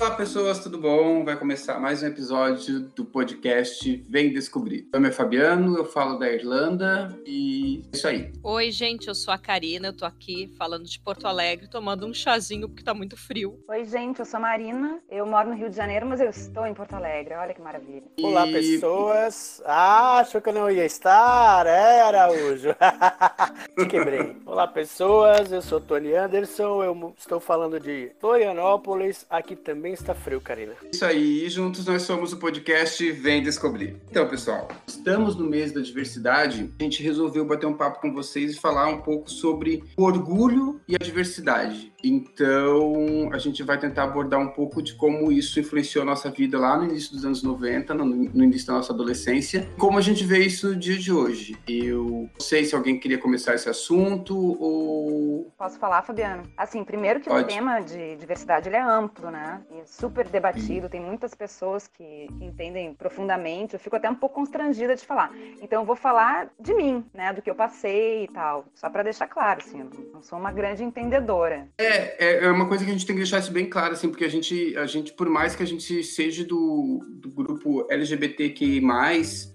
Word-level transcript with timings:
Olá 0.00 0.12
pessoas, 0.12 0.58
tudo 0.60 0.78
bom? 0.78 1.22
Vai 1.26 1.36
começar 1.36 1.78
mais 1.78 2.02
um 2.02 2.06
episódio 2.06 2.80
do 2.80 3.04
podcast 3.04 4.02
Vem 4.08 4.32
Descobrir. 4.32 4.84
Meu 4.84 4.92
nome 4.94 5.08
é 5.08 5.12
Fabiano, 5.12 5.76
eu 5.76 5.84
falo 5.84 6.18
da 6.18 6.32
Irlanda 6.32 7.14
e 7.26 7.82
é 7.92 7.96
isso 7.96 8.08
aí. 8.08 8.32
Oi, 8.42 8.70
gente, 8.70 9.08
eu 9.08 9.14
sou 9.14 9.34
a 9.34 9.36
Karina, 9.36 9.88
eu 9.88 9.92
tô 9.92 10.06
aqui 10.06 10.50
falando 10.56 10.86
de 10.86 10.98
Porto 10.98 11.26
Alegre, 11.26 11.68
tomando 11.68 12.06
um 12.06 12.14
chazinho 12.14 12.66
porque 12.66 12.82
tá 12.82 12.94
muito 12.94 13.14
frio. 13.14 13.62
Oi, 13.68 13.84
gente, 13.84 14.20
eu 14.20 14.24
sou 14.24 14.38
a 14.38 14.40
Marina, 14.40 15.00
eu 15.10 15.26
moro 15.26 15.50
no 15.50 15.54
Rio 15.54 15.68
de 15.68 15.76
Janeiro, 15.76 16.06
mas 16.06 16.18
eu 16.18 16.30
estou 16.30 16.66
em 16.66 16.72
Porto 16.72 16.94
Alegre, 16.94 17.34
olha 17.34 17.52
que 17.52 17.60
maravilha. 17.60 18.04
E... 18.16 18.24
Olá, 18.24 18.46
pessoas. 18.46 19.62
Ah, 19.66 20.20
achou 20.20 20.40
que 20.40 20.48
eu 20.48 20.54
não 20.54 20.70
ia 20.70 20.86
estar? 20.86 21.66
É, 21.66 22.00
Araújo. 22.00 22.70
Te 23.76 23.84
quebrei. 23.84 24.34
Olá, 24.46 24.66
pessoas, 24.66 25.52
eu 25.52 25.60
sou 25.60 25.78
Tony 25.78 26.14
Anderson, 26.14 26.82
eu 26.82 27.14
estou 27.18 27.38
falando 27.38 27.78
de 27.78 28.12
Florianópolis, 28.18 29.26
aqui 29.28 29.54
também 29.54 29.90
também 29.90 29.94
está 30.00 30.14
frio, 30.14 30.40
Karina. 30.40 30.72
Isso 30.92 31.04
aí, 31.04 31.48
juntos 31.48 31.86
nós 31.86 32.02
somos 32.02 32.32
o 32.32 32.38
podcast 32.38 33.10
Vem 33.12 33.42
Descobrir. 33.42 33.96
Então, 34.10 34.26
pessoal, 34.28 34.68
estamos 34.86 35.36
no 35.36 35.44
mês 35.44 35.72
da 35.72 35.80
diversidade. 35.80 36.72
A 36.78 36.82
gente 36.82 37.02
resolveu 37.02 37.44
bater 37.44 37.66
um 37.66 37.74
papo 37.74 38.00
com 38.00 38.12
vocês 38.12 38.52
e 38.52 38.58
falar 38.58 38.88
um 38.88 39.02
pouco 39.02 39.30
sobre 39.30 39.84
orgulho 39.96 40.80
e 40.88 40.94
a 40.94 40.98
diversidade. 40.98 41.89
Então, 42.02 43.30
a 43.32 43.38
gente 43.38 43.62
vai 43.62 43.78
tentar 43.78 44.04
abordar 44.04 44.40
um 44.40 44.48
pouco 44.48 44.82
de 44.82 44.94
como 44.94 45.30
isso 45.30 45.60
influenciou 45.60 46.02
a 46.02 46.06
nossa 46.06 46.30
vida 46.30 46.58
lá 46.58 46.76
no 46.76 46.84
início 46.84 47.12
dos 47.12 47.24
anos 47.24 47.42
90, 47.42 47.94
no, 47.94 48.04
no 48.04 48.44
início 48.44 48.66
da 48.66 48.74
nossa 48.74 48.92
adolescência, 48.92 49.68
como 49.78 49.98
a 49.98 50.00
gente 50.00 50.24
vê 50.24 50.38
isso 50.38 50.68
no 50.68 50.76
dia 50.76 50.98
de 50.98 51.12
hoje. 51.12 51.56
Eu 51.68 52.28
não 52.32 52.40
sei 52.40 52.64
se 52.64 52.74
alguém 52.74 52.98
queria 52.98 53.18
começar 53.18 53.54
esse 53.54 53.68
assunto 53.68 54.36
ou. 54.36 55.52
Posso 55.56 55.78
falar, 55.78 56.02
Fabiano? 56.02 56.42
Assim, 56.56 56.84
primeiro 56.84 57.20
que 57.20 57.28
Pode. 57.28 57.44
o 57.44 57.46
tema 57.46 57.80
de 57.80 58.16
diversidade 58.16 58.68
ele 58.68 58.76
é 58.76 58.82
amplo, 58.82 59.30
né? 59.30 59.60
E 59.70 59.88
super 59.88 60.26
debatido, 60.28 60.88
tem 60.88 61.00
muitas 61.00 61.34
pessoas 61.34 61.86
que, 61.86 62.28
que 62.38 62.44
entendem 62.44 62.94
profundamente. 62.94 63.74
Eu 63.74 63.80
fico 63.80 63.96
até 63.96 64.08
um 64.08 64.14
pouco 64.14 64.36
constrangida 64.36 64.94
de 64.94 65.04
falar. 65.04 65.32
Então, 65.60 65.82
eu 65.82 65.86
vou 65.86 65.96
falar 65.96 66.50
de 66.58 66.74
mim, 66.74 67.04
né? 67.12 67.32
Do 67.32 67.42
que 67.42 67.50
eu 67.50 67.54
passei 67.54 68.24
e 68.24 68.28
tal. 68.28 68.64
Só 68.74 68.88
para 68.88 69.02
deixar 69.02 69.26
claro, 69.26 69.60
assim, 69.60 69.80
eu 69.80 69.90
não 70.12 70.22
sou 70.22 70.38
uma 70.38 70.52
grande 70.52 70.82
entendedora. 70.82 71.68
É, 71.78 71.89
é, 71.90 72.16
é, 72.18 72.44
é 72.44 72.50
uma 72.50 72.66
coisa 72.66 72.84
que 72.84 72.90
a 72.90 72.92
gente 72.92 73.06
tem 73.06 73.16
que 73.16 73.22
deixar 73.22 73.38
isso 73.38 73.52
bem 73.52 73.68
claro, 73.68 73.92
assim, 73.92 74.08
porque 74.08 74.24
a 74.24 74.28
gente, 74.28 74.76
a 74.76 74.86
gente 74.86 75.12
por 75.12 75.28
mais 75.28 75.54
que 75.54 75.62
a 75.62 75.66
gente 75.66 76.02
seja 76.04 76.44
do, 76.44 77.04
do 77.08 77.30
grupo 77.30 77.86
LGBTQI+, 77.90 78.80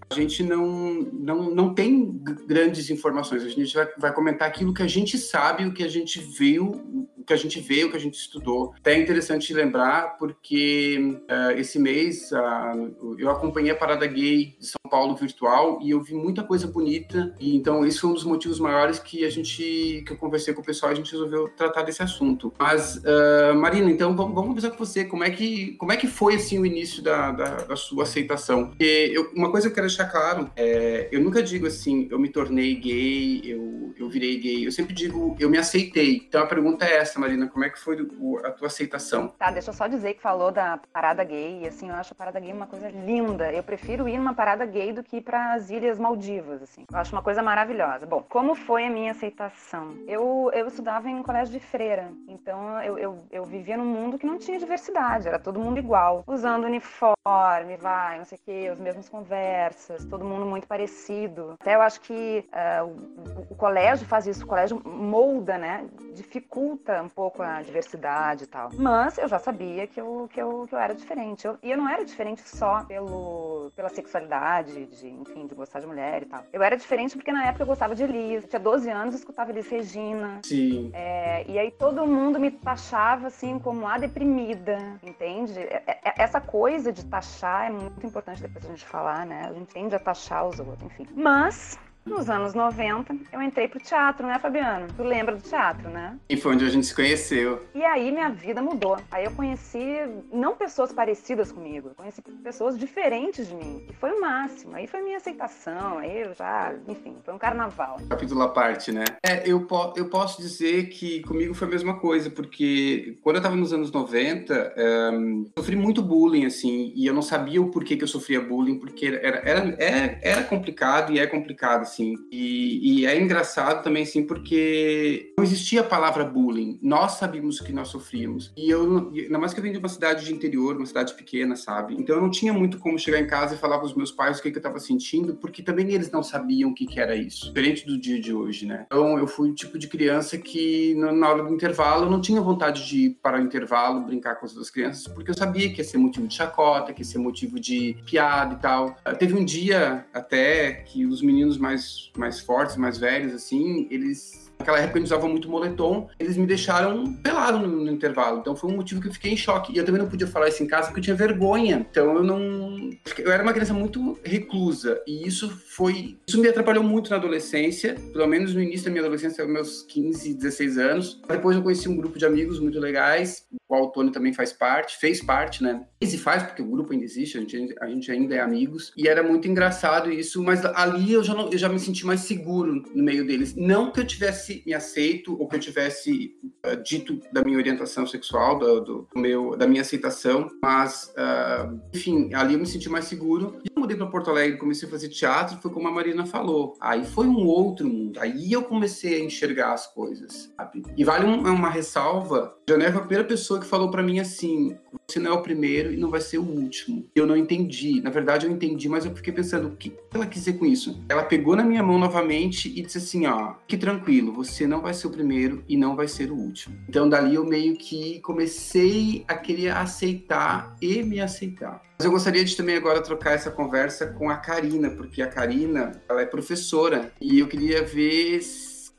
a 0.10 0.14
gente 0.14 0.44
não, 0.44 0.94
não, 1.12 1.50
não 1.50 1.74
tem 1.74 2.22
grandes 2.48 2.90
informações. 2.90 3.44
A 3.44 3.50
gente 3.50 3.74
vai, 3.74 3.88
vai 3.98 4.14
comentar 4.14 4.48
aquilo 4.48 4.74
que 4.74 4.84
a 4.84 4.88
gente 4.88 5.18
sabe, 5.18 5.66
o 5.66 5.74
que 5.74 5.84
a 5.84 5.88
gente 5.88 6.20
viu, 6.20 7.08
que 7.26 7.34
a 7.34 7.38
gente 7.38 7.60
vê, 7.60 7.84
o 7.84 7.90
que 7.90 7.98
a 7.98 8.00
gente 8.00 8.16
estudou. 8.16 8.74
Até 8.78 8.94
é 8.94 9.00
interessante 9.00 9.54
lembrar, 9.54 10.18
porque 10.18 11.20
uh, 11.30 11.52
esse 11.58 11.80
mês 11.80 12.32
uh, 12.32 13.18
eu 13.18 13.30
acompanhei 13.30 13.72
a 13.72 13.76
Parada 13.76 14.06
Gay 14.06 14.56
de 14.60 14.68
São 14.68 14.85
Paulo 14.88 15.16
virtual 15.16 15.80
e 15.82 15.92
eu 15.92 16.02
vi 16.02 16.14
muita 16.14 16.44
coisa 16.44 16.68
bonita. 16.68 17.34
E 17.40 17.56
então 17.56 17.86
esse 17.86 18.00
foi 18.00 18.10
um 18.10 18.14
dos 18.14 18.24
motivos 18.24 18.60
maiores 18.60 19.00
que 19.00 19.26
a 19.26 19.30
gente, 19.30 20.04
que 20.06 20.14
eu 20.14 20.18
conversei 20.18 20.54
com 20.54 20.62
o 20.62 20.66
pessoal, 20.66 20.92
a 20.92 20.96
gente 20.96 21.12
resolveu 21.12 21.50
tratar 21.50 21.84
desse 21.84 22.02
assunto. 22.02 22.54
Mas 22.60 22.98
uh, 22.98 23.56
Marina, 23.56 23.90
então 23.90 24.16
vamos, 24.16 24.34
vamos 24.34 24.50
conversar 24.50 24.72
com 24.72 24.78
você. 24.78 25.06
Como 25.06 25.24
é 25.24 25.30
que 25.30 25.76
como 25.78 25.92
é 25.92 25.98
que 25.98 26.08
foi 26.08 26.36
assim 26.36 26.60
o 26.60 26.66
início 26.66 27.02
da, 27.02 27.32
da, 27.32 27.56
da 27.64 27.76
sua 27.76 28.04
aceitação? 28.04 28.68
Porque 28.68 29.12
eu, 29.14 29.32
uma 29.36 29.52
coisa 29.52 29.68
que 29.68 29.72
eu 29.72 29.76
quero 29.76 29.88
deixar 29.88 30.06
claro, 30.06 30.50
é, 30.56 31.08
eu 31.12 31.22
nunca 31.22 31.42
digo 31.42 31.68
assim, 31.68 32.08
eu 32.12 32.20
me 32.20 32.30
tornei 32.30 32.76
gay, 32.76 33.42
eu, 33.44 33.94
eu 33.98 34.10
virei 34.10 34.40
gay. 34.40 34.66
Eu 34.66 34.72
sempre 34.72 34.94
digo, 34.94 35.36
eu 35.40 35.50
me 35.50 35.58
aceitei. 35.58 36.24
Então 36.28 36.44
a 36.44 36.48
pergunta 36.48 36.86
é 36.86 36.98
essa 36.98 37.20
Marina, 37.20 37.48
como 37.48 37.66
é 37.66 37.70
que 37.70 37.80
foi 37.80 37.98
a 38.44 38.52
tua 38.52 38.68
aceitação? 38.68 39.34
Tá, 39.38 39.52
deixa 39.52 39.70
eu 39.70 39.74
só 39.74 39.88
dizer 39.88 40.14
que 40.16 40.22
falou 40.22 40.52
da 40.52 40.80
parada 40.92 41.24
gay, 41.24 41.62
e 41.64 41.68
assim, 41.68 41.90
eu 41.90 41.96
acho 41.96 42.14
a 42.14 42.16
parada 42.16 42.40
gay 42.40 42.52
uma 42.52 42.68
coisa 42.68 42.90
linda. 42.90 43.52
Eu 43.52 43.64
prefiro 43.64 44.08
ir 44.08 44.18
numa 44.18 44.34
parada 44.34 44.66
gay 44.66 44.85
do 44.94 45.04
que 45.04 45.18
ir 45.18 45.22
para 45.22 45.54
as 45.54 45.70
Ilhas 45.70 46.00
Maldivas, 46.00 46.62
assim. 46.62 46.86
Eu 46.92 46.98
acho 46.98 47.14
uma 47.14 47.22
coisa 47.22 47.42
maravilhosa. 47.42 48.06
Bom, 48.06 48.24
como 48.28 48.56
foi 48.56 48.86
a 48.86 48.90
minha 48.90 49.12
aceitação? 49.12 49.96
Eu, 50.08 50.50
eu 50.54 50.68
estudava 50.68 51.10
em 51.10 51.16
um 51.16 51.24
colégio 51.24 51.54
de 51.54 51.60
freira, 51.60 52.12
então 52.28 52.82
eu, 52.82 52.98
eu, 52.98 53.24
eu 53.32 53.44
vivia 53.44 53.78
num 53.78 53.86
mundo 53.86 54.18
que 54.18 54.26
não 54.26 54.38
tinha 54.38 54.60
diversidade, 54.60 55.28
era 55.28 55.40
todo 55.40 55.60
mundo 55.60 55.80
igual, 55.80 56.24
usando 56.28 56.66
uniforme, 56.66 57.78
vai, 57.80 58.18
não 58.18 58.26
sei 58.26 58.38
o 58.38 58.42
quê, 58.42 58.70
as 58.72 58.80
mesmas 58.80 59.10
conversas, 59.10 60.06
todo 60.06 60.26
mundo 60.26 60.46
muito 60.46 60.68
parecido. 60.68 61.56
Até 61.60 61.76
eu 61.76 61.82
acho 61.82 62.02
que 62.02 62.46
uh, 62.52 62.86
o, 62.86 63.54
o 63.54 63.56
colégio 63.56 64.06
faz 64.06 64.28
isso, 64.28 64.44
o 64.44 64.48
colégio 64.48 64.82
molda, 64.86 65.58
né, 65.58 65.86
dificulta 66.14 67.02
um 67.02 67.10
pouco 67.10 67.42
a 67.42 67.62
diversidade 67.62 68.44
e 68.44 68.48
tal. 68.48 68.70
Mas 68.74 69.18
eu 69.18 69.28
já 69.28 69.40
sabia 69.40 69.88
que 69.88 70.00
eu, 70.00 70.30
que 70.32 70.42
eu, 70.42 70.66
que 70.68 70.76
eu 70.76 70.80
era 70.80 70.94
diferente. 70.94 71.46
Eu, 71.46 71.58
e 71.62 71.72
eu 71.72 71.78
não 71.78 71.90
era 71.90 72.04
diferente 72.04 72.42
só 72.48 72.84
pelo, 72.84 73.72
pela 73.76 73.90
sexualidade, 73.90 74.65
de, 74.66 75.08
enfim, 75.08 75.48
de 75.48 75.56
gostar 75.56 75.80
de 75.80 75.88
mulher 75.88 76.24
e 76.24 76.26
tal. 76.26 76.44
Eu 76.52 76.64
era 76.64 76.76
diferente 76.76 77.16
porque 77.16 77.32
na 77.32 77.46
época 77.46 77.64
eu 77.64 77.68
gostava 77.68 77.96
de 77.96 78.04
Elis. 78.04 78.44
Eu 78.44 78.50
tinha 78.50 78.60
12 78.60 78.90
anos 78.90 79.16
escutava 79.16 79.52
Elis 79.52 79.68
Regina. 79.70 80.40
Sim. 80.44 80.92
É, 80.94 81.46
e 81.50 81.58
aí 81.58 81.72
todo 81.72 82.06
mundo 82.06 82.40
me 82.40 82.52
taxava 82.52 83.28
assim 83.28 83.60
como 83.60 83.88
a 83.88 83.98
deprimida, 83.98 84.78
entende? 85.04 85.60
É, 85.60 85.84
é, 85.88 86.14
essa 86.18 86.42
coisa 86.42 86.92
de 86.92 87.06
taxar 87.06 87.68
é 87.68 87.70
muito 87.70 88.06
importante 88.06 88.42
depois 88.42 88.66
a 88.66 88.70
gente 88.70 88.86
falar, 88.86 89.26
né? 89.26 89.48
A 89.48 89.54
gente 89.54 89.74
tende 89.74 89.96
a 89.96 90.00
taxar 90.00 90.48
os 90.48 90.60
outros, 90.60 90.84
enfim. 90.84 91.08
Mas 91.16 91.78
nos 92.06 92.30
anos 92.30 92.54
90, 92.54 93.16
eu 93.34 93.42
entrei 93.42 93.68
pro 93.68 93.80
teatro, 93.80 94.28
né, 94.28 94.38
Fabiano? 94.40 94.88
Tu 94.96 95.04
lembra 95.04 95.36
do 95.36 95.42
teatro, 95.42 95.90
né? 95.90 96.18
E 96.30 96.38
foi 96.38 96.54
onde 96.54 96.64
a 96.64 96.70
gente 96.70 96.86
se 96.86 96.94
conheceu. 96.94 97.66
E 97.74 97.84
aí 97.84 98.12
minha 98.12 98.30
vida 98.30 98.62
mudou. 98.62 98.98
Aí 99.10 99.26
eu 99.26 99.32
conheci 99.32 100.08
não 100.32 100.56
pessoas 100.56 100.94
parecidas 100.94 101.52
comigo, 101.52 101.90
eu 101.90 101.96
conheci 101.96 102.22
pessoas 102.44 102.78
diferentes 102.78 103.48
de 103.48 103.56
mim. 103.56 103.84
E 103.90 103.94
foi 103.94 104.12
o 104.12 104.22
máximo. 104.22 104.76
Aí 104.76 104.86
foi 104.86 105.02
minha 105.02 105.18
aceitação, 105.18 105.98
aí 105.98 106.22
eu 106.22 106.34
já, 106.36 106.76
enfim, 106.88 107.18
foi 107.24 107.34
um 107.34 107.40
carnaval. 107.40 107.98
Capítulo 108.08 108.44
à 108.44 108.50
parte, 108.50 108.92
né? 108.92 109.04
É, 109.24 109.50
eu, 109.50 109.66
po 109.66 109.94
eu 109.98 110.08
posso 110.08 110.40
dizer 110.40 110.90
que 110.90 111.22
comigo 111.24 111.56
foi 111.56 111.68
a 111.68 111.72
mesma 111.72 112.00
coisa, 112.00 112.30
porque 112.30 113.18
quando 113.24 113.38
eu 113.38 113.42
tava 113.42 113.56
nos 113.56 113.74
anos 113.74 113.92
90, 113.92 114.76
um, 115.12 115.46
sofri 115.58 115.76
muito 115.76 116.04
bullying, 116.04 116.46
assim, 116.46 116.94
e 116.96 117.08
eu 117.08 117.14
não 117.14 117.24
sabia 117.24 117.62
o 117.62 117.72
porquê 117.72 117.98
que 117.98 118.04
eu 118.04 118.08
sofria 118.08 118.40
bullying, 118.40 118.78
porque 118.78 119.08
era, 119.08 119.38
era, 119.44 119.76
era, 119.80 120.20
era 120.22 120.44
complicado 120.44 121.12
e 121.12 121.20
é 121.20 121.26
complicado, 121.26 121.82
assim 121.82 121.95
assim. 121.96 122.16
E, 122.32 123.02
e, 123.02 123.06
é 123.06 123.20
engraçado 123.20 123.84
também, 123.84 124.04
assim, 124.04 124.26
porque 124.26 125.34
não 125.38 125.44
existia 125.44 125.82
a 125.82 125.84
palavra 125.84 126.26
bullying. 126.26 126.78
Nós 126.82 127.14
sabíamos 127.14 127.60
que 127.60 127.72
nós 127.72 127.88
sofríamos. 127.88 128.52
E 128.56 128.70
eu, 128.70 129.12
ainda 129.14 129.40
mais 129.40 129.54
que 129.54 129.60
eu 129.60 129.64
vim 129.64 129.72
de 129.72 129.78
uma 129.78 129.88
cidade 129.88 130.26
de 130.26 130.34
interior, 130.34 130.76
uma 130.76 130.86
cidade 130.86 131.14
pequena, 131.14 131.56
sabe? 131.56 131.96
Então 131.98 132.16
eu 132.16 132.22
não 132.22 132.30
tinha 132.30 132.54
muito 132.54 132.78
como 132.78 133.00
chegar 133.00 133.20
em 133.20 133.28
casa 133.28 133.56
e 133.56 133.58
falar 133.58 133.78
para 133.78 133.88
os 133.88 133.96
meus 133.96 134.12
pais 134.12 134.40
o 134.40 134.42
que, 134.42 134.52
que 134.52 134.58
eu 134.58 134.60
estava 134.60 134.80
sentindo, 134.80 135.36
porque 135.36 135.64
também 135.64 135.92
eles 135.92 136.12
não 136.12 136.22
sabiam 136.22 136.72
o 136.72 136.74
que, 136.74 136.86
que 136.86 137.00
era 137.00 137.16
isso. 137.16 137.48
Diferente 137.48 137.86
do 137.86 137.98
dia 138.00 138.20
de 138.20 138.34
hoje, 138.34 138.66
né? 138.66 138.86
Então 138.86 139.18
eu 139.18 139.28
fui 139.28 139.50
o 139.50 139.56
tipo 139.56 139.78
de 139.78 139.88
criança 139.88 140.38
que 140.38 140.94
na 140.96 141.30
hora 141.30 141.44
do 141.44 141.54
intervalo 141.54 142.06
eu 142.06 142.10
não 142.10 142.22
tinha 142.22 142.42
vontade 142.42 142.88
de 142.88 142.98
ir 142.98 143.18
para 143.22 143.40
o 143.40 143.42
intervalo, 143.42 144.02
brincar 144.02 144.36
com 144.36 144.46
as 144.46 144.52
outras 144.52 144.70
crianças, 144.70 145.08
porque 145.08 145.32
eu 145.32 145.36
sabia 145.36 145.72
que 145.72 145.80
ia 145.80 145.84
ser 145.84 145.98
motivo 145.98 146.28
de 146.28 146.34
chacota, 146.34 146.94
que 146.94 147.02
ia 147.02 147.06
ser 147.06 147.18
motivo 147.18 147.60
de 147.60 147.96
piada 148.06 148.56
e 148.56 148.58
tal. 148.58 148.96
Teve 149.18 149.34
um 149.34 149.46
dia 149.46 150.06
até 150.14 150.74
que 150.74 151.06
os 151.06 151.22
meninos 151.22 151.58
mais 151.58 151.85
mais, 152.18 152.40
fortes, 152.40 152.76
mais 152.76 152.98
velhos, 152.98 153.34
assim, 153.34 153.88
eles 153.90 154.46
Naquela 154.58 154.80
época 154.80 155.00
eles 155.00 155.10
usavam 155.10 155.30
muito 155.30 155.50
moletom, 155.50 156.08
eles 156.20 156.38
me 156.38 156.46
deixaram 156.46 157.14
pelado 157.16 157.60
no, 157.60 157.68
no, 157.68 157.92
intervalo. 157.92 158.40
Então 158.40 158.56
foi 158.56 158.72
um 158.72 158.76
motivo 158.76 159.02
que 159.02 159.08
eu 159.08 159.14
fiquei 159.14 159.32
em 159.32 159.38
choque. 159.38 159.74
E 159.74 159.78
eu 159.78 159.86
também 159.86 160.02
não 160.02 160.10
podia 160.10 160.28
falar 160.28 160.48
isso 160.48 160.64
em 160.64 160.68
casa 160.68 160.88
porque 160.88 161.00
eu 161.00 161.04
tinha 161.04 161.16
vergonha. 161.16 161.86
Então 161.90 162.16
eu 162.16 162.24
não. 162.24 162.90
Eu 163.18 163.32
era 163.32 163.44
uma 163.44 163.54
criança 163.54 163.74
muito 163.74 164.18
reclusa. 164.24 165.02
E 165.06 165.28
isso 165.28 165.50
foi. 165.50 166.18
Isso 166.28 166.40
me 166.40 166.48
atrapalhou 166.48 166.84
muito 166.84 167.10
na 167.10 167.18
adolescência, 167.18 167.96
pelo 168.14 168.28
menos 168.28 168.54
no 168.54 168.62
início 168.62 168.86
da 168.86 168.92
minha 168.92 169.04
adolescência, 169.04 169.46
meus 169.46 169.84
15, 169.84 170.34
16 170.34 170.78
anos. 170.78 171.22
Depois 171.28 171.56
eu 171.56 171.64
conheci 171.64 171.90
um 171.90 171.98
grupo 171.98 172.18
de 172.18 172.26
amigos 172.26 172.60
muito 172.60 172.80
legais, 172.80 173.46
qual 173.68 173.86
o 173.86 173.92
Tony 173.92 174.12
também 174.12 174.34
faz 174.34 174.54
parte, 174.54 174.98
fez 174.98 175.22
parte, 175.22 175.64
né? 175.64 175.86
E 176.00 176.18
faz, 176.18 176.44
porque 176.44 176.62
o 176.62 176.70
grupo 176.70 176.94
ainda 176.94 177.04
existe, 177.04 177.38
a 177.38 177.42
gente, 177.42 177.76
a 177.82 177.88
gente 177.88 178.12
ainda 178.12 178.36
é 178.36 178.40
amigos. 178.40 178.94
E 178.96 179.08
era 179.08 179.24
muito 179.24 179.48
engraçado 179.48 180.12
isso, 180.12 180.44
mas 180.44 180.64
ali 180.64 181.14
eu 181.14 181.24
já, 181.24 181.34
não, 181.34 181.50
eu 181.52 181.58
já 181.58 181.68
me 181.68 181.80
senti 181.80 182.06
mais 182.06 182.22
seguro 182.22 182.84
no 182.94 183.04
meio 183.04 183.26
deles. 183.26 183.56
Não 183.56 183.92
que 183.92 184.00
eu 184.00 184.06
tivesse 184.06 184.26
tivesse 184.36 184.64
me 184.66 184.74
aceito 184.74 185.40
ou 185.40 185.48
que 185.48 185.56
eu 185.56 185.60
tivesse 185.60 186.36
uh, 186.66 186.82
dito 186.84 187.20
da 187.32 187.44
minha 187.44 187.58
orientação 187.58 188.06
sexual, 188.06 188.58
do, 188.58 188.82
do, 188.82 189.08
meu, 189.16 189.56
da 189.56 189.68
minha 189.68 189.82
aceitação, 189.82 190.48
mas, 190.62 191.14
uh, 191.18 191.80
enfim, 191.94 192.34
ali 192.34 192.54
eu 192.54 192.60
me 192.60 192.66
senti 192.66 192.90
mais 192.90 193.06
seguro. 193.06 193.62
Mudei 193.86 193.98
para 193.98 194.08
Porto 194.08 194.32
Alegre, 194.32 194.58
comecei 194.58 194.88
a 194.88 194.92
fazer 194.92 195.10
teatro, 195.10 195.60
foi 195.62 195.70
como 195.70 195.88
a 195.88 195.92
Marina 195.92 196.26
falou. 196.26 196.76
Aí 196.82 197.06
foi 197.06 197.28
um 197.28 197.46
outro 197.46 197.88
mundo. 197.88 198.20
Aí 198.20 198.52
eu 198.52 198.64
comecei 198.64 199.22
a 199.22 199.24
enxergar 199.24 199.74
as 199.74 199.86
coisas, 199.86 200.52
sabe? 200.58 200.82
E 200.98 201.04
vale 201.04 201.24
um, 201.24 201.42
uma 201.42 201.70
ressalva. 201.70 202.58
Janela 202.68 202.94
foi 202.94 203.02
a 203.02 203.06
primeira 203.06 203.28
pessoa 203.28 203.60
que 203.60 203.68
falou 203.68 203.92
para 203.92 204.02
mim 204.02 204.20
assim: 204.20 204.76
você 205.08 205.20
não 205.20 205.32
é 205.32 205.34
o 205.36 205.44
primeiro 205.44 205.94
e 205.94 205.98
não 205.98 206.10
vai 206.10 206.20
ser 206.20 206.40
o 206.40 206.44
último. 206.44 207.08
Eu 207.14 207.28
não 207.28 207.38
entendi. 207.38 208.02
Na 208.02 208.10
verdade, 208.10 208.48
eu 208.48 208.52
entendi, 208.52 208.90
mas 208.90 209.06
eu 209.06 209.16
fiquei 209.16 209.32
pensando, 209.32 209.68
o 209.68 209.76
que 209.76 209.96
ela 210.12 210.26
quis 210.26 210.44
dizer 210.44 210.58
com 210.58 210.66
isso? 210.66 211.00
Ela 211.08 211.22
pegou 211.22 211.56
na 211.56 211.64
minha 211.64 211.84
mão 211.84 212.00
novamente 212.00 212.68
e 212.76 212.82
disse 212.82 212.98
assim: 212.98 213.28
ó, 213.28 213.54
que 213.68 213.78
tranquilo, 213.78 214.34
você 214.34 214.66
não 214.66 214.82
vai 214.82 214.96
ser 214.96 215.06
o 215.06 215.12
primeiro 215.12 215.64
e 215.70 215.78
não 215.78 215.96
vai 215.96 216.08
ser 216.08 216.32
o 216.32 216.36
último. 216.36 216.76
Então, 216.90 217.08
dali 217.08 217.36
eu 217.36 217.46
meio 217.46 217.78
que 217.78 218.20
comecei 218.22 219.24
a 219.28 219.36
querer 219.36 219.70
aceitar 219.70 220.76
e 220.82 221.04
me 221.04 221.22
aceitar. 221.22 221.84
Mas 221.98 222.06
eu 222.06 222.12
gostaria 222.12 222.44
de 222.44 222.56
também 222.56 222.76
agora 222.76 223.02
trocar 223.02 223.32
essa 223.32 223.50
conversa 223.50 224.08
com 224.08 224.30
a 224.30 224.36
Karina, 224.36 224.90
porque 224.90 225.22
a 225.22 225.28
Karina, 225.28 226.02
ela 226.10 226.22
é 226.22 226.26
professora 226.26 227.12
e 227.22 227.40
eu 227.40 227.48
queria 227.48 227.84
ver 227.84 228.42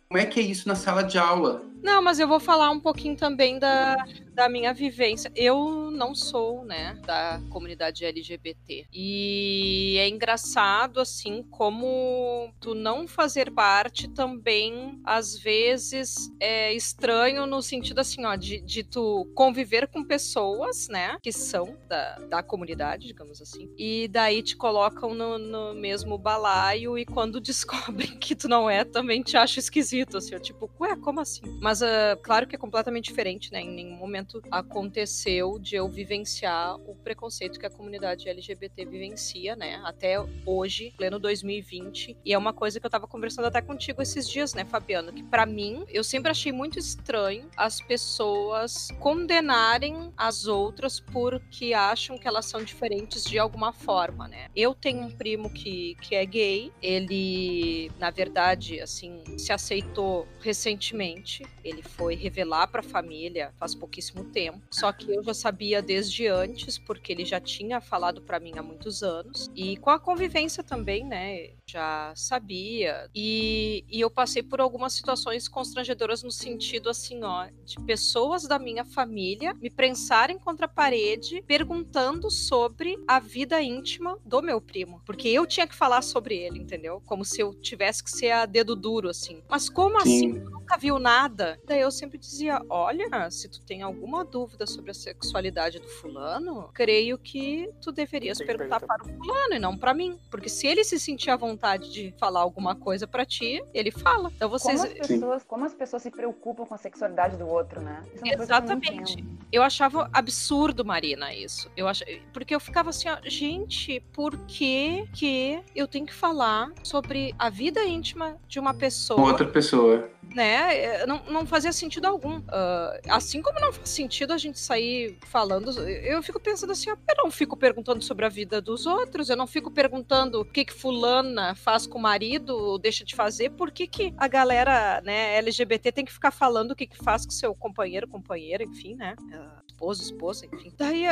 como 0.08 0.18
é 0.18 0.24
que 0.24 0.40
é 0.40 0.42
isso 0.42 0.66
na 0.66 0.74
sala 0.74 1.02
de 1.02 1.18
aula. 1.18 1.62
Não, 1.86 2.02
mas 2.02 2.18
eu 2.18 2.26
vou 2.26 2.40
falar 2.40 2.68
um 2.70 2.80
pouquinho 2.80 3.14
também 3.14 3.60
da, 3.60 4.04
da 4.34 4.48
minha 4.48 4.74
vivência. 4.74 5.30
Eu 5.36 5.88
não 5.90 6.16
sou, 6.16 6.64
né, 6.64 6.98
da 7.06 7.40
comunidade 7.48 8.04
LGBT. 8.04 8.86
E 8.92 9.96
é 9.98 10.08
engraçado, 10.08 11.00
assim, 11.00 11.44
como 11.44 12.52
tu 12.60 12.74
não 12.74 13.06
fazer 13.06 13.52
parte 13.52 14.08
também, 14.08 15.00
às 15.04 15.38
vezes, 15.38 16.30
é 16.40 16.74
estranho 16.74 17.46
no 17.46 17.62
sentido, 17.62 18.00
assim, 18.00 18.24
ó, 18.26 18.34
de, 18.34 18.60
de 18.60 18.82
tu 18.82 19.24
conviver 19.32 19.86
com 19.86 20.04
pessoas, 20.04 20.88
né, 20.88 21.16
que 21.22 21.30
são 21.30 21.78
da, 21.88 22.16
da 22.28 22.42
comunidade, 22.42 23.06
digamos 23.06 23.40
assim, 23.40 23.70
e 23.78 24.08
daí 24.08 24.42
te 24.42 24.56
colocam 24.56 25.14
no, 25.14 25.38
no 25.38 25.72
mesmo 25.72 26.18
balaio 26.18 26.98
e 26.98 27.06
quando 27.06 27.40
descobrem 27.40 28.18
que 28.18 28.34
tu 28.34 28.48
não 28.48 28.68
é, 28.68 28.84
também 28.84 29.22
te 29.22 29.36
acham 29.36 29.60
esquisito, 29.60 30.18
assim, 30.18 30.34
ó, 30.34 30.38
tipo, 30.38 30.68
ué, 30.80 30.96
como 30.96 31.20
assim? 31.20 31.42
Mas, 31.60 31.75
uh, 31.80 32.16
claro 32.22 32.46
que 32.46 32.56
é 32.56 32.58
completamente 32.58 33.04
diferente, 33.04 33.52
né, 33.52 33.60
em 33.60 33.70
nenhum 33.70 33.96
momento 33.96 34.16
momento 34.16 34.42
aconteceu 34.50 35.58
de 35.58 35.76
eu 35.76 35.88
vivenciar 35.88 36.76
o 36.76 36.94
preconceito 36.94 37.58
que 37.58 37.66
a 37.66 37.70
comunidade 37.70 38.28
LGBT 38.28 38.84
vivencia, 38.84 39.54
né? 39.54 39.80
Até 39.84 40.16
hoje, 40.44 40.92
pleno 40.96 41.18
2020. 41.18 42.16
E 42.24 42.32
é 42.32 42.38
uma 42.38 42.52
coisa 42.52 42.80
que 42.80 42.86
eu 42.86 42.90
tava 42.90 43.06
conversando 43.06 43.46
até 43.46 43.60
contigo 43.60 44.02
esses 44.02 44.28
dias, 44.28 44.54
né, 44.54 44.64
Fabiano? 44.64 45.12
Que 45.12 45.22
para 45.22 45.44
mim, 45.46 45.84
eu 45.88 46.02
sempre 46.02 46.30
achei 46.30 46.52
muito 46.52 46.78
estranho 46.78 47.48
as 47.56 47.80
pessoas 47.80 48.88
condenarem 48.98 50.12
as 50.16 50.46
outras 50.46 51.00
porque 51.00 51.74
acham 51.74 52.18
que 52.18 52.26
elas 52.26 52.46
são 52.46 52.62
diferentes 52.62 53.24
de 53.24 53.38
alguma 53.38 53.72
forma, 53.72 54.28
né? 54.28 54.48
Eu 54.54 54.74
tenho 54.74 55.02
um 55.02 55.10
primo 55.10 55.50
que, 55.50 55.96
que 56.00 56.14
é 56.14 56.24
gay, 56.24 56.72
ele, 56.80 57.90
na 57.98 58.10
verdade, 58.10 58.80
assim, 58.80 59.22
se 59.38 59.52
aceitou 59.52 60.26
recentemente. 60.40 61.44
Ele 61.66 61.82
foi 61.82 62.14
revelar 62.14 62.68
para 62.68 62.80
a 62.80 62.84
família 62.84 63.52
faz 63.58 63.74
pouquíssimo 63.74 64.24
tempo. 64.24 64.60
Só 64.70 64.92
que 64.92 65.10
eu 65.10 65.22
já 65.22 65.34
sabia 65.34 65.82
desde 65.82 66.26
antes, 66.26 66.78
porque 66.78 67.12
ele 67.12 67.24
já 67.24 67.40
tinha 67.40 67.80
falado 67.80 68.22
para 68.22 68.38
mim 68.38 68.52
há 68.56 68.62
muitos 68.62 69.02
anos. 69.02 69.50
E 69.54 69.76
com 69.78 69.90
a 69.90 69.98
convivência 69.98 70.62
também, 70.62 71.04
né? 71.04 71.50
Já 71.66 72.12
sabia. 72.14 73.10
E, 73.14 73.84
e 73.88 74.00
eu 74.00 74.10
passei 74.10 74.42
por 74.42 74.60
algumas 74.60 74.92
situações 74.92 75.48
constrangedoras 75.48 76.22
no 76.22 76.30
sentido 76.30 76.88
assim, 76.88 77.22
ó, 77.22 77.48
de 77.64 77.76
pessoas 77.84 78.46
da 78.46 78.58
minha 78.58 78.84
família 78.84 79.54
me 79.54 79.70
prensarem 79.70 80.38
contra 80.38 80.66
a 80.66 80.68
parede 80.68 81.42
perguntando 81.46 82.30
sobre 82.30 82.96
a 83.06 83.18
vida 83.18 83.60
íntima 83.60 84.18
do 84.24 84.42
meu 84.42 84.60
primo. 84.60 85.00
Porque 85.04 85.28
eu 85.28 85.46
tinha 85.46 85.66
que 85.66 85.74
falar 85.74 86.02
sobre 86.02 86.36
ele, 86.36 86.58
entendeu? 86.58 87.02
Como 87.04 87.24
se 87.24 87.40
eu 87.40 87.54
tivesse 87.54 88.02
que 88.02 88.10
ser 88.10 88.30
a 88.30 88.46
dedo 88.46 88.76
duro, 88.76 89.08
assim. 89.08 89.42
Mas 89.48 89.68
como 89.68 90.00
Sim. 90.02 90.08
assim? 90.08 90.28
Nunca 90.66 90.76
viu 90.76 90.98
nada? 90.98 91.55
Daí 91.64 91.80
eu 91.80 91.90
sempre 91.90 92.18
dizia: 92.18 92.60
olha, 92.68 93.30
se 93.30 93.48
tu 93.48 93.60
tem 93.62 93.82
algum 93.82 93.96
alguma 93.96 94.24
dúvida 94.24 94.66
sobre 94.66 94.90
a 94.90 94.94
sexualidade 94.94 95.80
do 95.80 95.88
fulano, 95.88 96.70
creio 96.72 97.18
que 97.18 97.68
tu 97.82 97.90
deverias 97.90 98.38
perguntar 98.38 98.78
para 98.80 99.02
o 99.02 99.08
fulano 99.08 99.54
e 99.54 99.58
não 99.58 99.76
para 99.76 99.92
mim. 99.92 100.18
Porque 100.30 100.48
se 100.48 100.66
ele 100.66 100.84
se 100.84 101.00
sentir 101.00 101.30
à 101.30 101.36
vontade 101.36 101.92
de 101.92 102.14
falar 102.18 102.40
alguma 102.40 102.76
coisa 102.76 103.06
para 103.06 103.24
ti, 103.24 103.62
ele 103.74 103.90
fala. 103.90 104.30
Então 104.34 104.48
vocês. 104.48 104.80
Como 104.80 104.92
as, 104.92 105.08
pessoas, 105.08 105.44
como 105.44 105.64
as 105.64 105.74
pessoas 105.74 106.02
se 106.02 106.10
preocupam 106.10 106.64
com 106.64 106.74
a 106.74 106.78
sexualidade 106.78 107.36
do 107.36 107.48
outro, 107.48 107.80
né? 107.80 108.02
É 108.24 108.34
Exatamente. 108.40 109.18
Eu, 109.18 109.60
eu, 109.60 109.62
achava 109.62 110.08
absurdo, 110.12 110.84
Marina, 110.84 111.34
isso. 111.34 111.70
Eu 111.76 111.88
ach... 111.88 112.02
Porque 112.32 112.54
eu 112.54 112.60
ficava 112.60 112.90
assim, 112.90 113.08
ó, 113.08 113.16
gente, 113.24 114.00
por 114.12 114.36
que, 114.46 115.08
que 115.12 115.60
eu 115.74 115.88
tenho 115.88 116.06
que 116.06 116.14
falar 116.14 116.70
sobre 116.82 117.34
a 117.38 117.50
vida 117.50 117.84
íntima 117.84 118.36
de 118.46 118.60
uma 118.60 118.74
pessoa? 118.74 119.20
Outra 119.20 119.46
pessoa 119.46 120.08
né? 120.34 120.76
É, 120.76 121.06
não, 121.06 121.45
não 121.46 121.48
fazia 121.48 121.72
sentido 121.72 122.06
algum. 122.06 122.38
Uh, 122.38 122.98
assim 123.08 123.40
como 123.40 123.60
não 123.60 123.72
faz 123.72 123.88
sentido 123.88 124.32
a 124.32 124.38
gente 124.38 124.58
sair 124.58 125.16
falando, 125.26 125.70
eu 125.80 126.20
fico 126.22 126.40
pensando 126.40 126.72
assim, 126.72 126.90
eu 126.90 126.96
não 127.16 127.30
fico 127.30 127.56
perguntando 127.56 128.02
sobre 128.02 128.26
a 128.26 128.28
vida 128.28 128.60
dos 128.60 128.84
outros, 128.84 129.30
eu 129.30 129.36
não 129.36 129.46
fico 129.46 129.70
perguntando 129.70 130.40
o 130.40 130.44
que 130.44 130.64
que 130.64 130.72
fulana 130.72 131.54
faz 131.54 131.86
com 131.86 131.98
o 131.98 132.02
marido 132.02 132.50
ou 132.50 132.78
deixa 132.78 133.04
de 133.04 133.14
fazer, 133.14 133.50
por 133.50 133.70
que 133.70 133.86
que 133.86 134.12
a 134.16 134.26
galera, 134.26 135.00
né, 135.02 135.36
LGBT 135.36 135.92
tem 135.92 136.04
que 136.04 136.12
ficar 136.12 136.32
falando 136.32 136.72
o 136.72 136.76
que 136.76 136.86
que 136.86 136.96
faz 136.96 137.24
com 137.24 137.30
seu 137.30 137.54
companheiro, 137.54 138.08
companheira, 138.08 138.64
enfim, 138.64 138.96
né? 138.96 139.14
Uh, 139.20 139.62
esposo, 139.68 140.02
esposa, 140.02 140.46
enfim. 140.46 140.72
Daí, 140.76 141.04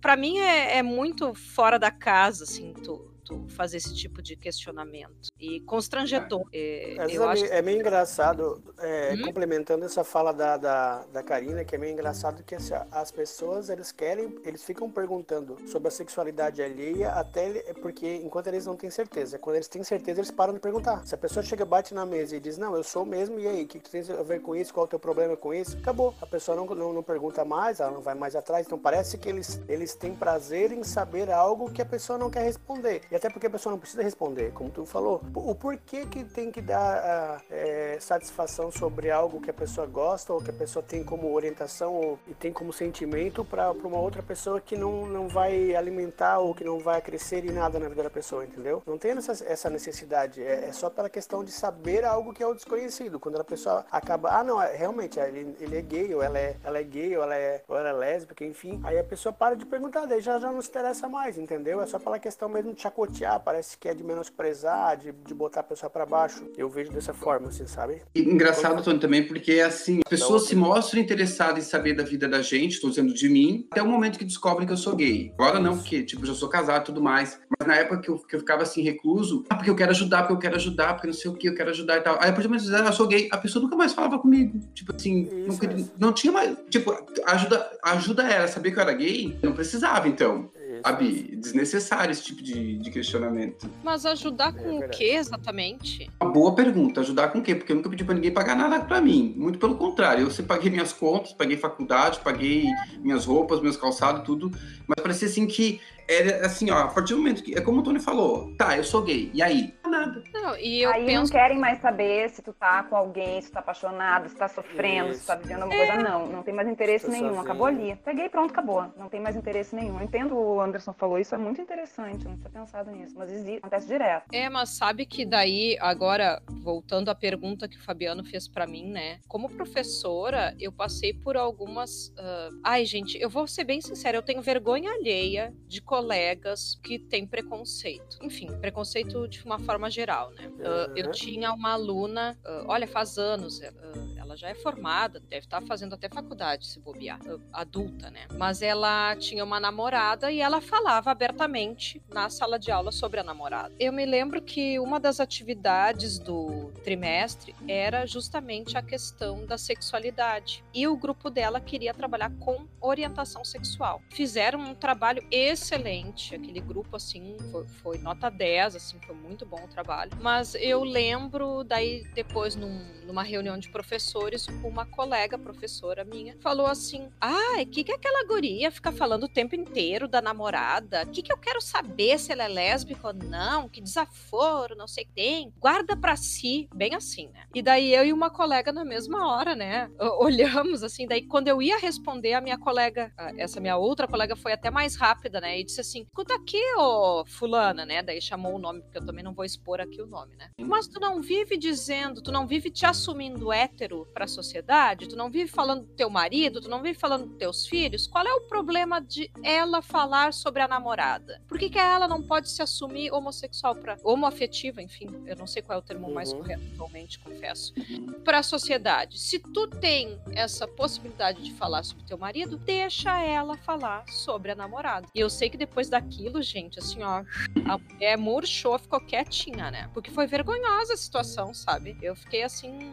para 0.00 0.16
mim 0.16 0.38
é, 0.38 0.78
é 0.78 0.82
muito 0.82 1.34
fora 1.34 1.78
da 1.78 1.90
casa, 1.90 2.44
assim, 2.44 2.72
tu, 2.74 3.10
tu 3.28 3.46
fazer 3.48 3.76
esse 3.76 3.94
tipo 3.94 4.22
de 4.22 4.34
questionamento. 4.34 5.28
E 5.38 5.60
constrangedor. 5.60 6.44
É, 6.52 6.96
é, 6.98 7.06
eu 7.16 7.22
é, 7.24 7.32
acho... 7.32 7.44
é 7.44 7.60
meio 7.60 7.78
engraçado, 7.78 8.62
é, 8.78 9.14
hum? 9.14 9.22
complementando 9.22 9.84
essa 9.84 10.02
fala 10.02 10.32
da, 10.32 10.56
da, 10.56 11.04
da 11.12 11.22
Karina, 11.22 11.64
que 11.64 11.74
é 11.74 11.78
meio 11.78 11.92
engraçado 11.92 12.42
que 12.42 12.54
assim, 12.54 12.74
as 12.90 13.12
pessoas, 13.12 13.68
eles 13.68 13.92
querem, 13.92 14.34
eles 14.44 14.64
ficam 14.64 14.90
perguntando 14.90 15.56
sobre 15.68 15.88
a 15.88 15.90
sexualidade 15.90 16.62
alheia, 16.62 17.10
até 17.10 17.72
porque 17.74 18.16
enquanto 18.16 18.46
eles 18.46 18.64
não 18.64 18.76
têm 18.76 18.90
certeza. 18.90 19.38
Quando 19.38 19.56
eles 19.56 19.68
têm 19.68 19.82
certeza, 19.84 20.20
eles 20.20 20.30
param 20.30 20.54
de 20.54 20.60
perguntar. 20.60 21.06
Se 21.06 21.14
a 21.14 21.18
pessoa 21.18 21.42
chega, 21.42 21.64
bate 21.64 21.92
na 21.92 22.06
mesa 22.06 22.36
e 22.36 22.40
diz, 22.40 22.56
não, 22.56 22.74
eu 22.74 22.82
sou 22.82 23.04
mesmo, 23.04 23.38
e 23.38 23.46
aí, 23.46 23.64
o 23.64 23.66
que, 23.66 23.78
que 23.78 23.90
tem 23.90 24.00
a 24.00 24.22
ver 24.22 24.40
com 24.40 24.56
isso? 24.56 24.72
Qual 24.72 24.84
é 24.84 24.86
o 24.86 24.90
teu 24.90 24.98
problema 24.98 25.36
com 25.36 25.52
isso? 25.52 25.76
Acabou. 25.76 26.14
A 26.22 26.26
pessoa 26.26 26.56
não, 26.56 26.66
não, 26.66 26.92
não 26.92 27.02
pergunta 27.02 27.44
mais, 27.44 27.80
ela 27.80 27.90
não 27.90 28.00
vai 28.00 28.14
mais 28.14 28.34
atrás. 28.34 28.66
Então 28.66 28.78
parece 28.78 29.18
que 29.18 29.28
eles, 29.28 29.60
eles 29.68 29.94
têm 29.94 30.14
prazer 30.14 30.72
em 30.72 30.82
saber 30.82 31.30
algo 31.30 31.70
que 31.70 31.82
a 31.82 31.86
pessoa 31.86 32.18
não 32.18 32.30
quer 32.30 32.44
responder. 32.44 33.02
E 33.10 33.16
até 33.18 33.28
porque 33.28 33.46
a 33.46 33.50
pessoa 33.50 33.72
não 33.72 33.78
precisa 33.78 34.02
responder, 34.02 34.52
como 34.52 34.70
tu 34.70 34.86
falou. 34.86 35.22
O 35.34 35.54
porquê 35.54 36.06
que 36.06 36.24
tem 36.24 36.50
que 36.50 36.60
dar 36.60 37.42
é, 37.50 37.98
satisfação 38.00 38.70
sobre 38.70 39.10
algo 39.10 39.40
que 39.40 39.50
a 39.50 39.54
pessoa 39.54 39.86
gosta 39.86 40.32
ou 40.32 40.42
que 40.42 40.50
a 40.50 40.54
pessoa 40.54 40.82
tem 40.82 41.04
como 41.04 41.32
orientação 41.32 41.94
ou, 41.94 42.18
e 42.26 42.34
tem 42.34 42.52
como 42.52 42.72
sentimento 42.72 43.44
para 43.44 43.70
uma 43.72 43.98
outra 43.98 44.22
pessoa 44.22 44.60
que 44.60 44.76
não, 44.76 45.06
não 45.06 45.28
vai 45.28 45.74
alimentar 45.74 46.38
ou 46.38 46.54
que 46.54 46.64
não 46.64 46.78
vai 46.78 47.00
crescer 47.02 47.44
em 47.44 47.52
nada 47.52 47.78
na 47.78 47.88
vida 47.88 48.02
da 48.02 48.10
pessoa, 48.10 48.44
entendeu? 48.44 48.82
Não 48.86 48.96
tem 48.96 49.12
essa, 49.12 49.44
essa 49.44 49.68
necessidade. 49.68 50.42
É, 50.42 50.68
é, 50.68 50.72
só 50.72 50.88
pela 50.88 51.08
questão 51.08 51.42
de 51.42 51.50
saber 51.50 52.04
algo 52.04 52.32
que 52.32 52.42
é 52.42 52.46
o 52.46 52.54
desconhecido. 52.54 53.18
Quando 53.18 53.40
a 53.40 53.44
pessoa 53.44 53.84
acaba, 53.90 54.38
ah, 54.38 54.44
não, 54.44 54.60
é, 54.60 54.76
realmente, 54.76 55.18
ele, 55.18 55.56
ele 55.60 55.76
é 55.76 55.82
gay, 55.82 56.14
ou 56.14 56.22
ela 56.22 56.38
é, 56.38 56.56
ela 56.62 56.78
é 56.78 56.82
gay, 56.82 57.16
ou 57.16 57.22
ela 57.22 57.36
é, 57.36 57.62
ou 57.66 57.76
ela 57.76 57.88
é 57.88 57.92
lésbica, 57.92 58.44
enfim. 58.44 58.80
Aí 58.84 58.98
a 58.98 59.04
pessoa 59.04 59.32
para 59.32 59.56
de 59.56 59.66
perguntar, 59.66 60.06
daí 60.06 60.20
já, 60.20 60.38
já 60.38 60.52
não 60.52 60.62
se 60.62 60.68
interessa 60.68 61.08
mais, 61.08 61.36
entendeu? 61.36 61.80
É 61.80 61.86
só 61.86 61.98
pela 61.98 62.18
questão 62.18 62.48
mesmo 62.48 62.72
de 62.72 62.80
chacotear 63.08 63.40
parece 63.40 63.76
que 63.78 63.88
é 63.88 63.94
de 63.94 64.04
menosprezar, 64.04 64.96
de, 64.96 65.12
de 65.12 65.34
botar 65.34 65.60
a 65.60 65.62
pessoa 65.62 65.88
para 65.90 66.04
baixo. 66.04 66.46
Eu 66.56 66.68
vejo 66.68 66.92
dessa 66.92 67.14
forma, 67.14 67.48
assim, 67.48 67.66
sabe? 67.66 68.02
E 68.14 68.20
engraçado, 68.20 68.82
Tony, 68.82 68.98
também, 68.98 69.26
porque 69.26 69.52
é 69.52 69.64
assim, 69.64 70.00
as 70.04 70.10
pessoas 70.10 70.44
se 70.44 70.54
mostram 70.54 71.00
interessadas 71.00 71.66
em 71.66 71.68
saber 71.68 71.94
da 71.94 72.02
vida 72.02 72.28
da 72.28 72.42
gente, 72.42 72.74
estou 72.74 72.90
dizendo 72.90 73.12
de 73.12 73.28
mim, 73.28 73.66
até 73.70 73.82
o 73.82 73.86
momento 73.86 74.18
que 74.18 74.24
descobrem 74.24 74.66
que 74.66 74.72
eu 74.72 74.76
sou 74.76 74.94
gay. 74.94 75.32
Agora 75.34 75.58
não, 75.58 75.76
porque, 75.76 76.02
tipo, 76.02 76.24
já 76.26 76.34
sou 76.34 76.48
casado 76.48 76.82
e 76.82 76.86
tudo 76.86 77.02
mais. 77.02 77.40
Mas 77.58 77.66
na 77.66 77.76
época 77.76 78.00
que 78.00 78.08
eu, 78.08 78.18
que 78.18 78.36
eu 78.36 78.40
ficava 78.40 78.62
assim, 78.62 78.82
recluso, 78.82 79.44
ah, 79.48 79.56
porque 79.56 79.70
eu 79.70 79.76
quero 79.76 79.90
ajudar, 79.90 80.22
porque 80.22 80.34
eu 80.34 80.38
quero 80.38 80.56
ajudar, 80.56 80.94
porque 80.94 81.06
não 81.06 81.14
sei 81.14 81.30
o 81.30 81.34
que, 81.34 81.48
eu 81.48 81.54
quero 81.54 81.70
ajudar 81.70 81.96
e 81.96 82.00
tal. 82.00 82.14
Aí, 82.20 82.28
a 82.28 82.32
partir 82.32 82.42
do 82.42 82.50
momento 82.50 82.68
que 82.68 82.88
eu 82.88 82.92
sou 82.92 83.06
gay, 83.06 83.28
a 83.32 83.38
pessoa 83.38 83.62
nunca 83.62 83.76
mais 83.76 83.92
falava 83.92 84.18
comigo. 84.18 84.58
Tipo 84.74 84.94
assim, 84.94 85.22
Isso, 85.46 85.58
não, 85.98 86.08
não, 86.08 86.12
tinha 86.12 86.32
mais. 86.32 86.56
Tipo, 86.68 86.96
ajuda, 87.26 87.70
ajuda 87.82 88.22
era 88.24 88.48
saber 88.48 88.72
que 88.72 88.78
eu 88.78 88.82
era 88.82 88.92
gay, 88.92 89.38
não 89.42 89.52
precisava, 89.52 90.08
então. 90.08 90.50
Sabe? 90.82 91.36
Desnecessário 91.36 92.12
esse 92.12 92.22
tipo 92.22 92.42
de, 92.42 92.78
de 92.78 92.90
questionamento. 92.90 93.70
Mas 93.82 94.04
ajudar 94.06 94.52
com 94.52 94.82
é 94.82 94.86
o 94.86 94.88
que 94.88 95.04
exatamente? 95.04 96.10
Uma 96.20 96.32
boa 96.32 96.54
pergunta. 96.54 97.00
Ajudar 97.00 97.28
com 97.28 97.38
o 97.38 97.42
quê? 97.42 97.54
Porque 97.54 97.72
eu 97.72 97.76
nunca 97.76 97.90
pedi 97.90 98.04
pra 98.04 98.14
ninguém 98.14 98.32
pagar 98.32 98.56
nada 98.56 98.80
pra 98.80 99.00
mim. 99.00 99.34
Muito 99.36 99.58
pelo 99.58 99.76
contrário. 99.76 100.24
Eu 100.24 100.30
sempre 100.30 100.48
paguei 100.48 100.70
minhas 100.70 100.92
contas, 100.92 101.32
paguei 101.32 101.56
faculdade, 101.56 102.20
paguei 102.20 102.66
minhas 103.00 103.24
roupas, 103.24 103.60
meus 103.60 103.76
calçados, 103.76 104.22
tudo. 104.24 104.50
Mas 104.86 105.02
parecia 105.02 105.28
assim 105.28 105.46
que 105.46 105.80
era 106.08 106.46
assim, 106.46 106.70
ó, 106.70 106.78
a 106.78 106.88
partir 106.88 107.12
do 107.14 107.18
momento 107.18 107.42
que. 107.42 107.56
É 107.56 107.60
como 107.60 107.80
o 107.80 107.82
Tony 107.82 108.00
falou, 108.00 108.54
tá, 108.56 108.76
eu 108.76 108.84
sou 108.84 109.02
gay. 109.02 109.30
E 109.34 109.42
aí? 109.42 109.74
Nada. 109.86 110.22
Não, 110.32 110.56
e 110.56 110.82
eu 110.82 110.90
Aí 110.90 111.06
penso... 111.06 111.22
não 111.22 111.40
querem 111.40 111.58
mais 111.58 111.80
saber 111.80 112.28
se 112.30 112.42
tu 112.42 112.52
tá 112.52 112.82
com 112.84 112.94
alguém, 112.96 113.40
se 113.40 113.48
tu 113.50 113.54
tá 113.54 113.60
apaixonado, 113.60 114.28
se 114.28 114.36
tá 114.36 114.48
sofrendo, 114.48 115.12
se 115.14 115.20
tu 115.20 115.26
tá 115.26 115.34
vivendo 115.34 115.62
alguma 115.62 115.76
coisa. 115.86 116.02
Não, 116.02 116.26
não 116.26 116.42
tem 116.42 116.54
mais 116.54 116.68
interesse 116.68 117.06
Tô 117.06 117.12
nenhum. 117.12 117.28
sozinho. 117.28 117.42
Acabou 117.42 117.66
ali. 117.66 117.96
Peguei, 118.04 118.28
pronto, 118.28 118.50
acabou. 118.50 118.86
Não 118.96 119.08
tem 119.08 119.20
mais 119.20 119.34
interesse 119.36 119.74
nenhum. 119.74 119.98
Eu 119.98 120.04
entendo 120.04 120.36
o 120.36 120.60
Anderson 120.60 120.92
falou, 120.92 121.18
isso 121.18 121.34
é 121.34 121.38
muito 121.38 121.60
interessante. 121.60 122.24
Eu 122.24 122.30
não 122.30 122.38
tinha 122.38 122.50
pensado 122.50 122.90
nisso, 122.90 123.14
mas 123.16 123.30
existe, 123.32 123.58
acontece 123.58 123.86
direto. 123.86 124.24
É, 124.32 124.48
mas 124.48 124.70
sabe 124.70 125.04
que 125.06 125.24
daí, 125.24 125.76
agora, 125.80 126.40
voltando 126.62 127.08
à 127.10 127.14
pergunta 127.14 127.68
que 127.68 127.76
o 127.76 127.82
Fabiano 127.82 128.24
fez 128.24 128.46
pra 128.48 128.66
mim, 128.66 128.90
né? 128.90 129.18
Como 129.26 129.48
professora, 129.48 130.54
eu 130.58 130.70
passei 130.72 131.12
por 131.12 131.36
algumas. 131.36 132.12
ah, 132.18 132.48
Ai, 132.64 132.84
gente, 132.84 133.18
eu 133.20 133.28
vou 133.30 133.46
ser 133.46 133.64
bem 133.64 133.80
sincera, 133.80 134.16
eu 134.16 134.22
tenho 134.22 134.42
vergonha 134.42 134.90
alheia 134.92 135.52
de 135.66 135.80
colegas 136.02 136.78
que 136.82 136.96
têm 136.98 137.26
preconceito. 137.26 138.18
Enfim, 138.22 138.46
preconceito 138.60 139.26
de 139.26 139.44
uma 139.44 139.58
forma 139.58 139.90
geral, 139.90 140.30
né? 140.30 140.48
Ah, 140.64 140.90
eu 140.94 141.06
Uhum. 141.06 141.10
tinha 141.10 141.52
uma 141.52 141.72
aluna, 141.72 142.38
ah, 142.44 142.64
olha, 142.68 142.86
faz 142.86 143.18
anos, 143.18 143.60
ah, 143.62 143.72
ela 144.16 144.36
já 144.36 144.48
é 144.48 144.54
formada, 144.54 145.18
deve 145.20 145.46
estar 145.46 145.60
fazendo 145.62 145.94
até 145.94 146.08
faculdade, 146.08 146.66
se 146.66 146.78
bobear, 146.78 147.18
adulta, 147.52 148.10
né? 148.10 148.26
Mas 148.36 148.62
ela 148.62 149.16
tinha 149.16 149.42
uma 149.44 149.58
namorada 149.58 150.30
e 150.30 150.40
ela 150.40 150.60
falava 150.60 151.10
abertamente 151.10 152.00
na 152.12 152.28
sala 152.30 152.58
de 152.58 152.70
aula 152.70 152.92
sobre 152.92 153.18
a 153.18 153.24
namorada. 153.24 153.74
Eu 153.78 153.92
me 153.92 154.06
lembro 154.06 154.40
que 154.40 154.78
uma 154.78 155.00
das 155.00 155.18
atividades 155.18 156.18
do 156.18 156.70
trimestre 156.84 157.54
era 157.66 158.06
justamente 158.06 158.76
a 158.78 158.82
questão 158.82 159.44
da 159.46 159.58
sexualidade. 159.58 160.62
E 160.72 160.86
o 160.86 160.96
grupo 160.96 161.28
dela 161.30 161.60
queria 161.60 161.92
trabalhar 161.92 162.30
com 162.38 162.66
orientação 162.80 163.44
sexual. 163.44 164.00
Fizeram 164.10 164.60
um 164.60 164.74
trabalho 164.74 165.26
excelente, 165.30 165.87
aquele 165.92 166.60
grupo 166.60 166.96
assim 166.96 167.36
foi, 167.50 167.66
foi 167.66 167.98
nota 167.98 168.30
10, 168.30 168.76
assim, 168.76 168.98
foi 169.06 169.14
muito 169.14 169.46
bom 169.46 169.62
o 169.64 169.68
trabalho. 169.68 170.10
Mas 170.20 170.54
eu 170.56 170.84
lembro 170.84 171.64
daí 171.64 172.04
depois 172.14 172.54
num- 172.54 172.84
numa 173.06 173.22
reunião 173.22 173.56
de 173.56 173.70
professores, 173.70 174.46
uma 174.62 174.84
colega 174.84 175.38
professora 175.38 176.04
minha 176.04 176.36
falou 176.40 176.66
assim: 176.66 177.08
"Ai, 177.20 177.64
que 177.64 177.82
que 177.82 177.92
aquela 177.92 178.26
guria 178.26 178.70
fica 178.70 178.92
falando 178.92 179.24
o 179.24 179.28
tempo 179.28 179.54
inteiro 179.54 180.06
da 180.06 180.20
namorada? 180.20 181.06
Que 181.06 181.22
que 181.22 181.32
eu 181.32 181.38
quero 181.38 181.60
saber 181.60 182.18
se 182.18 182.32
ela 182.32 182.44
é 182.44 182.48
lésbica 182.48 183.08
ou 183.08 183.14
não? 183.14 183.66
Que 183.68 183.80
desaforo, 183.80 184.76
não 184.76 184.86
sei 184.86 185.04
o 185.04 185.06
que 185.06 185.12
tem. 185.14 185.52
Guarda 185.58 185.96
pra 185.96 186.16
si, 186.16 186.68
bem 186.74 186.94
assim, 186.94 187.28
né? 187.28 187.44
E 187.54 187.62
daí 187.62 187.94
eu 187.94 188.04
e 188.04 188.12
uma 188.12 188.28
colega 188.30 188.70
na 188.72 188.84
mesma 188.84 189.26
hora, 189.26 189.54
né? 189.56 189.90
o- 189.98 190.24
Olhamos 190.28 190.82
assim, 190.82 191.06
daí 191.06 191.22
quando 191.22 191.48
eu 191.48 191.62
ia 191.62 191.78
responder, 191.78 192.34
a 192.34 192.40
minha 192.40 192.58
colega, 192.58 193.10
essa 193.38 193.58
minha 193.60 193.76
outra 193.76 194.06
colega 194.06 194.36
foi 194.36 194.52
até 194.52 194.70
mais 194.70 194.96
rápida, 194.96 195.40
né? 195.40 195.58
E 195.58 195.64
disse 195.64 195.77
assim: 195.80 196.02
"Escuta 196.02 196.34
aqui, 196.34 196.60
ô 196.76 197.24
fulana, 197.26 197.84
né? 197.86 198.02
Daí 198.02 198.20
chamou 198.20 198.54
o 198.54 198.58
nome, 198.58 198.82
porque 198.82 198.98
eu 198.98 199.04
também 199.06 199.22
não 199.24 199.34
vou 199.34 199.44
expor 199.44 199.80
aqui 199.80 200.00
o 200.02 200.06
nome, 200.06 200.34
né? 200.36 200.50
Mas 200.60 200.86
tu 200.88 201.00
não 201.00 201.20
vive 201.20 201.56
dizendo, 201.56 202.20
tu 202.22 202.30
não 202.32 202.46
vive 202.46 202.70
te 202.70 202.84
assumindo 202.86 203.52
hétero 203.52 204.06
pra 204.12 204.26
sociedade, 204.26 205.08
tu 205.08 205.16
não 205.16 205.30
vive 205.30 205.50
falando 205.50 205.82
do 205.86 205.94
teu 205.94 206.10
marido, 206.10 206.60
tu 206.60 206.68
não 206.68 206.82
vive 206.82 206.98
falando 206.98 207.26
dos 207.26 207.36
teus 207.38 207.66
filhos. 207.66 208.06
Qual 208.06 208.26
é 208.26 208.32
o 208.34 208.42
problema 208.42 209.00
de 209.00 209.30
ela 209.42 209.80
falar 209.82 210.32
sobre 210.32 210.62
a 210.62 210.68
namorada? 210.68 211.40
Por 211.48 211.58
que, 211.58 211.70
que 211.70 211.78
ela 211.78 212.06
não 212.08 212.22
pode 212.22 212.50
se 212.50 212.62
assumir 212.62 213.12
homossexual 213.12 213.74
para 213.74 213.96
homoafetiva, 214.02 214.82
enfim, 214.82 215.06
eu 215.26 215.36
não 215.36 215.46
sei 215.46 215.62
qual 215.62 215.76
é 215.76 215.80
o 215.80 215.84
termo 215.84 216.10
mais 216.10 216.32
Uhum. 216.32 216.38
correto 216.38 216.62
atualmente, 216.74 217.18
confesso 217.18 217.72
Uhum. 217.78 218.12
para 218.24 218.38
a 218.38 218.42
sociedade. 218.42 219.18
Se 219.18 219.38
tu 219.38 219.66
tem 219.68 220.18
essa 220.32 220.66
possibilidade 220.66 221.42
de 221.42 221.52
falar 221.54 221.82
sobre 221.82 222.04
teu 222.04 222.18
marido, 222.18 222.56
deixa 222.56 223.22
ela 223.22 223.56
falar 223.56 224.04
sobre 224.08 224.50
a 224.50 224.54
namorada. 224.54 225.06
E 225.14 225.20
eu 225.20 225.30
sei 225.30 225.48
que 225.50 225.56
depois 225.56 225.67
daquilo, 225.88 226.42
gente, 226.42 226.78
assim, 226.78 227.02
ó, 227.02 227.22
a 227.64 227.78
mulher 227.78 228.18
murchou, 228.18 228.78
ficou 228.78 229.00
quietinha, 229.00 229.70
né? 229.70 229.88
Porque 229.94 230.10
foi 230.10 230.26
vergonhosa 230.26 230.94
a 230.94 230.96
situação, 230.96 231.54
sabe? 231.54 231.96
Eu 232.02 232.16
fiquei 232.16 232.42
assim, 232.42 232.90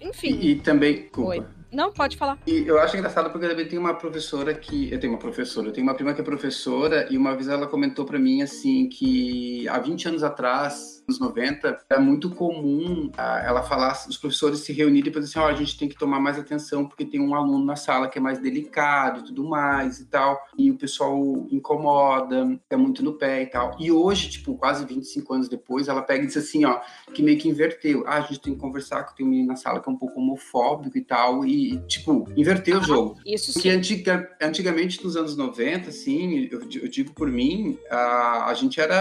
enfim. 0.00 0.38
E, 0.40 0.50
e 0.50 0.56
também, 0.56 1.02
desculpa. 1.02 1.30
Oi. 1.30 1.46
Não, 1.72 1.92
pode 1.92 2.16
falar. 2.16 2.38
E 2.46 2.66
eu 2.66 2.80
acho 2.80 2.96
engraçado 2.96 3.30
porque 3.30 3.46
eu 3.46 3.50
também 3.50 3.68
tenho 3.68 3.80
uma 3.80 3.94
professora 3.94 4.52
que. 4.52 4.92
Eu 4.92 4.98
tenho 4.98 5.12
uma 5.12 5.18
professora, 5.18 5.68
eu 5.68 5.72
tenho 5.72 5.86
uma 5.86 5.94
prima 5.94 6.12
que 6.12 6.20
é 6.20 6.24
professora, 6.24 7.06
e 7.10 7.16
uma 7.16 7.34
vez 7.34 7.48
ela 7.48 7.66
comentou 7.66 8.04
pra 8.04 8.18
mim 8.18 8.42
assim 8.42 8.88
que 8.88 9.68
há 9.68 9.78
20 9.78 10.08
anos 10.08 10.22
atrás, 10.24 10.99
nos 11.10 11.18
90, 11.18 11.84
era 11.90 12.00
muito 12.00 12.30
comum 12.30 13.10
ah, 13.16 13.42
ela 13.44 13.62
falar, 13.62 13.92
os 14.08 14.16
professores 14.16 14.60
se 14.60 14.72
reunirem 14.72 15.10
e 15.10 15.12
dizer 15.12 15.38
assim: 15.38 15.38
ó, 15.38 15.48
a 15.48 15.54
gente 15.54 15.76
tem 15.76 15.88
que 15.88 15.98
tomar 15.98 16.20
mais 16.20 16.38
atenção 16.38 16.86
porque 16.86 17.04
tem 17.04 17.20
um 17.20 17.34
aluno 17.34 17.64
na 17.64 17.76
sala 17.76 18.08
que 18.08 18.18
é 18.18 18.20
mais 18.20 18.38
delicado 18.38 19.20
e 19.20 19.24
tudo 19.24 19.44
mais 19.44 19.98
e 19.98 20.06
tal, 20.06 20.40
e 20.56 20.70
o 20.70 20.76
pessoal 20.76 21.18
incomoda, 21.50 22.58
é 22.68 22.76
muito 22.76 23.02
no 23.02 23.14
pé 23.14 23.42
e 23.42 23.46
tal. 23.46 23.76
E 23.78 23.90
hoje, 23.90 24.30
tipo, 24.30 24.54
quase 24.54 24.84
25 24.84 25.34
anos 25.34 25.48
depois, 25.48 25.88
ela 25.88 26.02
pega 26.02 26.24
e 26.24 26.26
diz 26.26 26.36
assim: 26.36 26.64
ó, 26.64 26.80
que 27.12 27.22
meio 27.22 27.38
que 27.38 27.48
inverteu. 27.48 28.04
Ah, 28.06 28.18
a 28.18 28.20
gente 28.22 28.40
tem 28.40 28.54
que 28.54 28.60
conversar 28.60 29.04
que 29.04 29.16
tem 29.16 29.26
um 29.26 29.30
menino 29.30 29.48
na 29.48 29.56
sala 29.56 29.80
que 29.80 29.88
é 29.88 29.92
um 29.92 29.96
pouco 29.96 30.20
homofóbico 30.20 30.96
e 30.96 31.02
tal, 31.02 31.44
e, 31.44 31.78
tipo, 31.86 32.26
inverteu 32.36 32.78
o 32.78 32.82
jogo. 32.82 33.16
Isso 33.26 33.52
Porque 33.52 33.70
sim. 33.70 33.76
antiga, 33.76 34.30
antigamente, 34.40 35.02
nos 35.02 35.16
anos 35.16 35.36
90, 35.36 35.88
assim, 35.88 36.48
eu, 36.50 36.60
eu 36.60 36.88
digo 36.88 37.12
por 37.12 37.28
mim, 37.28 37.78
a, 37.90 38.46
a 38.46 38.54
gente 38.54 38.80
era 38.80 39.00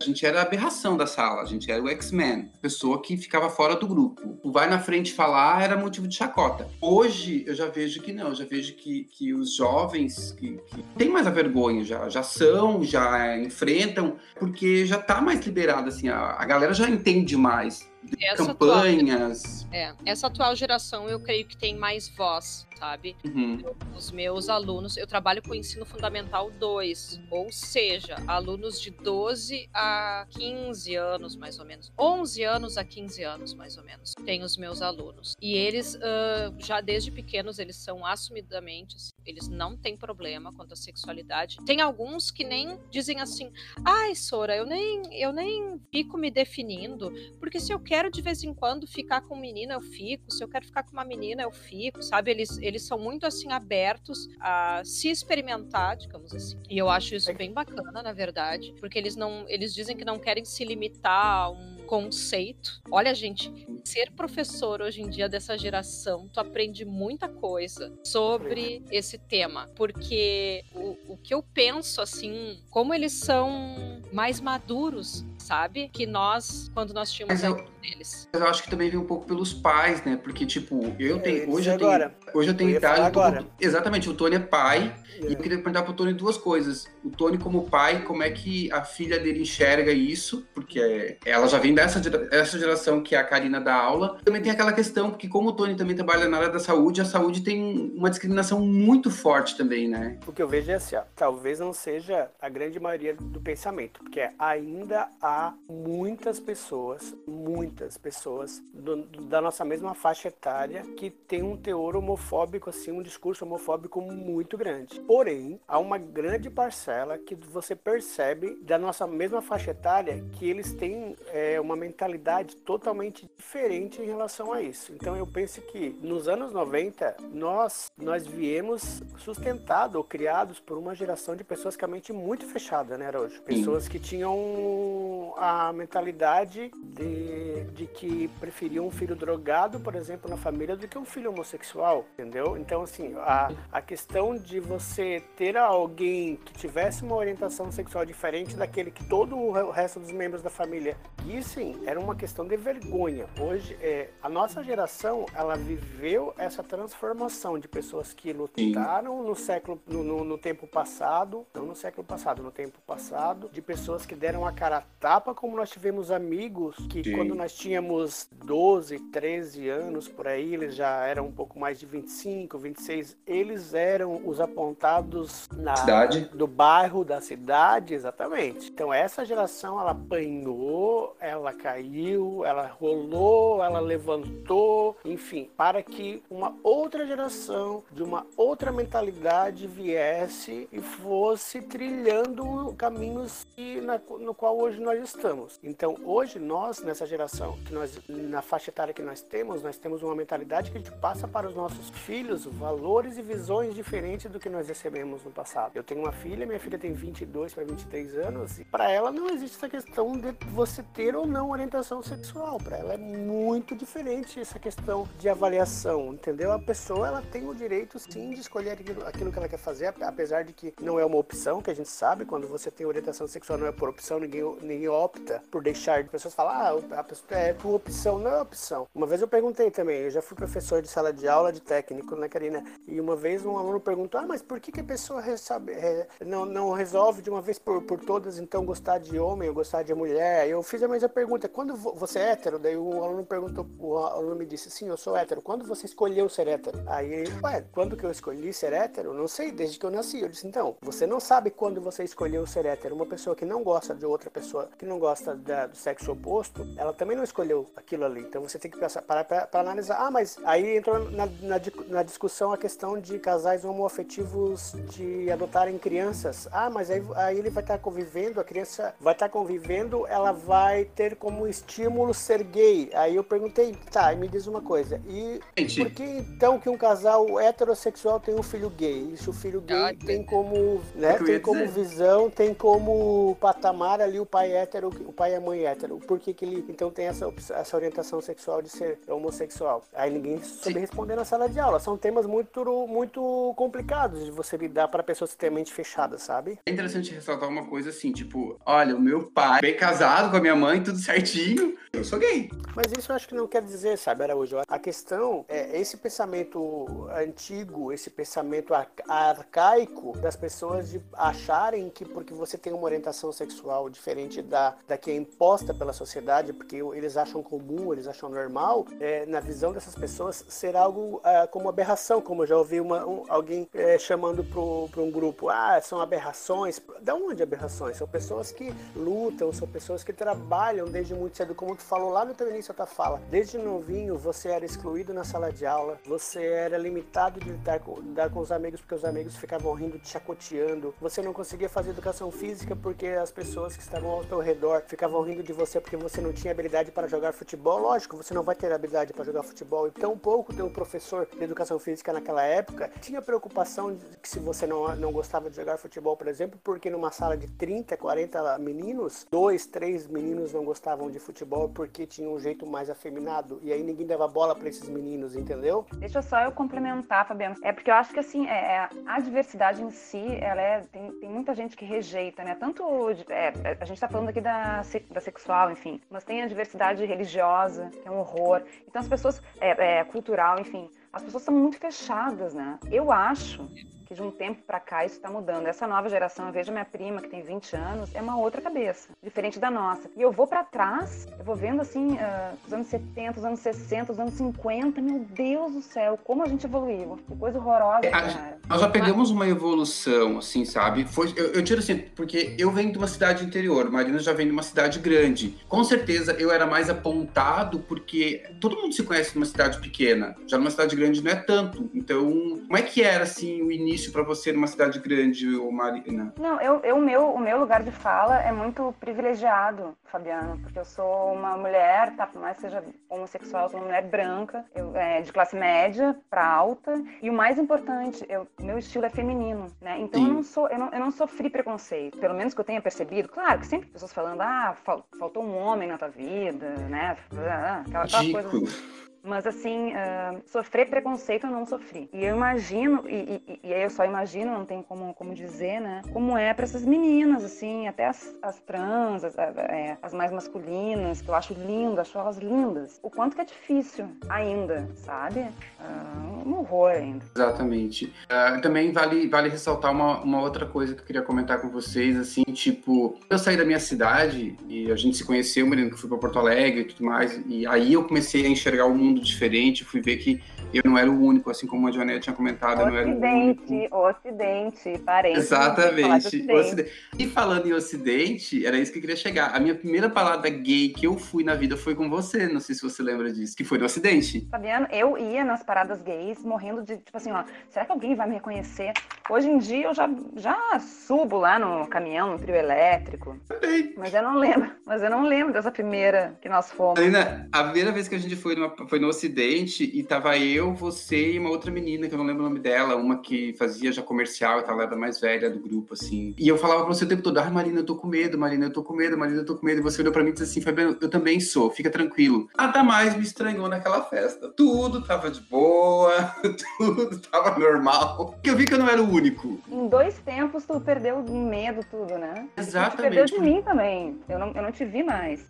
a 0.00 0.04
gente 0.04 0.26
era 0.26 0.40
a 0.40 0.42
aberração 0.42 0.96
da 0.96 1.06
sala, 1.06 1.42
a 1.42 1.45
gente 1.46 1.70
era 1.70 1.82
o 1.82 1.88
X-Men, 1.88 2.50
pessoa 2.60 3.00
que 3.00 3.16
ficava 3.16 3.48
fora 3.48 3.76
do 3.76 3.86
grupo. 3.86 4.38
O 4.42 4.52
vai 4.52 4.68
na 4.68 4.78
frente 4.78 5.12
falar 5.12 5.62
era 5.62 5.76
motivo 5.76 6.06
de 6.06 6.14
chacota. 6.14 6.68
Hoje, 6.80 7.44
eu 7.46 7.54
já 7.54 7.66
vejo 7.66 8.02
que 8.02 8.12
não, 8.12 8.28
eu 8.28 8.34
já 8.34 8.44
vejo 8.44 8.74
que, 8.74 9.04
que 9.04 9.32
os 9.32 9.56
jovens 9.56 10.32
que, 10.32 10.58
que 10.66 10.82
têm 10.96 11.08
mais 11.08 11.26
a 11.26 11.30
vergonha, 11.30 11.84
já, 11.84 12.08
já 12.08 12.22
são, 12.22 12.82
já 12.82 13.38
enfrentam, 13.38 14.16
porque 14.38 14.84
já 14.84 14.98
tá 14.98 15.20
mais 15.20 15.44
liberado, 15.44 15.88
assim, 15.88 16.08
a, 16.08 16.36
a 16.38 16.44
galera 16.44 16.74
já 16.74 16.88
entende 16.88 17.36
mais. 17.36 17.88
Essa 18.20 18.52
atual, 18.52 18.82
Campanhas. 18.82 19.66
é, 19.72 19.92
essa 20.04 20.28
atual 20.28 20.54
geração 20.54 21.08
eu 21.08 21.18
creio 21.18 21.46
que 21.46 21.56
tem 21.56 21.76
mais 21.76 22.08
voz, 22.16 22.66
sabe? 22.78 23.16
Uhum. 23.24 23.62
Os 23.96 24.10
meus 24.10 24.48
alunos, 24.48 24.96
eu 24.96 25.06
trabalho 25.06 25.42
com 25.42 25.54
ensino 25.54 25.84
fundamental 25.84 26.50
2, 26.50 27.20
ou 27.30 27.50
seja, 27.50 28.16
alunos 28.26 28.80
de 28.80 28.90
12 28.90 29.68
a 29.72 30.26
15 30.30 30.94
anos, 30.94 31.36
mais 31.36 31.58
ou 31.58 31.64
menos. 31.64 31.92
11 31.98 32.44
anos 32.44 32.76
a 32.76 32.84
15 32.84 33.22
anos, 33.22 33.54
mais 33.54 33.76
ou 33.76 33.84
menos, 33.84 34.14
tem 34.24 34.42
os 34.42 34.56
meus 34.56 34.82
alunos. 34.82 35.34
E 35.40 35.54
eles, 35.54 35.98
ah, 36.02 36.52
já 36.58 36.80
desde 36.80 37.10
pequenos, 37.10 37.58
eles 37.58 37.76
são 37.76 38.04
assumidamente, 38.04 38.96
assim, 38.96 39.10
eles 39.24 39.48
não 39.48 39.76
têm 39.76 39.96
problema 39.96 40.52
quanto 40.52 40.72
à 40.72 40.76
sexualidade. 40.76 41.56
Tem 41.64 41.80
alguns 41.80 42.30
que 42.30 42.44
nem 42.44 42.78
dizem 42.90 43.20
assim, 43.20 43.50
ai, 43.84 44.14
Sora, 44.14 44.56
eu 44.56 44.66
nem, 44.66 45.02
eu 45.20 45.32
nem 45.32 45.80
fico 45.90 46.16
me 46.16 46.30
definindo, 46.30 47.12
porque 47.40 47.58
se 47.58 47.72
eu 47.72 47.80
quero 47.80 48.10
de 48.10 48.22
vez 48.22 48.42
em 48.44 48.54
quando 48.54 48.86
ficar 48.86 49.22
com 49.22 49.34
um 49.34 49.40
menino, 49.40 49.72
eu 49.72 49.80
fico, 49.80 50.30
se 50.30 50.42
eu 50.42 50.48
quero 50.48 50.66
ficar 50.66 50.82
com 50.82 50.92
uma 50.92 51.04
menina, 51.04 51.42
eu 51.42 51.50
fico, 51.50 52.02
sabe? 52.02 52.30
Eles, 52.30 52.58
eles 52.66 52.82
são 52.82 52.98
muito 52.98 53.26
assim 53.26 53.52
abertos 53.52 54.28
a 54.40 54.82
se 54.84 55.08
experimentar, 55.08 55.96
digamos 55.96 56.34
assim. 56.34 56.58
E 56.68 56.78
eu 56.78 56.88
acho 56.88 57.14
isso 57.14 57.32
bem 57.34 57.52
bacana, 57.52 58.02
na 58.02 58.12
verdade, 58.12 58.74
porque 58.80 58.98
eles 58.98 59.16
não, 59.16 59.44
eles 59.48 59.74
dizem 59.74 59.96
que 59.96 60.04
não 60.04 60.18
querem 60.18 60.44
se 60.44 60.64
limitar 60.64 61.24
a 61.24 61.50
um 61.50 61.76
conceito. 61.86 62.80
Olha, 62.90 63.14
gente, 63.14 63.52
ser 63.84 64.10
professor 64.12 64.82
hoje 64.82 65.02
em 65.02 65.08
dia 65.08 65.28
dessa 65.28 65.56
geração, 65.56 66.28
tu 66.28 66.40
aprende 66.40 66.84
muita 66.84 67.28
coisa 67.28 67.92
sobre 68.04 68.82
esse 68.90 69.18
tema, 69.18 69.68
porque 69.74 70.64
o, 70.74 71.12
o 71.12 71.16
que 71.16 71.32
eu 71.32 71.42
penso 71.42 72.00
assim, 72.00 72.60
como 72.70 72.92
eles 72.92 73.12
são 73.12 74.02
mais 74.12 74.40
maduros, 74.40 75.24
sabe? 75.38 75.88
Que 75.88 76.06
nós, 76.06 76.68
quando 76.74 76.92
nós 76.92 77.10
tínhamos 77.12 77.42
Mas 77.86 77.92
eu- 77.92 77.94
a 77.94 77.96
deles. 77.96 78.28
Mas 78.32 78.42
eu 78.42 78.48
acho 78.48 78.62
que 78.62 78.70
também 78.70 78.90
vem 78.90 78.98
um 78.98 79.04
pouco 79.06 79.26
pelos 79.26 79.52
pais, 79.54 80.02
né? 80.04 80.18
Porque, 80.22 80.44
tipo, 80.46 80.80
eu 80.98 81.16
Eu 81.16 81.22
tenho. 81.22 81.50
Hoje 81.50 81.70
eu 81.70 81.78
tenho. 81.78 81.90
agora. 81.90 82.14
Hoje 82.34 82.50
eu 82.50 82.54
tenho 82.56 82.70
Eu 82.70 82.76
idade. 82.76 83.00
eu 83.00 83.12
tô- 83.12 83.20
agora. 83.20 83.44
exatamente, 83.60 84.08
o 84.08 84.14
Tony 84.14 84.36
é 84.36 84.40
pai. 84.40 84.94
E 85.20 85.26
É. 85.28 85.32
eu 85.32 85.36
queria 85.36 85.56
perguntar 85.56 85.82
pro 85.82 85.94
Tony 85.94 86.12
duas 86.12 86.36
coisas. 86.36 86.86
O 87.02 87.08
Tony, 87.08 87.38
como 87.38 87.70
pai, 87.70 88.02
como 88.02 88.22
é 88.22 88.30
que 88.30 88.70
a 88.70 88.84
filha 88.84 89.18
dele 89.18 89.40
enxerga 89.42 89.90
isso? 89.90 90.46
Porque 90.54 91.16
ela 91.24 91.46
já 91.48 91.58
vem 91.58 91.74
dessa 91.74 92.00
essa 92.30 92.58
geração 92.58 93.02
que 93.02 93.14
é 93.14 93.18
a 93.18 93.24
Karina 93.24 93.58
da 93.58 93.74
aula. 93.74 94.18
Também 94.24 94.42
tem 94.42 94.52
aquela 94.52 94.72
questão, 94.74 95.08
porque 95.10 95.26
como 95.28 95.48
o 95.48 95.52
Tony 95.52 95.74
também 95.74 95.96
trabalha 95.96 96.28
na 96.28 96.36
área 96.36 96.50
da 96.50 96.58
saúde, 96.58 97.00
a 97.00 97.04
saúde 97.06 97.40
tem 97.40 97.92
uma 97.96 98.10
discriminação 98.10 98.60
muito 98.60 99.10
forte 99.10 99.56
também, 99.56 99.88
né? 99.88 100.18
O 100.26 100.32
que 100.32 100.42
eu 100.42 100.48
vejo 100.48 100.70
é 100.70 100.74
assim, 100.74 100.96
ó, 100.96 101.02
talvez 101.14 101.60
não 101.60 101.72
seja 101.72 102.28
a 102.40 102.48
grande 102.50 102.78
maioria 102.78 103.14
do 103.14 103.40
pensamento, 103.40 104.00
porque 104.00 104.28
ainda 104.38 105.08
há 105.22 105.54
muitas 105.68 106.38
pessoas, 106.38 107.14
muitas 107.26 107.75
muitas 107.76 107.98
pessoas 107.98 108.62
do, 108.72 109.04
da 109.26 109.38
nossa 109.38 109.62
mesma 109.62 109.94
faixa 109.94 110.28
etária 110.28 110.82
que 110.96 111.10
tem 111.10 111.42
um 111.42 111.56
teor 111.56 111.94
homofóbico, 111.94 112.70
assim, 112.70 112.90
um 112.90 113.02
discurso 113.02 113.44
homofóbico 113.44 114.00
muito 114.00 114.56
grande. 114.56 114.98
Porém, 115.00 115.60
há 115.68 115.78
uma 115.78 115.98
grande 115.98 116.48
parcela 116.48 117.18
que 117.18 117.34
você 117.34 117.76
percebe 117.76 118.58
da 118.62 118.78
nossa 118.78 119.06
mesma 119.06 119.42
faixa 119.42 119.72
etária 119.72 120.24
que 120.32 120.48
eles 120.48 120.72
têm 120.72 121.14
é, 121.26 121.60
uma 121.60 121.76
mentalidade 121.76 122.56
totalmente 122.56 123.30
diferente 123.36 124.00
em 124.00 124.06
relação 124.06 124.54
a 124.54 124.62
isso. 124.62 124.94
Então 124.94 125.14
eu 125.14 125.26
penso 125.26 125.60
que 125.60 125.90
nos 126.02 126.28
anos 126.28 126.52
90 126.52 127.16
nós 127.32 127.90
nós 127.98 128.26
viemos 128.26 129.02
sustentados 129.18 129.96
ou 129.96 130.04
criados 130.04 130.60
por 130.60 130.78
uma 130.78 130.94
geração 130.94 131.36
de 131.36 131.44
pessoas 131.44 131.76
com 131.76 131.84
a 131.84 131.88
mente 131.88 132.12
muito 132.12 132.46
fechada, 132.46 132.96
né, 132.96 133.06
Araújo? 133.06 133.42
Pessoas 133.42 133.86
que 133.86 133.98
tinham 133.98 135.34
a 135.36 135.72
mentalidade 135.72 136.70
de, 136.74 137.65
de 137.72 137.86
que 137.86 138.28
preferiam 138.40 138.86
um 138.86 138.90
filho 138.90 139.14
drogado, 139.14 139.80
por 139.80 139.94
exemplo, 139.94 140.30
na 140.30 140.36
família 140.36 140.76
do 140.76 140.86
que 140.88 140.98
um 140.98 141.04
filho 141.04 141.30
homossexual, 141.30 142.04
entendeu? 142.14 142.56
Então, 142.56 142.82
assim, 142.82 143.14
a, 143.16 143.50
a 143.72 143.82
questão 143.82 144.36
de 144.36 144.60
você 144.60 145.22
ter 145.36 145.56
alguém 145.56 146.36
que 146.36 146.52
tivesse 146.54 147.02
uma 147.02 147.16
orientação 147.16 147.70
sexual 147.70 148.04
diferente 148.04 148.56
daquele 148.56 148.90
que 148.90 149.04
todo 149.04 149.36
o 149.36 149.70
resto 149.70 150.00
dos 150.00 150.12
membros 150.12 150.42
da 150.42 150.50
família 150.50 150.96
sim, 151.42 151.76
era 151.84 151.98
uma 151.98 152.14
questão 152.14 152.46
de 152.46 152.56
vergonha. 152.56 153.26
Hoje, 153.40 153.76
é, 153.80 154.08
a 154.22 154.28
nossa 154.28 154.62
geração, 154.62 155.26
ela 155.34 155.56
viveu 155.56 156.34
essa 156.38 156.62
transformação 156.62 157.58
de 157.58 157.68
pessoas 157.68 158.12
que 158.12 158.32
lutaram 158.32 159.22
no 159.22 159.34
século, 159.34 159.80
no, 159.86 160.02
no, 160.02 160.24
no 160.24 160.38
tempo 160.38 160.66
passado, 160.66 161.46
não 161.54 161.66
no 161.66 161.74
século 161.74 162.06
passado, 162.06 162.42
no 162.42 162.50
tempo 162.50 162.78
passado, 162.86 163.50
de 163.52 163.60
pessoas 163.60 164.06
que 164.06 164.14
deram 164.14 164.46
a 164.46 164.52
cara 164.52 164.78
a 164.78 164.82
tapa, 165.00 165.34
como 165.34 165.56
nós 165.56 165.70
tivemos 165.70 166.10
amigos 166.10 166.76
que 166.88 167.02
Sim. 167.02 167.12
quando 167.12 167.34
nós 167.34 167.45
tínhamos 167.52 168.28
12, 168.44 168.98
13 168.98 169.68
anos 169.68 170.08
por 170.08 170.26
aí, 170.26 170.54
eles 170.54 170.74
já 170.74 171.06
eram 171.06 171.26
um 171.26 171.32
pouco 171.32 171.58
mais 171.58 171.78
de 171.78 171.86
25, 171.86 172.58
26, 172.58 173.16
eles 173.26 173.74
eram 173.74 174.20
os 174.24 174.40
apontados 174.40 175.48
na 175.52 175.76
cidade. 175.76 176.20
do 176.32 176.46
bairro, 176.46 177.04
da 177.04 177.20
cidade, 177.20 177.94
exatamente. 177.94 178.70
Então 178.70 178.92
essa 178.92 179.24
geração 179.24 179.80
ela 179.80 179.90
apanhou, 179.90 181.16
ela 181.20 181.52
caiu, 181.52 182.44
ela 182.44 182.66
rolou, 182.66 183.62
ela 183.62 183.80
levantou, 183.80 184.96
enfim, 185.04 185.50
para 185.56 185.82
que 185.82 186.22
uma 186.30 186.54
outra 186.62 187.06
geração 187.06 187.82
de 187.90 188.02
uma 188.02 188.26
outra 188.36 188.72
mentalidade 188.72 189.66
viesse 189.66 190.68
e 190.72 190.80
fosse 190.80 191.60
trilhando 191.62 192.74
caminhos 192.76 193.46
na, 193.82 194.00
no 194.20 194.34
qual 194.34 194.58
hoje 194.58 194.80
nós 194.80 195.02
estamos. 195.02 195.58
Então 195.62 195.96
hoje 196.04 196.38
nós 196.38 196.80
nessa 196.80 197.06
geração, 197.06 197.35
que 197.64 197.72
nós 197.72 197.98
na 198.08 198.42
faixa 198.42 198.70
etária 198.70 198.94
que 198.94 199.02
nós 199.02 199.20
temos, 199.20 199.62
nós 199.62 199.76
temos 199.76 200.02
uma 200.02 200.14
mentalidade 200.14 200.70
que 200.70 200.78
a 200.78 200.80
gente 200.80 200.92
passa 200.92 201.28
para 201.28 201.48
os 201.48 201.54
nossos 201.54 201.90
filhos 201.90 202.44
valores 202.44 203.18
e 203.18 203.22
visões 203.22 203.74
diferentes 203.74 204.30
do 204.30 204.38
que 204.38 204.48
nós 204.48 204.68
recebemos 204.68 205.24
no 205.24 205.30
passado. 205.30 205.72
Eu 205.74 205.84
tenho 205.84 206.00
uma 206.00 206.12
filha, 206.12 206.46
minha 206.46 206.58
filha 206.58 206.78
tem 206.78 206.92
22 206.92 207.54
para 207.54 207.64
23 207.64 208.14
anos, 208.18 208.58
e 208.58 208.64
para 208.64 208.90
ela 208.90 209.10
não 209.10 209.28
existe 209.28 209.56
essa 209.56 209.68
questão 209.68 210.16
de 210.18 210.32
você 210.50 210.82
ter 210.94 211.14
ou 211.14 211.26
não 211.26 211.50
orientação 211.50 212.02
sexual. 212.02 212.58
Para 212.58 212.78
ela 212.78 212.94
é 212.94 212.96
muito 212.96 213.74
diferente 213.74 214.40
essa 214.40 214.58
questão 214.58 215.08
de 215.18 215.28
avaliação, 215.28 216.12
entendeu? 216.12 216.52
A 216.52 216.58
pessoa 216.58 217.06
ela 217.06 217.22
tem 217.22 217.48
o 217.48 217.54
direito 217.54 217.98
sim 217.98 218.30
de 218.30 218.40
escolher 218.40 218.70
aquilo, 218.70 219.06
aquilo 219.06 219.32
que 219.32 219.38
ela 219.38 219.48
quer 219.48 219.58
fazer, 219.58 219.94
apesar 220.00 220.44
de 220.44 220.52
que 220.52 220.74
não 220.80 220.98
é 220.98 221.04
uma 221.04 221.16
opção, 221.16 221.60
que 221.60 221.70
a 221.70 221.74
gente 221.74 221.88
sabe, 221.88 222.24
quando 222.24 222.46
você 222.46 222.70
tem 222.70 222.86
orientação 222.86 223.26
sexual 223.26 223.58
não 223.58 223.66
é 223.66 223.72
por 223.72 223.88
opção, 223.88 224.18
ninguém, 224.18 224.42
ninguém 224.62 224.88
opta 224.88 225.42
por 225.50 225.62
deixar 225.62 226.02
de 226.02 226.08
pessoas 226.08 226.34
falar, 226.34 226.72
ah, 226.72 227.00
a 227.00 227.04
pessoa 227.04 227.25
é 227.30 227.52
por 227.52 227.74
opção, 227.74 228.18
não 228.18 228.30
é 228.30 228.40
opção. 228.40 228.86
Uma 228.94 229.06
vez 229.06 229.20
eu 229.20 229.28
perguntei 229.28 229.70
também, 229.70 230.02
eu 230.02 230.10
já 230.10 230.22
fui 230.22 230.36
professor 230.36 230.82
de 230.82 230.88
sala 230.88 231.12
de 231.12 231.28
aula 231.28 231.52
de 231.52 231.60
técnico, 231.60 232.14
né, 232.16 232.28
Karina? 232.28 232.64
E 232.86 233.00
uma 233.00 233.16
vez 233.16 233.44
um 233.44 233.58
aluno 233.58 233.80
perguntou, 233.80 234.20
ah, 234.20 234.26
mas 234.26 234.42
por 234.42 234.60
que, 234.60 234.72
que 234.72 234.80
a 234.80 234.84
pessoa 234.84 235.20
recebe, 235.20 235.72
é, 235.72 236.06
não, 236.24 236.44
não 236.44 236.72
resolve 236.72 237.22
de 237.22 237.30
uma 237.30 237.40
vez 237.40 237.58
por, 237.58 237.82
por 237.82 238.00
todas, 238.00 238.38
então, 238.38 238.64
gostar 238.64 238.98
de 238.98 239.18
homem 239.18 239.48
ou 239.48 239.54
gostar 239.54 239.82
de 239.82 239.94
mulher? 239.94 240.48
Eu 240.48 240.62
fiz 240.62 240.82
a 240.82 240.88
mesma 240.88 241.08
pergunta, 241.08 241.48
quando 241.48 241.76
você 241.76 242.18
é 242.18 242.32
hétero? 242.32 242.58
Daí 242.58 242.76
o 242.76 243.02
aluno 243.02 243.24
perguntou, 243.24 243.66
o 243.78 243.96
aluno 243.98 244.36
me 244.36 244.46
disse, 244.46 244.70
sim, 244.70 244.88
eu 244.88 244.96
sou 244.96 245.16
hétero. 245.16 245.40
Quando 245.42 245.66
você 245.66 245.86
escolheu 245.86 246.28
ser 246.28 246.48
hétero? 246.48 246.82
Aí, 246.86 247.24
ué, 247.42 247.64
quando 247.72 247.96
que 247.96 248.04
eu 248.04 248.10
escolhi 248.10 248.52
ser 248.52 248.72
hétero? 248.72 249.12
Não 249.12 249.28
sei, 249.28 249.50
desde 249.50 249.78
que 249.78 249.86
eu 249.86 249.90
nasci. 249.90 250.20
Eu 250.20 250.28
disse, 250.28 250.46
então, 250.46 250.76
você 250.80 251.06
não 251.06 251.20
sabe 251.20 251.50
quando 251.50 251.80
você 251.80 252.04
escolheu 252.04 252.46
ser 252.46 252.66
hétero. 252.66 252.94
Uma 252.94 253.06
pessoa 253.06 253.34
que 253.34 253.44
não 253.44 253.62
gosta 253.62 253.94
de 253.94 254.04
outra 254.04 254.30
pessoa, 254.30 254.68
que 254.78 254.84
não 254.84 254.98
gosta 254.98 255.34
da, 255.34 255.66
do 255.66 255.76
sexo 255.76 256.12
oposto, 256.12 256.66
ela 256.76 256.92
também 256.92 257.15
não 257.16 257.24
escolheu 257.24 257.68
aquilo 257.74 258.04
ali. 258.04 258.20
Então 258.20 258.42
você 258.42 258.58
tem 258.58 258.70
que 258.70 258.78
pensar, 258.78 259.02
para, 259.02 259.48
analisar. 259.54 259.96
Ah, 259.98 260.10
mas 260.10 260.38
aí 260.44 260.76
entrou 260.76 261.10
na, 261.10 261.26
na, 261.26 261.60
na, 261.88 262.02
discussão 262.02 262.52
a 262.52 262.58
questão 262.58 263.00
de 263.00 263.18
casais 263.18 263.64
homoafetivos 263.64 264.74
de 264.90 265.30
adotarem 265.30 265.78
crianças. 265.78 266.48
Ah, 266.52 266.70
mas 266.70 266.90
aí, 266.90 267.02
aí 267.14 267.38
ele 267.38 267.50
vai 267.50 267.62
estar 267.62 267.78
convivendo, 267.78 268.40
a 268.40 268.44
criança 268.44 268.94
vai 269.00 269.14
estar 269.14 269.28
convivendo, 269.28 270.06
ela 270.06 270.32
vai 270.32 270.84
ter 270.84 271.16
como 271.16 271.48
estímulo 271.48 272.12
ser 272.12 272.42
gay. 272.42 272.90
Aí 272.94 273.16
eu 273.16 273.24
perguntei, 273.24 273.74
tá, 273.90 274.14
me 274.14 274.28
diz 274.28 274.46
uma 274.46 274.60
coisa. 274.60 275.00
E 275.06 275.40
Gente. 275.56 275.82
por 275.82 275.90
que 275.90 276.02
então 276.02 276.58
que 276.58 276.68
um 276.68 276.76
casal 276.76 277.40
heterossexual 277.40 278.20
tem 278.20 278.34
um 278.34 278.42
filho 278.42 278.70
gay? 278.70 279.16
Se 279.16 279.30
o 279.30 279.32
filho 279.32 279.60
gay 279.60 279.76
ah, 279.76 279.94
tem 279.94 280.22
como, 280.22 280.82
né, 280.94 281.18
tem 281.18 281.40
como 281.40 281.66
visão, 281.68 282.30
tem 282.30 282.52
como 282.52 283.36
patamar 283.40 284.00
ali 284.00 284.20
o 284.20 284.26
pai 284.26 284.52
hétero, 284.52 284.88
o 285.06 285.12
pai 285.12 285.32
e 285.32 285.34
a 285.36 285.40
mãe 285.40 285.64
hétero. 285.64 285.98
Por 285.98 286.18
que 286.18 286.34
que 286.34 286.44
ele 286.44 286.64
então 286.68 286.90
tem 286.90 287.05
essa, 287.06 287.32
essa 287.54 287.76
orientação 287.76 288.20
sexual 288.20 288.62
de 288.62 288.68
ser 288.68 288.98
homossexual? 289.08 289.82
Aí 289.94 290.10
ninguém 290.10 290.42
soube 290.42 290.78
responder 290.78 291.16
na 291.16 291.24
sala 291.24 291.48
de 291.48 291.58
aula. 291.58 291.78
São 291.80 291.96
temas 291.96 292.26
muito, 292.26 292.86
muito 292.86 293.54
complicados 293.56 294.24
de 294.24 294.30
você 294.30 294.56
lidar 294.56 294.88
para 294.88 295.02
pessoas 295.02 295.32
que 295.32 295.38
têm 295.38 295.50
mente 295.50 295.72
fechada, 295.72 296.18
sabe? 296.18 296.58
É 296.66 296.70
interessante 296.70 297.12
ressaltar 297.12 297.48
uma 297.48 297.66
coisa 297.66 297.90
assim, 297.90 298.12
tipo, 298.12 298.58
olha, 298.64 298.94
o 298.94 299.00
meu 299.00 299.24
pai 299.30 299.60
bem 299.60 299.76
casado 299.76 300.30
com 300.30 300.36
a 300.36 300.40
minha 300.40 300.56
mãe, 300.56 300.82
tudo 300.82 300.98
certinho, 300.98 301.76
eu 301.92 302.04
sou 302.04 302.18
gay. 302.18 302.50
Mas 302.74 302.92
isso 302.92 303.10
eu 303.10 303.16
acho 303.16 303.28
que 303.28 303.34
não 303.34 303.46
quer 303.46 303.62
dizer, 303.62 303.96
sabe, 303.96 304.22
Araújo? 304.22 304.58
A 304.68 304.78
questão 304.78 305.44
é 305.48 305.80
esse 305.80 305.96
pensamento 305.96 307.08
antigo, 307.10 307.92
esse 307.92 308.10
pensamento 308.10 308.72
arcaico 309.08 310.16
das 310.18 310.36
pessoas 310.36 310.90
de 310.90 311.00
acharem 311.14 311.88
que 311.90 312.04
porque 312.04 312.34
você 312.34 312.58
tem 312.58 312.72
uma 312.72 312.84
orientação 312.84 313.32
sexual 313.32 313.88
diferente 313.88 314.42
da, 314.42 314.76
da 314.86 314.98
que 314.98 315.10
é 315.10 315.14
imposta 315.14 315.72
pela 315.72 315.92
sociedade, 315.92 316.52
porque 316.52 316.82
eles 316.96 317.16
acham 317.16 317.42
comum, 317.42 317.92
eles 317.92 318.06
acham 318.06 318.28
normal, 318.28 318.86
é, 319.00 319.26
na 319.26 319.40
visão 319.40 319.72
dessas 319.72 319.94
pessoas 319.94 320.44
ser 320.48 320.76
algo 320.76 321.20
é, 321.24 321.46
como 321.46 321.68
aberração, 321.68 322.20
como 322.20 322.42
eu 322.42 322.46
já 322.46 322.56
ouvi 322.56 322.80
uma, 322.80 323.06
um, 323.06 323.24
alguém 323.28 323.68
é, 323.74 323.98
chamando 323.98 324.44
para 324.44 325.02
um 325.02 325.10
grupo, 325.10 325.48
ah, 325.48 325.80
são 325.80 326.00
aberrações. 326.00 326.80
Da 327.00 327.14
onde 327.14 327.42
aberrações? 327.42 327.96
São 327.96 328.06
pessoas 328.06 328.50
que 328.50 328.72
lutam, 328.94 329.52
são 329.52 329.68
pessoas 329.68 330.02
que 330.02 330.12
trabalham 330.12 330.86
desde 330.86 331.14
muito 331.14 331.36
cedo, 331.36 331.54
como 331.54 331.76
tu 331.76 331.82
falou 331.82 332.10
lá 332.10 332.24
no 332.24 332.34
teu 332.34 332.48
início 332.48 332.74
da 332.74 332.86
fala. 332.86 333.20
Desde 333.30 333.58
novinho 333.58 334.16
você 334.16 334.48
era 334.48 334.64
excluído 334.64 335.12
na 335.12 335.24
sala 335.24 335.52
de 335.52 335.66
aula, 335.66 335.98
você 336.06 336.44
era 336.44 336.78
limitado 336.78 337.40
de 337.40 337.50
lidar 337.50 337.80
com, 337.80 338.00
lidar 338.00 338.30
com 338.30 338.40
os 338.40 338.52
amigos 338.52 338.80
porque 338.80 338.94
os 338.94 339.04
amigos 339.04 339.36
ficavam 339.36 339.72
rindo, 339.74 339.98
te 339.98 340.08
chacoteando. 340.08 340.94
Você 341.00 341.22
não 341.22 341.32
conseguia 341.32 341.68
fazer 341.68 341.90
educação 341.90 342.30
física 342.30 342.74
porque 342.74 343.06
as 343.06 343.30
pessoas 343.30 343.76
que 343.76 343.82
estavam 343.82 344.10
ao 344.10 344.24
teu 344.24 344.38
redor 344.38 344.82
ficavam 344.86 345.22
rindo 345.22 345.42
de 345.42 345.52
você 345.52 345.80
porque 345.80 345.96
você 345.96 346.20
não 346.20 346.32
tinha 346.32 346.52
habilidade 346.52 346.85
para 346.90 347.06
jogar 347.06 347.32
futebol. 347.32 347.78
Lógico, 347.78 348.16
você 348.16 348.34
não 348.34 348.42
vai 348.42 348.54
ter 348.54 348.72
habilidade 348.72 349.12
para 349.12 349.24
jogar 349.24 349.42
futebol. 349.42 349.88
E 349.88 349.90
tão 349.90 350.16
pouco 350.16 350.54
teu 350.54 350.68
professor 350.70 351.26
de 351.26 351.42
educação 351.42 351.78
física 351.78 352.12
naquela 352.12 352.42
época 352.42 352.90
tinha 353.00 353.20
preocupação 353.22 353.94
de 353.94 354.04
que 354.18 354.28
se 354.28 354.38
você 354.38 354.66
não, 354.66 354.94
não 354.96 355.12
gostava 355.12 355.50
de 355.50 355.56
jogar 355.56 355.76
futebol, 355.78 356.16
por 356.16 356.28
exemplo, 356.28 356.58
porque 356.62 356.90
numa 356.90 357.10
sala 357.10 357.36
de 357.36 357.46
30, 357.48 357.96
40 357.96 358.58
meninos, 358.58 359.26
dois, 359.30 359.66
três 359.66 360.06
meninos 360.06 360.52
não 360.52 360.64
gostavam 360.64 361.10
de 361.10 361.18
futebol 361.18 361.68
porque 361.68 362.06
tinham 362.06 362.34
um 362.34 362.40
jeito 362.40 362.66
mais 362.66 362.90
afeminado. 362.90 363.60
E 363.62 363.72
aí 363.72 363.82
ninguém 363.82 364.06
dava 364.06 364.26
bola 364.28 364.54
para 364.54 364.68
esses 364.68 364.88
meninos, 364.88 365.36
entendeu? 365.36 365.86
Deixa 365.94 366.22
só 366.22 366.40
eu 366.40 366.52
complementar, 366.52 367.26
Fabiano. 367.26 367.56
É 367.62 367.72
porque 367.72 367.90
eu 367.90 367.94
acho 367.94 368.12
que 368.12 368.20
assim, 368.20 368.46
é, 368.46 368.76
é, 368.76 368.88
a 369.06 369.20
diversidade 369.20 369.82
em 369.82 369.90
si, 369.90 370.24
ela 370.40 370.60
é. 370.60 370.80
Tem, 370.92 371.12
tem 371.12 371.28
muita 371.28 371.54
gente 371.54 371.76
que 371.76 371.84
rejeita, 371.84 372.44
né? 372.44 372.54
Tanto. 372.54 372.82
É, 373.28 373.52
a 373.80 373.84
gente 373.84 374.00
tá 374.00 374.08
falando 374.08 374.28
aqui 374.28 374.40
da, 374.40 374.82
da 375.10 375.20
sexual, 375.20 375.70
enfim. 375.70 376.00
Mas 376.10 376.24
tem 376.24 376.42
a 376.42 376.46
diversidade 376.46 376.75
religiosa, 377.04 377.90
que 377.90 378.06
é 378.06 378.10
um 378.10 378.18
horror. 378.18 378.62
Então 378.86 379.00
as 379.00 379.08
pessoas. 379.08 379.42
É, 379.60 379.98
é 379.98 380.04
cultural, 380.04 380.60
enfim. 380.60 380.90
As 381.12 381.22
pessoas 381.22 381.42
são 381.42 381.54
muito 381.54 381.78
fechadas, 381.78 382.54
né? 382.54 382.78
Eu 382.90 383.10
acho 383.10 383.68
que 384.06 384.14
de 384.14 384.22
um 384.22 384.30
tempo 384.30 384.62
para 384.66 384.78
cá 384.78 385.04
isso 385.04 385.16
está 385.16 385.28
mudando. 385.28 385.66
Essa 385.66 385.86
nova 385.86 386.08
geração, 386.08 386.46
eu 386.46 386.52
vejo 386.52 386.70
minha 386.70 386.84
prima 386.84 387.20
que 387.20 387.28
tem 387.28 387.42
20 387.42 387.76
anos, 387.76 388.14
é 388.14 388.22
uma 388.22 388.38
outra 388.38 388.62
cabeça, 388.62 389.08
diferente 389.22 389.58
da 389.58 389.70
nossa. 389.70 390.08
E 390.16 390.22
eu 390.22 390.30
vou 390.30 390.46
para 390.46 390.62
trás, 390.62 391.26
eu 391.38 391.44
vou 391.44 391.56
vendo 391.56 391.82
assim, 391.82 392.12
uh, 392.14 392.56
os 392.66 392.72
anos 392.72 392.86
70, 392.86 393.38
os 393.38 393.44
anos 393.44 393.60
60, 393.60 394.12
os 394.12 394.18
anos 394.18 394.34
50, 394.34 395.00
meu 395.00 395.18
Deus 395.30 395.72
do 395.72 395.82
céu, 395.82 396.18
como 396.22 396.42
a 396.42 396.48
gente 396.48 396.64
evoluiu. 396.64 397.18
Que 397.26 397.36
coisa 397.36 397.58
horrorosa, 397.58 398.08
cara. 398.08 398.58
Nós 398.68 398.80
já 398.80 398.88
pegamos 398.88 399.30
uma 399.30 399.48
evolução, 399.48 400.38
assim, 400.38 400.64
sabe? 400.64 401.04
Foi, 401.04 401.32
eu, 401.36 401.52
eu 401.52 401.64
tiro 401.64 401.80
assim, 401.80 401.98
porque 402.14 402.54
eu 402.58 402.70
venho 402.70 402.92
de 402.92 402.98
uma 402.98 403.08
cidade 403.08 403.44
interior, 403.44 403.90
Marina 403.90 404.18
já 404.18 404.32
vem 404.32 404.46
de 404.46 404.52
uma 404.52 404.62
cidade 404.62 404.98
grande. 405.00 405.56
Com 405.68 405.82
certeza 405.82 406.32
eu 406.38 406.50
era 406.50 406.66
mais 406.66 406.88
apontado 406.88 407.80
porque 407.80 408.44
todo 408.60 408.76
mundo 408.76 408.94
se 408.94 409.02
conhece 409.02 409.34
numa 409.34 409.46
cidade 409.46 409.80
pequena. 409.80 410.36
Já 410.46 410.58
numa 410.58 410.70
cidade 410.70 410.94
grande 410.94 411.22
não 411.22 411.30
é 411.30 411.34
tanto. 411.34 411.90
Então, 411.94 412.30
como 412.66 412.76
é 412.76 412.82
que 412.82 413.02
era 413.02 413.24
assim 413.24 413.62
o 413.62 413.72
início 413.72 413.95
para 414.12 414.22
você 414.22 414.52
numa 414.52 414.66
cidade 414.66 414.98
grande, 414.98 415.46
Marina? 415.72 416.34
Não, 416.38 416.60
eu, 416.60 416.80
eu 416.80 416.98
meu, 416.98 417.30
o 417.30 417.38
meu 417.38 417.58
lugar 417.58 417.82
de 417.82 417.90
fala 417.90 418.40
é 418.40 418.52
muito 418.52 418.94
privilegiado, 419.00 419.96
Fabiano, 420.04 420.58
porque 420.58 420.78
eu 420.78 420.84
sou 420.84 421.32
uma 421.32 421.56
mulher, 421.56 422.14
tá, 422.16 422.26
por 422.26 422.40
mais 422.40 422.56
que 422.56 422.62
seja 422.62 422.84
homossexual, 423.08 423.68
sou 423.68 423.78
uma 423.78 423.86
mulher 423.86 424.04
branca, 424.08 424.64
eu, 424.74 424.96
é, 424.96 425.22
de 425.22 425.32
classe 425.32 425.56
média 425.56 426.16
para 426.28 426.46
alta, 426.46 427.02
e 427.22 427.30
o 427.30 427.32
mais 427.32 427.58
importante, 427.58 428.24
eu, 428.28 428.46
meu 428.60 428.78
estilo 428.78 429.06
é 429.06 429.10
feminino, 429.10 429.66
né? 429.80 429.98
Então 429.98 430.22
eu 430.22 430.34
não 430.34 430.42
sou, 430.42 430.68
eu 430.68 430.78
não, 430.78 430.90
eu 430.92 431.00
não 431.00 431.10
sofri 431.10 431.48
preconceito, 431.48 432.18
pelo 432.18 432.34
menos 432.34 432.54
que 432.54 432.60
eu 432.60 432.64
tenha 432.64 432.80
percebido. 432.80 433.28
Claro 433.28 433.60
que 433.60 433.66
sempre 433.66 433.88
pessoas 433.88 434.12
falando, 434.12 434.40
ah, 434.40 434.76
faltou 435.18 435.42
um 435.42 435.56
homem 435.56 435.88
na 435.88 435.98
tua 435.98 436.08
vida, 436.08 436.70
né? 436.88 437.16
Aquela, 437.30 438.04
aquela 438.04 438.32
coisa. 438.32 438.96
Mas, 439.26 439.46
assim, 439.46 439.92
uh, 439.92 440.40
sofrer 440.46 440.88
preconceito 440.88 441.46
eu 441.46 441.50
não 441.50 441.66
sofri. 441.66 442.08
E 442.12 442.24
eu 442.24 442.36
imagino, 442.36 443.04
e, 443.08 443.42
e, 443.46 443.60
e, 443.64 443.74
aí 443.74 443.82
eu 443.82 443.90
só 443.90 444.04
imagino, 444.04 444.52
não 444.52 444.64
tem 444.64 444.82
como, 444.82 445.12
como 445.14 445.34
dizer, 445.34 445.80
né? 445.80 446.02
Como 446.12 446.36
é 446.38 446.54
para 446.54 446.64
essas 446.64 446.84
meninas, 446.84 447.44
assim, 447.44 447.88
até 447.88 448.06
as, 448.06 448.34
as 448.40 448.60
trans, 448.60 449.24
as, 449.24 449.36
é, 449.36 449.98
as, 450.00 450.14
mais 450.14 450.30
masculinas, 450.30 451.20
que 451.20 451.28
eu 451.28 451.34
acho 451.34 451.54
lindo, 451.54 452.00
acho 452.00 452.16
elas 452.16 452.38
lindas. 452.38 453.00
O 453.02 453.10
quanto 453.10 453.34
que 453.34 453.42
é 453.42 453.44
difícil 453.44 454.08
ainda, 454.28 454.88
sabe? 454.94 455.40
Uh, 455.80 456.48
um 456.48 456.58
horror 456.60 456.92
ainda. 456.92 457.24
Exatamente. 457.34 458.12
Uh, 458.30 458.60
também 458.60 458.92
vale, 458.92 459.26
vale 459.28 459.48
ressaltar 459.48 459.90
uma, 459.90 460.20
uma 460.20 460.40
outra 460.40 460.66
coisa 460.66 460.94
que 460.94 461.00
eu 461.00 461.06
queria 461.06 461.22
comentar 461.22 461.60
com 461.60 461.68
vocês, 461.68 462.16
assim, 462.16 462.44
tipo, 462.44 463.18
eu 463.28 463.38
saí 463.38 463.56
da 463.56 463.64
minha 463.64 463.80
cidade 463.80 464.56
e 464.68 464.90
a 464.92 464.96
gente 464.96 465.16
se 465.16 465.24
conheceu, 465.24 465.66
menino, 465.66 465.90
que 465.90 465.98
fui 465.98 466.08
para 466.08 466.18
Porto 466.18 466.38
Alegre 466.38 466.82
e 466.82 466.84
tudo 466.84 467.04
mais, 467.04 467.40
e 467.46 467.66
aí 467.66 467.94
eu 467.94 468.04
comecei 468.04 468.46
a 468.46 468.48
enxergar 468.48 468.86
o 468.86 468.94
mundo 468.94 469.15
mundo 469.16 469.24
diferente, 469.24 469.84
fui 469.84 470.00
ver 470.00 470.16
que 470.16 470.40
eu 470.72 470.82
não 470.84 470.98
era 470.98 471.10
o 471.10 471.20
único, 471.20 471.50
assim 471.50 471.66
como 471.66 471.88
a 471.88 471.90
Janete 471.90 472.24
tinha 472.24 472.36
comentado, 472.36 472.82
ocidente, 472.82 472.96
eu 472.96 473.14
não 473.14 473.28
era 473.28 473.38
o 473.38 473.48
único. 473.48 473.96
Ocidente, 473.96 474.98
parente. 475.04 475.38
Exatamente. 475.38 476.52
Ocidente. 476.52 476.92
E 477.18 477.26
falando 477.26 477.66
em 477.66 477.72
Ocidente, 477.72 478.66
era 478.66 478.78
isso 478.78 478.92
que 478.92 478.98
eu 478.98 479.00
queria 479.00 479.16
chegar. 479.16 479.54
A 479.54 479.60
minha 479.60 479.74
primeira 479.74 480.08
balada 480.08 480.48
gay 480.48 480.90
que 480.90 481.06
eu 481.06 481.16
fui 481.18 481.44
na 481.44 481.54
vida 481.54 481.76
foi 481.76 481.94
com 481.94 482.08
você, 482.08 482.46
não 482.48 482.60
sei 482.60 482.74
se 482.74 482.82
você 482.82 483.02
lembra 483.02 483.32
disso, 483.32 483.56
que 483.56 483.64
foi 483.64 483.78
no 483.78 483.84
Ocidente. 483.84 484.46
Fabiano, 484.50 484.86
eu 484.90 485.16
ia 485.16 485.44
nas 485.44 485.62
paradas 485.62 486.02
gays 486.02 486.42
morrendo 486.44 486.82
de, 486.82 486.98
tipo 486.98 487.16
assim, 487.16 487.30
ó, 487.30 487.44
será 487.70 487.84
que 487.84 487.92
alguém 487.92 488.14
vai 488.14 488.28
me 488.28 488.34
reconhecer? 488.34 488.92
Hoje 489.30 489.48
em 489.48 489.58
dia 489.58 489.86
eu 489.86 489.94
já, 489.94 490.08
já 490.36 490.78
subo 490.80 491.38
lá 491.38 491.58
no 491.58 491.86
caminhão, 491.86 492.32
no 492.32 492.38
trio 492.38 492.54
elétrico. 492.54 493.36
Também. 493.48 493.94
Mas 493.96 494.12
eu 494.12 494.22
não 494.22 494.36
lembro, 494.38 494.70
mas 494.84 495.02
eu 495.02 495.10
não 495.10 495.24
lembro 495.24 495.52
dessa 495.52 495.70
primeira 495.70 496.36
que 496.40 496.48
nós 496.48 496.70
fomos. 496.70 497.00
Ainda, 497.00 497.48
a 497.52 497.64
primeira 497.64 497.92
vez 497.92 498.08
que 498.08 498.14
a 498.14 498.18
gente 498.18 498.36
foi, 498.36 498.54
numa, 498.54 498.74
foi 498.88 498.98
no 499.06 499.10
Ocidente 499.10 499.88
e 499.94 500.02
tava 500.02 500.36
eu, 500.36 500.74
você 500.74 501.32
e 501.32 501.38
uma 501.38 501.50
outra 501.50 501.70
menina, 501.70 502.08
que 502.08 502.14
eu 502.14 502.18
não 502.18 502.24
lembro 502.24 502.44
o 502.44 502.48
nome 502.48 502.58
dela, 502.58 502.96
uma 502.96 503.18
que 503.18 503.54
fazia 503.54 503.92
já 503.92 504.02
comercial, 504.02 504.60
ela 504.60 504.82
era 504.82 504.96
mais 504.96 505.20
velha 505.20 505.48
do 505.48 505.60
grupo, 505.60 505.94
assim. 505.94 506.34
E 506.36 506.48
eu 506.48 506.58
falava 506.58 506.84
pra 506.84 506.92
você 506.92 507.04
o 507.04 507.08
tempo 507.08 507.22
todo, 507.22 507.38
ai, 507.38 507.50
Marina, 507.50 507.80
eu 507.80 507.86
tô 507.86 507.94
com 507.94 508.06
medo, 508.06 508.36
Marina, 508.36 508.66
eu 508.66 508.72
tô 508.72 508.82
com 508.82 508.94
medo, 508.94 509.16
Marina, 509.16 509.40
eu 509.40 509.46
tô 509.46 509.56
com 509.56 509.64
medo. 509.64 509.80
E 509.80 509.82
você 509.82 510.02
olhou 510.02 510.12
pra 510.12 510.22
mim 510.22 510.30
e 510.30 510.32
disse 510.32 510.44
assim, 510.44 510.60
Fabiano, 510.60 510.96
eu 511.00 511.08
também 511.08 511.38
sou, 511.38 511.70
fica 511.70 511.88
tranquilo. 511.88 512.48
Nada 512.56 512.82
mais 512.82 513.16
me 513.16 513.22
estranhou 513.22 513.68
naquela 513.68 514.02
festa. 514.02 514.48
Tudo 514.48 515.02
tava 515.02 515.30
de 515.30 515.40
boa, 515.42 516.34
tudo 516.78 517.18
tava 517.30 517.58
normal. 517.58 518.32
Porque 518.32 518.50
eu 518.50 518.56
vi 518.56 518.64
que 518.64 518.74
eu 518.74 518.78
não 518.78 518.88
era 518.88 519.02
o 519.02 519.08
único. 519.08 519.60
Em 519.70 519.88
dois 519.88 520.18
tempos, 520.18 520.64
tu 520.64 520.80
perdeu 520.80 521.22
medo, 521.22 521.84
tudo, 521.90 522.18
né? 522.18 522.48
Exatamente. 522.56 522.96
Tu 522.96 523.02
perdeu 523.02 523.24
de 523.24 523.38
mim 523.38 523.62
também. 523.62 524.18
Eu 524.28 524.38
não, 524.38 524.48
eu 524.52 524.62
não 524.62 524.72
te 524.72 524.84
vi 524.84 525.04
mais. 525.04 525.46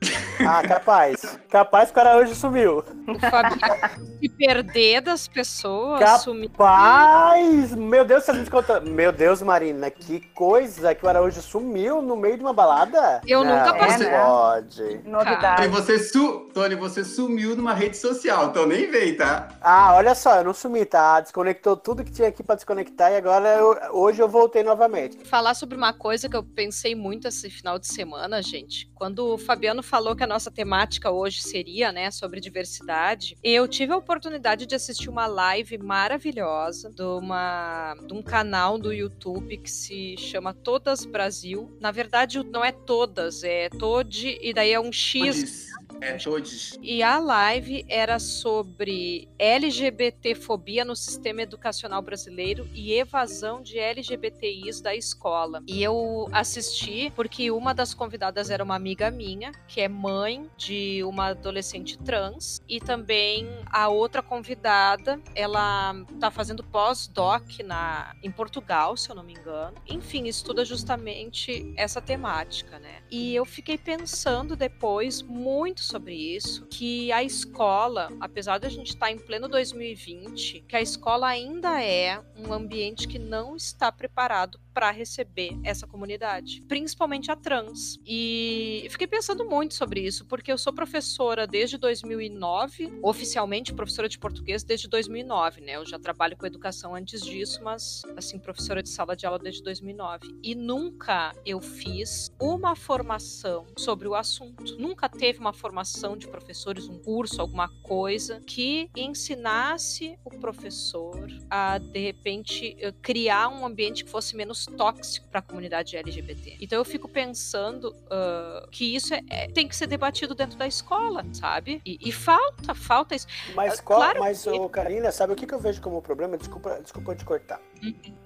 Ah, 0.47 0.63
capaz. 0.63 1.39
capaz 1.49 1.87
que 1.87 1.93
o 1.93 1.95
cara 1.95 2.19
hoje 2.19 2.35
sumiu. 2.35 2.85
Se 4.21 4.29
perder 4.29 5.01
das 5.03 5.29
pessoas. 5.29 6.01
Capaz! 6.01 7.75
Meu 7.75 8.05
Deus, 8.05 8.25
você 8.25 8.33
me 8.33 8.49
conta. 8.49 8.81
Meu 8.81 9.13
Deus, 9.13 9.43
Marina, 9.43 9.91
que 9.91 10.21
coisa 10.35 10.95
que 10.95 11.05
o 11.05 11.09
Araújo 11.09 11.41
sumiu 11.43 12.01
no 12.01 12.17
meio 12.17 12.37
de 12.37 12.43
uma 12.43 12.53
balada. 12.53 13.21
Eu 13.27 13.45
não, 13.45 13.59
nunca 13.59 13.75
passei. 13.75 14.07
É, 14.07 14.21
pode. 14.21 15.01
Novidade. 15.05 15.63
Tony 15.63 15.69
você, 15.69 15.99
su... 15.99 16.49
Tony, 16.55 16.75
você 16.75 17.05
sumiu 17.05 17.57
numa 17.57 17.75
rede 17.75 17.97
social, 17.97 18.47
então 18.47 18.67
nem 18.67 18.91
vem, 18.91 19.17
tá? 19.17 19.49
Ah, 19.61 19.95
olha 19.95 20.15
só, 20.15 20.37
eu 20.37 20.45
não 20.45 20.55
sumi, 20.55 20.85
tá? 20.85 21.21
Desconectou 21.21 21.77
tudo 21.77 22.05
que 22.05 22.13
tinha 22.13 22.29
aqui 22.29 22.43
pra 22.43 22.55
desconectar 22.55 23.13
e 23.13 23.17
agora 23.17 23.49
eu... 23.57 23.79
hoje 23.93 24.21
eu 24.21 24.29
voltei 24.29 24.63
novamente. 24.63 25.19
Falar 25.25 25.55
sobre 25.55 25.77
uma 25.77 25.93
coisa 25.93 26.29
que 26.29 26.37
eu 26.37 26.43
pensei 26.43 26.95
muito 26.95 27.29
esse 27.29 27.51
final 27.51 27.79
de 27.79 27.87
semana, 27.87 28.43
gente. 28.43 28.91
Quando 28.95 29.35
o 29.35 29.39
Fabiano 29.39 29.83
falou 29.83 30.17
que 30.17 30.25
a 30.25 30.27
nossa 30.27 30.51
temática 30.51 31.11
hoje 31.11 31.43
seria, 31.43 31.93
né, 31.93 32.11
sobre 32.11 32.41
diversidade, 32.41 33.26
eu 33.43 33.67
tive 33.67 33.93
a 33.93 33.97
oportunidade 33.97 34.67
de 34.67 34.75
assistir 34.75 35.09
uma 35.09 35.27
live 35.27 35.79
maravilhosa 35.79 36.91
de, 36.91 37.03
uma, 37.03 37.95
de 38.07 38.13
um 38.13 38.23
canal 38.23 38.79
do 38.79 38.93
YouTube 38.93 39.57
que 39.59 39.71
se 39.71 40.17
chama 40.17 40.53
Todas 40.53 41.05
Brasil. 41.05 41.77
Na 41.81 41.91
verdade, 41.91 42.43
não 42.43 42.65
é 42.65 42.73
todas, 42.73 43.43
é 43.43 43.69
Tode, 43.69 44.39
e 44.41 44.53
daí 44.53 44.73
é 44.73 44.81
um 44.81 44.93
X. 44.93 45.67
É, 46.01 46.17
todos. 46.19 46.79
E 46.83 47.03
a 47.03 47.19
live 47.19 47.85
era 47.89 48.19
sobre 48.19 49.29
LGBTfobia 49.39 50.85
no 50.85 50.95
sistema 50.95 51.43
educacional 51.43 52.03
brasileiro 52.03 52.69
e 52.75 52.93
evasão 52.93 53.63
de 53.63 53.79
LGBTIs 53.79 54.81
da 54.81 54.95
escola. 54.95 55.63
E 55.67 55.83
eu 55.83 56.29
assisti 56.33 57.11
porque 57.15 57.51
uma 57.51 57.73
das 57.73 57.95
convidadas 57.95 58.51
era 58.51 58.63
uma 58.63 58.75
amiga 58.75 59.11
minha, 59.11 59.53
que 59.67 59.81
é 59.81 59.89
mãe 59.89 60.49
de 60.57 61.03
uma 61.05 61.29
adolescente 61.29 61.99
trans, 61.99 62.61
e 62.69 62.81
também 62.81 63.49
a 63.67 63.89
outra 63.89 64.23
convidada, 64.23 65.21
ela 65.35 65.95
tá 66.21 66.31
fazendo 66.31 66.63
pós-doc 66.63 67.61
na 67.65 68.15
em 68.23 68.31
Portugal, 68.31 68.97
se 68.97 69.11
eu 69.11 69.15
não 69.15 69.23
me 69.23 69.35
engano. 69.35 69.75
Enfim, 69.89 70.27
estuda 70.27 70.65
justamente 70.65 71.73
essa 71.77 72.01
temática, 72.01 72.79
né? 72.79 73.03
E 73.11 73.35
eu 73.35 73.45
fiquei 73.45 73.79
pensando 73.79 74.57
depois 74.57 75.23
muito 75.23 75.86
sobre 75.87 76.15
isso, 76.15 76.67
que 76.67 77.11
a 77.13 77.23
escola, 77.23 78.09
apesar 78.21 78.59
de 78.59 78.67
a 78.67 78.71
gente 78.71 78.89
estar 78.89 79.11
em 79.11 79.19
pleno 79.19 79.49
2020, 79.49 80.65
que 80.67 80.77
a 80.77 80.81
escola 80.81 81.29
ainda 81.29 81.83
é 81.83 82.21
um 82.37 82.53
ambiente 82.53 83.09
que 83.09 83.19
não 83.19 83.57
está 83.57 83.91
preparado 83.91 84.61
para 84.77 84.91
receber 84.91 85.59
essa 85.65 85.87
comunidade, 85.87 86.63
principalmente 86.69 87.31
a 87.31 87.35
trans. 87.35 87.99
E 88.05 88.87
fiquei 88.91 89.07
pensando 89.07 89.43
muito 89.47 89.73
sobre 89.73 90.01
isso, 90.01 90.27
porque 90.27 90.53
eu 90.53 90.59
sou 90.59 90.71
professora 90.71 91.47
desde 91.47 91.79
2009, 91.79 92.99
oficialmente 93.03 93.73
professora 93.73 94.07
de 94.07 94.19
português 94.19 94.63
desde 94.63 94.87
2009, 94.87 95.63
né? 95.63 95.77
Eu 95.77 95.87
já 95.87 95.99
trabalho 95.99 96.37
com 96.37 96.45
educação 96.45 96.95
antes 96.95 97.23
disso, 97.23 97.65
mas 97.65 98.03
assim, 98.19 98.39
professora 98.39 98.83
de 98.83 98.91
sala 98.91 99.17
de 99.17 99.25
aula 99.25 99.39
desde 99.39 99.63
2009. 99.63 100.41
E 100.43 100.55
nunca 100.55 101.33
eu 101.47 101.59
fiz 101.63 102.31
uma 102.39 102.77
formação 102.77 103.65
sobre 103.79 104.07
o 104.07 104.15
assunto. 104.15 104.77
Nunca 104.79 105.09
teve 105.09 105.39
uma 105.39 105.55
formação 105.55 106.19
de 106.19 106.29
professores, 106.29 106.87
um 106.87 106.99
curso, 106.99 107.41
alguma 107.41 107.71
coisa 107.83 108.43
que 108.47 108.91
ensinasse 108.95 110.19
o 110.23 110.39
professor 110.39 111.27
a 111.49 111.79
de 111.79 111.99
repente 111.99 112.77
criar 113.01 113.49
um 113.49 113.65
ambiente 113.65 114.05
que 114.05 114.11
fosse 114.11 114.37
menos 114.37 114.66
tóxico 114.73 115.27
para 115.29 115.41
a 115.41 115.43
comunidade 115.43 115.97
LGBT. 115.97 116.59
Então 116.61 116.79
eu 116.79 116.85
fico 116.85 117.09
pensando 117.09 117.95
uh, 118.07 118.69
que 118.71 118.95
isso 118.95 119.15
é, 119.15 119.21
é, 119.29 119.49
tem 119.49 119.67
que 119.67 119.77
ser 119.77 119.87
debatido 119.87 120.35
dentro 120.35 120.57
da 120.57 120.67
escola, 120.67 121.25
sabe? 121.33 121.81
E, 121.85 121.99
e 122.01 122.13
falta, 122.13 122.75
falta 122.75 123.15
isso. 123.15 123.27
Mas, 123.55 123.79
uh, 123.79 123.83
qual, 123.83 124.01
claro 124.01 124.21
mas 124.21 124.43
que... 124.45 124.69
Karina, 124.69 125.11
sabe 125.13 125.33
o 125.33 125.37
que, 125.37 125.47
que 125.47 125.55
eu 125.55 125.61
vejo 125.61 125.81
como 125.81 126.03
problema? 126.03 126.37
Desculpa, 126.37 126.79
desculpa 126.83 127.15
te 127.15 127.25
cortar. 127.25 127.61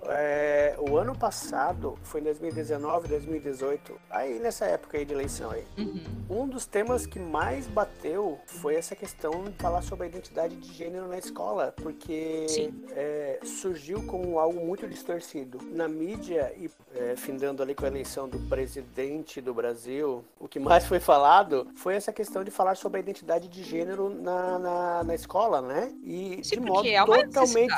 É, 0.07 0.75
o 0.79 0.97
ano 0.97 1.17
passado, 1.17 1.99
foi 2.03 2.21
em 2.21 2.25
2019, 2.25 3.09
2018, 3.09 4.01
aí 4.11 4.39
nessa 4.39 4.65
época 4.65 4.99
aí 4.99 5.05
de 5.05 5.13
eleição 5.13 5.51
aí, 5.51 5.65
uhum. 5.79 6.03
um 6.31 6.49
dos 6.49 6.67
temas 6.67 7.07
que 7.07 7.19
mais 7.19 7.67
bateu 7.67 8.39
foi 8.47 8.77
essa 8.77 8.97
questão 8.97 9.45
de 9.45 9.53
falar 9.53 9.83
sobre 9.83 10.07
a 10.07 10.09
identidade 10.09 10.57
de 10.57 10.73
gênero 10.73 11.07
na 11.07 11.19
escola, 11.19 11.75
porque 11.77 12.73
é, 12.93 13.41
surgiu 13.45 14.03
como 14.07 14.39
algo 14.39 14.65
muito 14.65 14.89
distorcido. 14.89 15.59
Na 15.71 15.87
mídia, 15.87 16.53
e 16.57 16.71
é, 16.95 17.15
findando 17.17 17.63
ali 17.63 17.75
com 17.75 17.85
a 17.85 17.89
eleição 17.89 18.29
do 18.29 18.39
presidente 18.49 19.41
do 19.41 19.53
Brasil, 19.53 20.25
o 20.39 20.49
que 20.49 20.59
mais 20.59 20.87
foi 20.87 20.99
falado 20.99 21.69
foi 21.77 21.95
essa 21.95 22.13
questão 22.13 22.43
de 22.43 22.51
falar 22.51 22.77
sobre 22.77 22.99
a 22.99 23.03
identidade 23.03 23.49
de 23.49 23.63
gênero 23.63 24.09
na, 24.09 24.59
na, 24.59 25.05
na 25.05 25.15
escola, 25.15 25.61
né? 25.61 25.93
E 26.03 26.41
Sim, 26.43 26.57
de 26.57 26.61
modo 26.61 26.89
é 26.89 27.05
totalmente. 27.05 27.75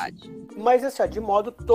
Mas 0.57 0.85
assim, 0.85 1.09
de 1.09 1.21
modo 1.21 1.51
totalmente 1.51 1.72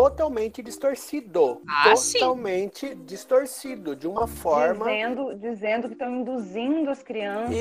distorcido. 0.61 1.61
Ah, 1.67 1.93
totalmente 1.95 2.89
sim. 2.89 3.03
distorcido, 3.03 3.95
de 3.95 4.07
uma 4.07 4.27
forma. 4.27 4.85
Dizendo, 4.85 5.35
dizendo 5.35 5.87
que 5.87 5.93
estão 5.93 6.15
induzindo 6.15 6.89
as 6.91 7.01
crianças. 7.01 7.55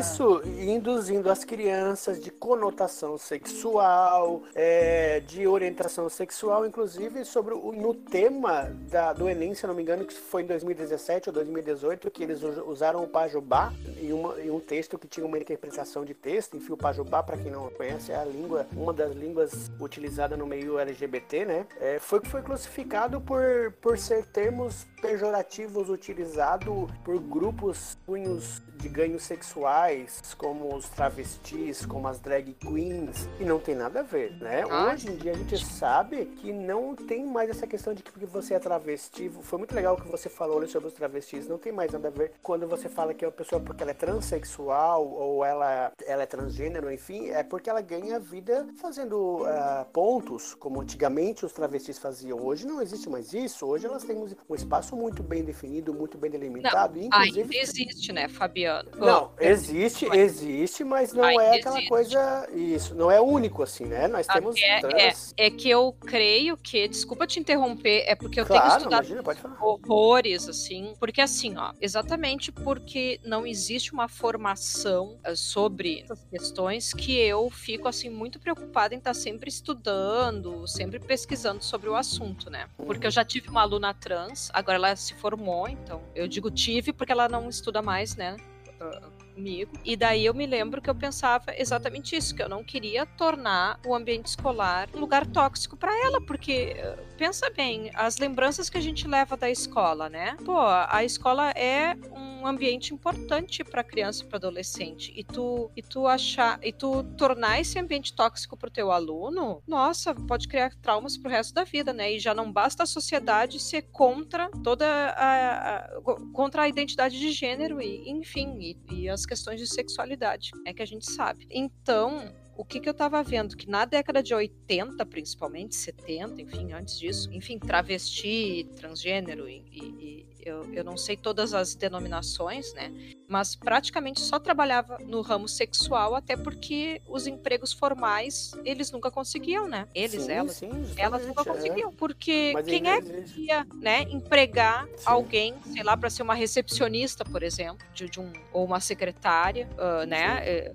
Isso, 0.00 0.42
a... 0.42 0.48
induzindo 0.62 1.30
as 1.30 1.44
crianças 1.44 2.22
de 2.22 2.30
conotação 2.30 3.18
sexual, 3.18 4.42
é, 4.54 5.20
de 5.20 5.46
orientação 5.46 6.08
sexual, 6.08 6.66
inclusive 6.66 7.22
sobre 7.24 7.52
o, 7.52 7.70
no 7.70 7.92
tema 7.92 8.70
da, 8.90 9.12
do 9.12 9.28
Enem, 9.28 9.54
se 9.54 9.66
não 9.66 9.74
me 9.74 9.82
engano, 9.82 10.06
que 10.06 10.14
foi 10.14 10.42
em 10.42 10.46
2017 10.46 11.28
ou 11.28 11.34
2018, 11.34 12.10
que 12.10 12.22
eles 12.22 12.42
usaram 12.42 13.04
o 13.04 13.08
Pajubá 13.08 13.72
em, 14.00 14.12
uma, 14.12 14.40
em 14.40 14.50
um 14.50 14.60
texto 14.60 14.98
que 14.98 15.06
tinha 15.06 15.26
uma 15.26 15.38
interpretação 15.38 16.04
de 16.04 16.14
texto. 16.14 16.56
Enfim, 16.56 16.72
o 16.72 16.76
Pajubá, 16.76 17.22
para 17.22 17.36
quem 17.36 17.52
não 17.52 17.68
conhece, 17.70 18.10
é 18.10 18.16
a 18.16 18.24
língua, 18.24 18.66
uma 18.72 18.92
das 18.92 19.12
línguas 19.14 19.70
utilizada 19.78 20.34
no 20.34 20.46
meio 20.46 20.78
LGBT, 20.78 21.44
né? 21.44 21.63
É, 21.80 21.98
foi 21.98 22.20
foi 22.24 22.42
classificado 22.42 23.20
por, 23.20 23.72
por 23.80 23.98
ser 23.98 24.24
termos 24.26 24.86
pejorativos 25.00 25.88
utilizados 25.88 26.90
por 27.04 27.20
grupos 27.20 27.98
punhos 28.06 28.60
de 28.84 28.88
ganhos 28.90 29.22
sexuais, 29.22 30.34
como 30.36 30.76
os 30.76 30.86
travestis, 30.90 31.86
como 31.86 32.06
as 32.06 32.20
drag 32.20 32.52
queens, 32.52 33.26
e 33.40 33.44
não 33.44 33.58
tem 33.58 33.74
nada 33.74 34.00
a 34.00 34.02
ver, 34.02 34.32
né? 34.32 34.62
Ah, 34.68 34.92
Hoje 34.92 35.10
em 35.10 35.16
dia 35.16 35.32
a 35.32 35.34
gente 35.34 35.64
sabe 35.64 36.26
que 36.26 36.52
não 36.52 36.94
tem 36.94 37.24
mais 37.24 37.48
essa 37.48 37.66
questão 37.66 37.94
de 37.94 38.02
que 38.02 38.12
porque 38.12 38.26
você 38.26 38.52
é 38.52 38.58
travesti. 38.58 39.30
Foi 39.40 39.58
muito 39.58 39.74
legal 39.74 39.94
o 39.94 40.00
que 40.00 40.06
você 40.06 40.28
falou 40.28 40.66
sobre 40.68 40.88
os 40.88 40.94
travestis, 40.94 41.48
não 41.48 41.56
tem 41.56 41.72
mais 41.72 41.92
nada 41.92 42.08
a 42.08 42.10
ver 42.10 42.32
quando 42.42 42.68
você 42.68 42.86
fala 42.86 43.14
que 43.14 43.24
é 43.24 43.28
uma 43.28 43.32
pessoa 43.32 43.58
porque 43.58 43.82
ela 43.82 43.92
é 43.92 43.94
transexual 43.94 45.08
ou 45.08 45.42
ela, 45.42 45.90
ela 46.06 46.22
é 46.22 46.26
transgênero, 46.26 46.92
enfim, 46.92 47.30
é 47.30 47.42
porque 47.42 47.70
ela 47.70 47.80
ganha 47.80 48.20
vida 48.20 48.66
fazendo 48.76 49.44
uh, 49.44 49.86
pontos, 49.94 50.54
como 50.54 50.82
antigamente 50.82 51.46
os 51.46 51.52
travestis 51.54 51.98
faziam. 51.98 52.38
Hoje 52.38 52.66
não 52.66 52.82
existe 52.82 53.08
mais 53.08 53.32
isso, 53.32 53.64
hoje 53.64 53.86
elas 53.86 54.04
têm 54.04 54.14
um 54.18 54.54
espaço 54.54 54.94
muito 54.94 55.22
bem 55.22 55.42
definido, 55.42 55.94
muito 55.94 56.18
bem 56.18 56.30
delimitado. 56.30 56.98
Não, 56.98 57.06
inclusive... 57.06 57.40
ainda 57.40 57.56
existe, 57.56 58.12
né, 58.12 58.28
Fabiano? 58.28 58.73
Não, 58.96 59.30
existe, 59.38 60.06
existe, 60.06 60.84
mas 60.84 61.12
não 61.12 61.24
é 61.24 61.58
aquela 61.58 61.76
existe. 61.76 61.88
coisa. 61.88 62.48
Isso, 62.52 62.94
não 62.94 63.10
é 63.10 63.20
único, 63.20 63.62
assim, 63.62 63.84
né? 63.84 64.08
Nós 64.08 64.26
temos. 64.26 64.56
É, 64.60 64.80
trans... 64.80 65.34
é, 65.36 65.46
é, 65.46 65.50
que 65.50 65.68
eu 65.68 65.92
creio 65.92 66.56
que. 66.56 66.88
Desculpa 66.88 67.26
te 67.26 67.38
interromper, 67.38 68.04
é 68.06 68.14
porque 68.14 68.40
eu 68.40 68.46
claro, 68.46 68.62
tenho 68.62 68.76
estudado 68.78 69.04
imagina, 69.04 69.56
horrores, 69.60 70.48
assim. 70.48 70.94
Porque, 70.98 71.20
assim, 71.20 71.56
ó, 71.56 71.72
exatamente 71.80 72.50
porque 72.50 73.20
não 73.24 73.46
existe 73.46 73.92
uma 73.92 74.08
formação 74.08 75.18
eh, 75.24 75.34
sobre 75.34 76.00
essas 76.02 76.24
questões 76.30 76.92
que 76.92 77.18
eu 77.18 77.50
fico, 77.50 77.88
assim, 77.88 78.08
muito 78.08 78.38
preocupada 78.38 78.94
em 78.94 78.98
estar 78.98 79.14
sempre 79.14 79.48
estudando, 79.48 80.66
sempre 80.66 80.98
pesquisando 80.98 81.62
sobre 81.62 81.88
o 81.88 81.94
assunto, 81.94 82.50
né? 82.50 82.68
Porque 82.76 83.06
eu 83.06 83.10
já 83.10 83.24
tive 83.24 83.48
uma 83.48 83.62
aluna 83.62 83.92
trans, 83.94 84.50
agora 84.52 84.76
ela 84.76 84.96
se 84.96 85.14
formou, 85.14 85.68
então 85.68 86.02
eu 86.14 86.26
digo 86.26 86.50
tive 86.50 86.92
porque 86.92 87.12
ela 87.12 87.28
não 87.28 87.48
estuda 87.48 87.82
mais, 87.82 88.16
né? 88.16 88.36
a, 88.84 89.06
a 89.08 89.10
comigo. 89.34 89.72
E 89.84 89.96
daí 89.96 90.24
eu 90.24 90.34
me 90.34 90.46
lembro 90.46 90.80
que 90.80 90.88
eu 90.88 90.94
pensava 90.94 91.46
exatamente 91.56 92.16
isso, 92.16 92.34
que 92.34 92.42
eu 92.42 92.48
não 92.48 92.62
queria 92.62 93.04
tornar 93.04 93.80
o 93.84 93.94
ambiente 93.94 94.26
escolar 94.26 94.88
um 94.94 95.00
lugar 95.00 95.26
tóxico 95.26 95.76
para 95.76 95.92
ela, 96.04 96.20
porque 96.20 96.76
pensa 97.16 97.50
bem, 97.50 97.90
as 97.94 98.18
lembranças 98.18 98.70
que 98.70 98.78
a 98.78 98.80
gente 98.80 99.06
leva 99.06 99.36
da 99.36 99.50
escola, 99.50 100.08
né? 100.08 100.36
Pô, 100.44 100.58
a 100.58 101.04
escola 101.04 101.50
é 101.50 101.96
um 102.12 102.46
ambiente 102.46 102.92
importante 102.92 103.64
para 103.64 103.82
criança 103.82 104.22
e 104.22 104.26
para 104.26 104.36
adolescente. 104.36 105.12
E 105.16 105.24
tu 105.24 105.70
e 105.76 105.82
tu 105.82 106.06
achar 106.06 106.58
e 106.62 106.72
tu 106.72 107.02
tornar 107.16 107.60
esse 107.60 107.78
ambiente 107.78 108.12
tóxico 108.12 108.56
para 108.56 108.68
o 108.68 108.70
teu 108.70 108.92
aluno, 108.92 109.62
nossa, 109.66 110.14
pode 110.14 110.46
criar 110.48 110.74
traumas 110.76 111.16
pro 111.16 111.30
resto 111.30 111.54
da 111.54 111.64
vida, 111.64 111.92
né? 111.92 112.12
E 112.12 112.18
já 112.18 112.34
não 112.34 112.52
basta 112.52 112.82
a 112.82 112.86
sociedade 112.86 113.58
ser 113.60 113.82
contra 113.92 114.50
toda 114.62 114.86
a, 114.86 115.76
a 115.76 116.00
contra 116.32 116.62
a 116.62 116.68
identidade 116.68 117.18
de 117.18 117.32
gênero 117.32 117.80
e 117.80 118.08
enfim, 118.08 118.58
e, 118.60 118.76
e 118.94 119.08
as 119.08 119.23
questões 119.26 119.60
de 119.60 119.66
sexualidade, 119.66 120.50
é 120.66 120.72
que 120.72 120.82
a 120.82 120.86
gente 120.86 121.10
sabe. 121.10 121.46
Então, 121.50 122.32
o 122.56 122.64
que, 122.64 122.80
que 122.80 122.88
eu 122.88 122.92
estava 122.92 123.22
vendo? 123.22 123.56
Que 123.56 123.68
na 123.68 123.84
década 123.84 124.22
de 124.22 124.34
80, 124.34 125.04
principalmente, 125.06 125.74
70, 125.74 126.42
enfim, 126.42 126.72
antes 126.72 126.98
disso, 126.98 127.32
enfim, 127.32 127.58
travesti, 127.58 128.68
transgênero 128.76 129.48
e, 129.48 129.64
e 129.72 130.26
eu, 130.44 130.62
eu 130.74 130.84
não 130.84 130.96
sei 130.96 131.16
todas 131.16 131.54
as 131.54 131.74
denominações, 131.74 132.72
né? 132.74 132.92
Mas 133.28 133.56
praticamente 133.56 134.20
só 134.20 134.38
trabalhava 134.38 134.98
no 135.00 135.20
ramo 135.20 135.48
sexual, 135.48 136.14
até 136.14 136.36
porque 136.36 137.00
os 137.08 137.26
empregos 137.26 137.72
formais 137.72 138.52
eles 138.64 138.90
nunca 138.90 139.10
conseguiam, 139.10 139.66
né? 139.66 139.88
Eles, 139.94 140.24
sim, 140.24 140.32
elas, 140.32 140.52
sim, 140.56 140.70
elas 140.96 141.26
nunca 141.26 141.42
é. 141.42 141.44
conseguiam, 141.44 141.92
porque 141.92 142.52
Mas 142.54 142.66
quem 142.66 142.88
é 142.88 143.00
que 143.00 143.40
ia, 143.46 143.66
né, 143.80 144.02
empregar 144.02 144.86
sim. 144.86 145.04
alguém, 145.06 145.54
sei 145.72 145.82
lá, 145.82 145.96
para 145.96 146.10
ser 146.10 146.22
uma 146.22 146.34
recepcionista, 146.34 147.24
por 147.24 147.42
exemplo, 147.42 147.86
de, 147.94 148.08
de 148.08 148.20
um 148.20 148.32
ou 148.52 148.64
uma 148.64 148.80
secretária, 148.80 149.68
uh, 149.72 150.06
né? 150.06 150.74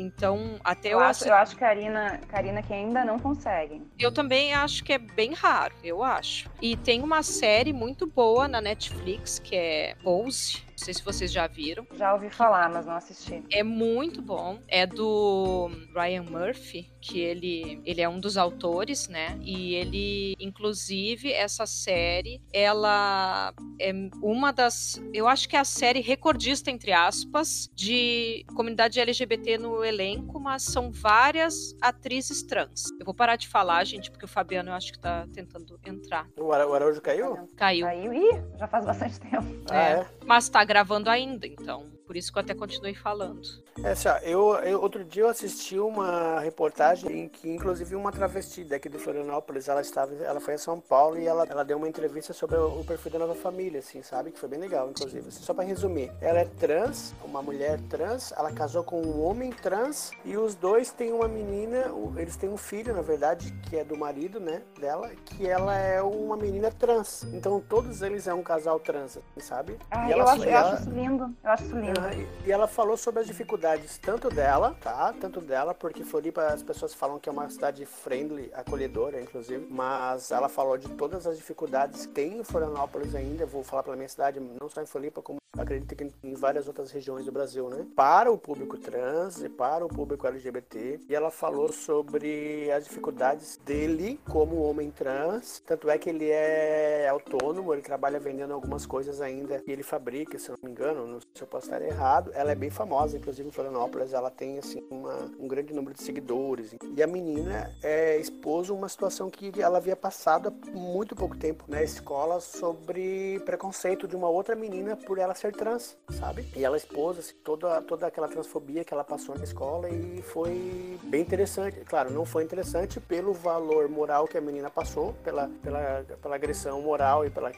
Então, 0.00 0.58
até 0.64 0.88
eu, 0.88 0.92
eu 0.92 1.00
acho, 1.00 1.28
eu 1.28 1.34
acho 1.34 1.56
Karina, 1.56 2.18
Karina 2.28 2.62
que 2.62 2.72
ainda 2.72 3.04
não 3.04 3.18
conseguem. 3.18 3.82
Eu 3.98 4.10
também 4.10 4.54
acho 4.54 4.82
que 4.82 4.94
é 4.94 4.98
bem 4.98 5.34
raro, 5.34 5.74
eu 5.84 6.02
acho. 6.02 6.48
E 6.60 6.74
tem 6.76 7.02
uma 7.02 7.22
série 7.22 7.72
muito 7.72 8.06
boa 8.06 8.48
na 8.48 8.60
Netflix 8.60 9.38
que 9.38 9.54
é 9.54 9.94
Pose, 10.02 10.64
não 10.80 10.84
sei 10.86 10.94
se 10.94 11.02
vocês 11.02 11.30
já 11.30 11.46
viram. 11.46 11.86
Já 11.92 12.14
ouvi 12.14 12.30
falar, 12.30 12.70
mas 12.70 12.86
não 12.86 12.94
assisti. 12.94 13.44
É 13.52 13.62
muito 13.62 14.22
bom. 14.22 14.58
É 14.66 14.86
do 14.86 15.70
Ryan 15.94 16.22
Murphy, 16.22 16.90
que 17.02 17.20
ele, 17.20 17.82
ele 17.84 18.00
é 18.00 18.08
um 18.08 18.18
dos 18.18 18.38
autores, 18.38 19.06
né? 19.06 19.38
E 19.42 19.74
ele, 19.74 20.34
inclusive, 20.40 21.30
essa 21.32 21.66
série, 21.66 22.40
ela 22.50 23.52
é 23.78 23.92
uma 24.22 24.52
das. 24.52 25.02
Eu 25.12 25.28
acho 25.28 25.46
que 25.50 25.54
é 25.54 25.58
a 25.58 25.64
série 25.64 26.00
recordista, 26.00 26.70
entre 26.70 26.92
aspas, 26.92 27.68
de 27.74 28.46
comunidade 28.56 28.98
LGBT 28.98 29.58
no 29.58 29.84
elenco, 29.84 30.40
mas 30.40 30.62
são 30.62 30.90
várias 30.90 31.76
atrizes 31.82 32.42
trans. 32.42 32.84
Eu 32.98 33.04
vou 33.04 33.14
parar 33.14 33.36
de 33.36 33.48
falar, 33.48 33.84
gente, 33.84 34.10
porque 34.10 34.24
o 34.24 34.28
Fabiano 34.28 34.70
eu 34.70 34.74
acho 34.74 34.92
que 34.92 34.98
tá 34.98 35.26
tentando 35.30 35.78
entrar. 35.84 36.26
O 36.38 36.52
Araújo 36.52 37.02
caiu? 37.02 37.48
Caiu. 37.54 37.84
Caiu. 37.84 38.14
Ih, 38.14 38.42
já 38.58 38.66
faz 38.66 38.86
bastante 38.86 39.20
tempo. 39.20 39.46
Ah, 39.70 39.76
é. 39.76 39.92
é. 40.00 40.06
Mas 40.24 40.48
tá 40.48 40.69
gravando 40.70 41.10
ainda, 41.10 41.48
então 41.48 41.90
por 42.10 42.16
isso 42.16 42.32
que 42.32 42.38
eu 42.38 42.42
até 42.42 42.56
continuei 42.56 42.92
falando. 42.92 43.40
É, 43.84 43.92
assim, 43.92 44.08
eu, 44.24 44.56
eu, 44.56 44.82
outro 44.82 45.04
dia 45.04 45.22
eu 45.22 45.28
assisti 45.28 45.78
uma 45.78 46.40
reportagem 46.40 47.20
em 47.20 47.28
que, 47.28 47.48
inclusive, 47.48 47.94
uma 47.94 48.10
travesti 48.10 48.64
daqui 48.64 48.88
de 48.88 48.98
Florianópolis, 48.98 49.68
ela 49.68 49.80
estava, 49.80 50.12
ela 50.14 50.40
foi 50.40 50.54
a 50.54 50.58
São 50.58 50.80
Paulo 50.80 51.20
e 51.20 51.26
ela, 51.28 51.46
ela 51.48 51.64
deu 51.64 51.76
uma 51.76 51.88
entrevista 51.88 52.32
sobre 52.32 52.56
o, 52.56 52.80
o 52.80 52.84
perfil 52.84 53.12
da 53.12 53.20
nova 53.20 53.36
família, 53.36 53.78
assim, 53.78 54.02
sabe? 54.02 54.32
Que 54.32 54.40
foi 54.40 54.48
bem 54.48 54.58
legal, 54.58 54.90
inclusive. 54.90 55.28
Assim, 55.28 55.40
só 55.40 55.54
para 55.54 55.62
resumir, 55.62 56.10
ela 56.20 56.40
é 56.40 56.46
trans, 56.46 57.14
uma 57.24 57.40
mulher 57.40 57.80
trans, 57.82 58.32
ela 58.36 58.50
casou 58.50 58.82
com 58.82 59.00
um 59.00 59.24
homem 59.24 59.52
trans 59.52 60.10
e 60.24 60.36
os 60.36 60.56
dois 60.56 60.90
têm 60.90 61.12
uma 61.12 61.28
menina, 61.28 61.92
eles 62.16 62.34
têm 62.34 62.50
um 62.50 62.56
filho, 62.56 62.92
na 62.92 63.02
verdade, 63.02 63.52
que 63.68 63.76
é 63.76 63.84
do 63.84 63.96
marido, 63.96 64.40
né, 64.40 64.62
dela, 64.80 65.12
que 65.26 65.46
ela 65.46 65.78
é 65.78 66.02
uma 66.02 66.36
menina 66.36 66.72
trans. 66.72 67.22
Então, 67.32 67.60
todos 67.60 68.02
eles 68.02 68.26
é 68.26 68.34
um 68.34 68.42
casal 68.42 68.80
trans, 68.80 69.16
assim, 69.16 69.46
sabe? 69.46 69.78
Ah, 69.92 70.10
eu, 70.10 70.26
acho, 70.26 70.42
eu 70.42 70.58
acho 70.58 70.82
isso 70.82 70.90
lindo. 70.90 71.36
Eu 71.44 71.50
acho 71.50 71.64
isso 71.64 71.76
lindo. 71.76 71.99
E 72.44 72.52
ela 72.52 72.66
falou 72.66 72.96
sobre 72.96 73.20
as 73.20 73.26
dificuldades 73.26 73.98
tanto 73.98 74.28
dela, 74.28 74.76
tá? 74.80 75.12
Tanto 75.20 75.40
dela, 75.40 75.74
porque 75.74 76.04
Floripa 76.04 76.46
as 76.46 76.62
pessoas 76.62 76.94
falam 76.94 77.18
que 77.18 77.28
é 77.28 77.32
uma 77.32 77.48
cidade 77.48 77.84
friendly, 77.84 78.50
acolhedora, 78.54 79.20
inclusive. 79.20 79.66
Mas 79.70 80.30
ela 80.30 80.48
falou 80.48 80.76
de 80.76 80.88
todas 80.90 81.26
as 81.26 81.36
dificuldades 81.36 82.06
que 82.06 82.12
tem 82.12 82.38
em 82.38 82.44
Florianópolis 82.44 83.14
ainda. 83.14 83.46
vou 83.46 83.62
falar 83.62 83.82
pela 83.82 83.96
minha 83.96 84.08
cidade, 84.08 84.40
não 84.40 84.68
só 84.68 84.82
em 84.82 84.86
Floripa, 84.86 85.22
como 85.22 85.40
acredito 85.58 85.94
que 85.94 86.10
em 86.22 86.34
várias 86.34 86.66
outras 86.68 86.90
regiões 86.90 87.24
do 87.24 87.32
Brasil, 87.32 87.68
né? 87.68 87.86
Para 87.96 88.30
o 88.30 88.38
público 88.38 88.78
trans 88.78 89.42
e 89.42 89.48
para 89.48 89.84
o 89.84 89.88
público 89.88 90.26
LGBT. 90.26 91.00
E 91.08 91.14
ela 91.14 91.30
falou 91.30 91.72
sobre 91.72 92.70
as 92.70 92.84
dificuldades 92.84 93.58
dele 93.64 94.20
como 94.28 94.62
homem 94.62 94.90
trans. 94.90 95.60
Tanto 95.66 95.90
é 95.90 95.98
que 95.98 96.08
ele 96.08 96.28
é 96.30 97.08
autônomo, 97.08 97.72
ele 97.72 97.82
trabalha 97.82 98.20
vendendo 98.20 98.52
algumas 98.52 98.86
coisas 98.86 99.20
ainda 99.20 99.60
que 99.60 99.70
ele 99.70 99.82
fabrica, 99.82 100.38
se 100.38 100.50
eu 100.50 100.56
não 100.56 100.68
me 100.68 100.70
engano, 100.70 101.06
não 101.06 101.20
sei 101.20 101.30
se 101.34 101.42
eu 101.42 101.48
posso 101.48 101.66
estar 101.66 101.82
errado. 101.82 102.30
Ela 102.34 102.52
é 102.52 102.54
bem 102.54 102.70
famosa, 102.70 103.16
inclusive 103.16 103.48
em 103.48 103.52
Florianópolis, 103.52 104.12
ela 104.12 104.30
tem 104.30 104.58
assim 104.58 104.84
uma, 104.90 105.14
um 105.38 105.48
grande 105.48 105.74
número 105.74 105.94
de 105.94 106.02
seguidores. 106.02 106.74
E 106.96 107.02
a 107.02 107.06
menina 107.06 107.74
é, 107.82 108.16
expôs 108.18 108.70
uma 108.70 108.88
situação 108.88 109.30
que 109.30 109.60
ela 109.60 109.78
havia 109.78 109.96
passado 109.96 110.48
há 110.48 110.70
muito 110.70 111.16
pouco 111.16 111.36
tempo 111.36 111.64
na 111.66 111.82
escola 111.82 112.40
sobre 112.40 113.40
preconceito 113.44 114.06
de 114.06 114.14
uma 114.14 114.28
outra 114.28 114.54
menina 114.54 114.96
por 114.96 115.18
ela 115.18 115.34
ser 115.40 115.52
trans, 115.52 115.96
sabe? 116.10 116.46
E 116.54 116.64
ela 116.64 116.76
expôs 116.76 117.18
assim, 117.18 117.34
toda, 117.42 117.80
toda 117.82 118.06
aquela 118.06 118.28
transfobia 118.28 118.84
que 118.84 118.92
ela 118.92 119.02
passou 119.02 119.34
na 119.36 119.44
escola 119.44 119.88
e 119.88 120.22
foi 120.22 120.98
bem 121.04 121.22
interessante. 121.22 121.80
Claro, 121.80 122.10
não 122.10 122.24
foi 122.24 122.44
interessante 122.44 123.00
pelo 123.00 123.32
valor 123.32 123.88
moral 123.88 124.26
que 124.26 124.36
a 124.36 124.40
menina 124.40 124.70
passou, 124.70 125.14
pela, 125.24 125.48
pela, 125.62 126.04
pela 126.20 126.34
agressão 126.34 126.82
moral 126.82 127.24
e 127.24 127.30
pela 127.30 127.50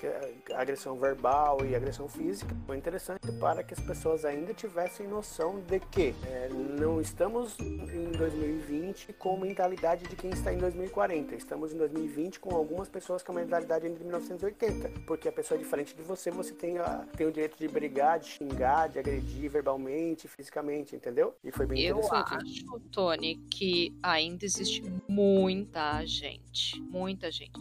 agressão 0.55 0.97
verbal 0.97 1.65
e 1.65 1.75
agressão 1.75 2.09
física. 2.09 2.55
Foi 2.67 2.77
interessante 2.77 3.33
para 3.41 3.63
que 3.65 3.75
as 3.75 3.81
pessoas 3.81 4.25
ainda 4.25 4.55
tivessem 4.55 5.09
noção 5.09 5.61
de 5.61 5.81
que 5.81 6.15
é, 6.27 6.49
não 6.51 7.01
estamos 7.01 7.59
em 7.59 8.13
2020 8.13 9.13
com 9.15 9.37
mentalidade 9.37 10.07
de 10.07 10.15
quem 10.15 10.31
está 10.31 10.53
em 10.53 10.59
2040. 10.59 11.35
Estamos 11.35 11.73
em 11.73 11.79
2020 11.79 12.39
com 12.39 12.55
algumas 12.55 12.89
pessoas 12.89 13.23
com 13.23 13.33
a 13.33 13.35
mentalidade 13.35 13.89
de 13.89 13.99
1980. 13.99 15.01
Porque 15.07 15.29
a 15.29 15.33
pessoa 15.33 15.59
é 15.59 15.63
diferente 15.63 15.97
de 15.97 16.03
você, 16.03 16.31
você 16.31 16.55
tem, 16.55 16.79
a, 16.79 17.05
tem 17.17 17.27
o 17.27 17.33
direito 17.33 17.59
de 17.59 17.72
brigar, 17.73 18.21
de 18.21 18.27
xingar, 18.27 18.89
de 18.89 18.99
agredir 18.99 19.51
verbalmente, 19.51 20.29
fisicamente, 20.29 20.95
entendeu? 20.95 21.35
E 21.43 21.51
foi 21.51 21.67
bem 21.67 21.81
Eu 21.81 21.99
interessante. 21.99 22.65
Eu 22.65 22.75
acho, 22.77 22.81
Tony, 22.91 23.37
que 23.51 23.97
ainda 24.03 24.45
existe 24.45 24.83
muita 25.09 26.05
gente. 26.05 26.81
Muita 26.83 27.31
gente. 27.31 27.53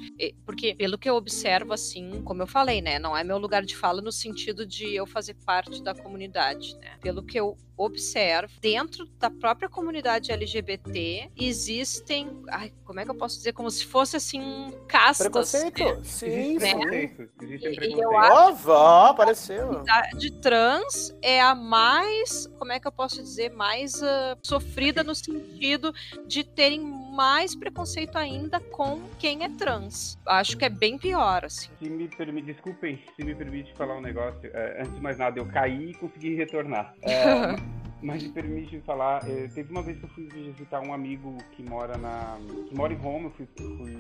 Porque, 0.45 0.75
pelo 0.75 0.97
que 0.97 1.09
eu 1.09 1.15
observo, 1.15 1.73
assim, 1.73 2.21
como 2.23 2.41
eu 2.41 2.47
falei, 2.47 2.81
né? 2.81 2.99
Não 2.99 3.15
é 3.15 3.23
meu 3.23 3.37
lugar 3.37 3.63
de 3.63 3.75
fala 3.75 4.01
no 4.01 4.11
sentido 4.11 4.65
de 4.65 4.93
eu 4.93 5.05
fazer 5.07 5.33
parte 5.45 5.81
da 5.81 5.95
comunidade, 5.95 6.77
né? 6.77 6.97
Pelo 7.01 7.23
que 7.23 7.39
eu 7.39 7.57
observo, 7.85 8.53
dentro 8.61 9.05
da 9.17 9.29
própria 9.29 9.69
comunidade 9.69 10.31
LGBT, 10.31 11.31
existem. 11.35 12.41
Ai, 12.49 12.73
como 12.83 12.99
é 12.99 13.05
que 13.05 13.11
eu 13.11 13.15
posso 13.15 13.37
dizer? 13.37 13.53
Como 13.53 13.69
se 13.69 13.85
fosse 13.85 14.17
assim, 14.17 14.73
castas. 14.87 15.27
Preconceito? 15.27 15.83
Né? 15.83 15.99
Sim, 16.03 16.57
né? 16.59 16.75
preconceito. 16.75 17.29
Existem 17.41 17.75
preconceito. 17.75 18.71
Apareceu. 18.71 19.83
De 20.17 20.31
trans 20.31 21.15
é 21.21 21.41
a 21.41 21.55
mais. 21.55 22.47
Como 22.59 22.71
é 22.71 22.79
que 22.79 22.87
eu 22.87 22.91
posso 22.91 23.21
dizer? 23.21 23.49
Mais 23.51 24.01
uh, 24.01 24.37
sofrida 24.43 25.03
no 25.03 25.15
sentido 25.15 25.93
de 26.27 26.43
terem 26.43 26.81
mais 27.11 27.55
preconceito 27.55 28.17
ainda 28.17 28.59
com 28.59 29.01
quem 29.19 29.43
é 29.43 29.49
trans. 29.49 30.17
Acho 30.25 30.57
que 30.57 30.65
é 30.65 30.69
bem 30.69 30.97
pior, 30.97 31.45
assim. 31.45 31.69
Se 31.81 31.89
me 31.89 32.07
permite, 32.07 32.53
desculpem, 32.53 32.99
se 33.15 33.23
me 33.23 33.35
permite 33.35 33.73
falar 33.73 33.97
um 33.97 34.01
negócio. 34.01 34.49
É, 34.53 34.81
antes 34.81 34.95
de 34.95 35.01
mais 35.01 35.17
nada, 35.17 35.39
eu 35.39 35.45
caí 35.45 35.91
e 35.91 35.93
consegui 35.93 36.35
retornar. 36.35 36.93
É, 37.01 37.55
mas 38.01 38.23
me 38.23 38.29
permite 38.29 38.79
falar, 38.81 39.27
é, 39.29 39.47
teve 39.47 39.71
uma 39.71 39.81
vez 39.81 39.97
que 39.97 40.05
eu 40.05 40.09
fui 40.09 40.27
visitar 40.27 40.81
um 40.81 40.93
amigo 40.93 41.37
que 41.51 41.63
mora 41.63 41.97
na. 41.97 42.37
que 42.67 42.75
mora 42.75 42.93
em 42.93 42.97
Roma, 42.97 43.25
eu 43.27 43.31
fui, 43.31 43.47
fui 43.55 43.95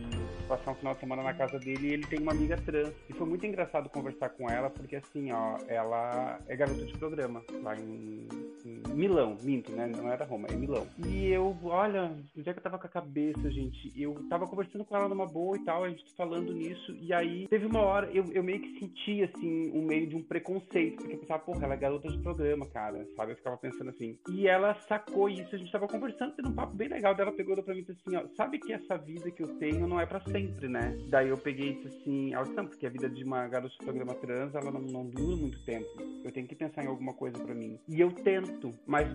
passar 0.47 0.71
um 0.71 0.75
final 0.75 0.93
de 0.93 0.99
semana 0.99 1.23
na 1.23 1.33
casa 1.33 1.59
dele 1.59 1.87
e 1.87 1.93
ele 1.93 2.07
tem 2.07 2.19
uma 2.19 2.31
amiga 2.31 2.57
trans. 2.57 2.93
E 3.09 3.13
foi 3.13 3.27
muito 3.27 3.45
engraçado 3.45 3.89
conversar 3.89 4.29
com 4.29 4.49
ela, 4.49 4.69
porque 4.69 4.95
assim, 4.95 5.31
ó, 5.31 5.57
ela 5.67 6.39
é 6.47 6.55
garota 6.55 6.83
de 6.85 6.97
programa 6.97 7.43
lá 7.61 7.75
em, 7.75 8.27
em 8.65 8.81
Milão, 8.93 9.37
minto, 9.41 9.71
né? 9.71 9.87
Não 9.87 10.11
era 10.11 10.25
Roma, 10.25 10.47
é 10.49 10.55
Milão. 10.55 10.87
E 11.05 11.27
eu, 11.27 11.55
olha, 11.63 12.11
onde 12.37 12.49
é 12.49 12.53
que 12.53 12.59
eu 12.59 12.63
tava 12.63 12.79
com 12.79 12.87
a 12.87 12.89
cabeça, 12.89 13.49
gente? 13.51 13.91
Eu 13.95 14.15
tava 14.29 14.47
conversando 14.47 14.83
com 14.83 14.95
ela 14.95 15.07
numa 15.07 15.25
boa 15.25 15.55
e 15.55 15.63
tal, 15.63 15.83
a 15.83 15.89
gente 15.89 16.03
falando 16.15 16.53
nisso, 16.53 16.95
e 16.99 17.13
aí 17.13 17.47
teve 17.47 17.65
uma 17.65 17.81
hora, 17.81 18.09
eu, 18.11 18.25
eu 18.31 18.43
meio 18.43 18.59
que 18.59 18.79
senti, 18.79 19.23
assim, 19.23 19.71
um 19.71 19.83
meio 19.83 20.07
de 20.07 20.15
um 20.15 20.23
preconceito, 20.23 20.97
porque 20.97 21.15
eu 21.15 21.19
pensava, 21.19 21.43
porra, 21.43 21.65
ela 21.65 21.73
é 21.75 21.77
garota 21.77 22.09
de 22.09 22.17
programa, 22.17 22.65
cara, 22.67 23.07
sabe? 23.15 23.31
Eu 23.31 23.35
ficava 23.37 23.57
pensando 23.57 23.90
assim. 23.91 24.17
E 24.29 24.47
ela 24.47 24.73
sacou 24.87 25.29
isso, 25.29 25.55
a 25.55 25.57
gente 25.57 25.71
tava 25.71 25.87
conversando, 25.87 26.33
tendo 26.33 26.49
um 26.49 26.55
papo 26.55 26.75
bem 26.75 26.87
legal 26.87 27.15
dela, 27.15 27.31
pegou 27.31 27.61
pra 27.61 27.73
mim 27.73 27.81
e 27.81 27.83
disse 27.83 27.99
assim, 28.05 28.15
ó, 28.15 28.25
sabe 28.35 28.59
que 28.59 28.73
essa 28.73 28.97
vida 28.97 29.29
que 29.31 29.43
eu 29.43 29.47
tenho 29.59 29.87
não 29.87 29.99
é 29.99 30.05
pra 30.05 30.19
sempre, 30.21 30.67
né? 30.67 30.97
Daí 31.07 31.29
eu 31.29 31.37
peguei 31.37 31.71
e 31.71 31.75
disse 31.75 31.87
assim, 31.87 32.33
ela 32.33 32.45
não, 32.45 32.65
porque 32.65 32.85
a 32.85 32.89
vida 32.89 33.09
de 33.09 33.23
uma 33.23 33.47
garota 33.47 33.73
de 33.73 33.85
programa 33.85 34.15
trans, 34.15 34.55
ela 34.55 34.71
não, 34.71 34.81
não 34.81 35.05
dura 35.05 35.35
muito 35.35 35.63
tempo. 35.63 35.87
Eu 36.23 36.31
tenho 36.31 36.47
que 36.47 36.55
pensar 36.55 36.83
em 36.83 36.87
alguma 36.87 37.13
coisa 37.13 37.37
pra 37.37 37.53
mim. 37.53 37.79
E 37.87 37.99
eu 37.99 38.11
tento, 38.11 38.71
mas 38.85 39.07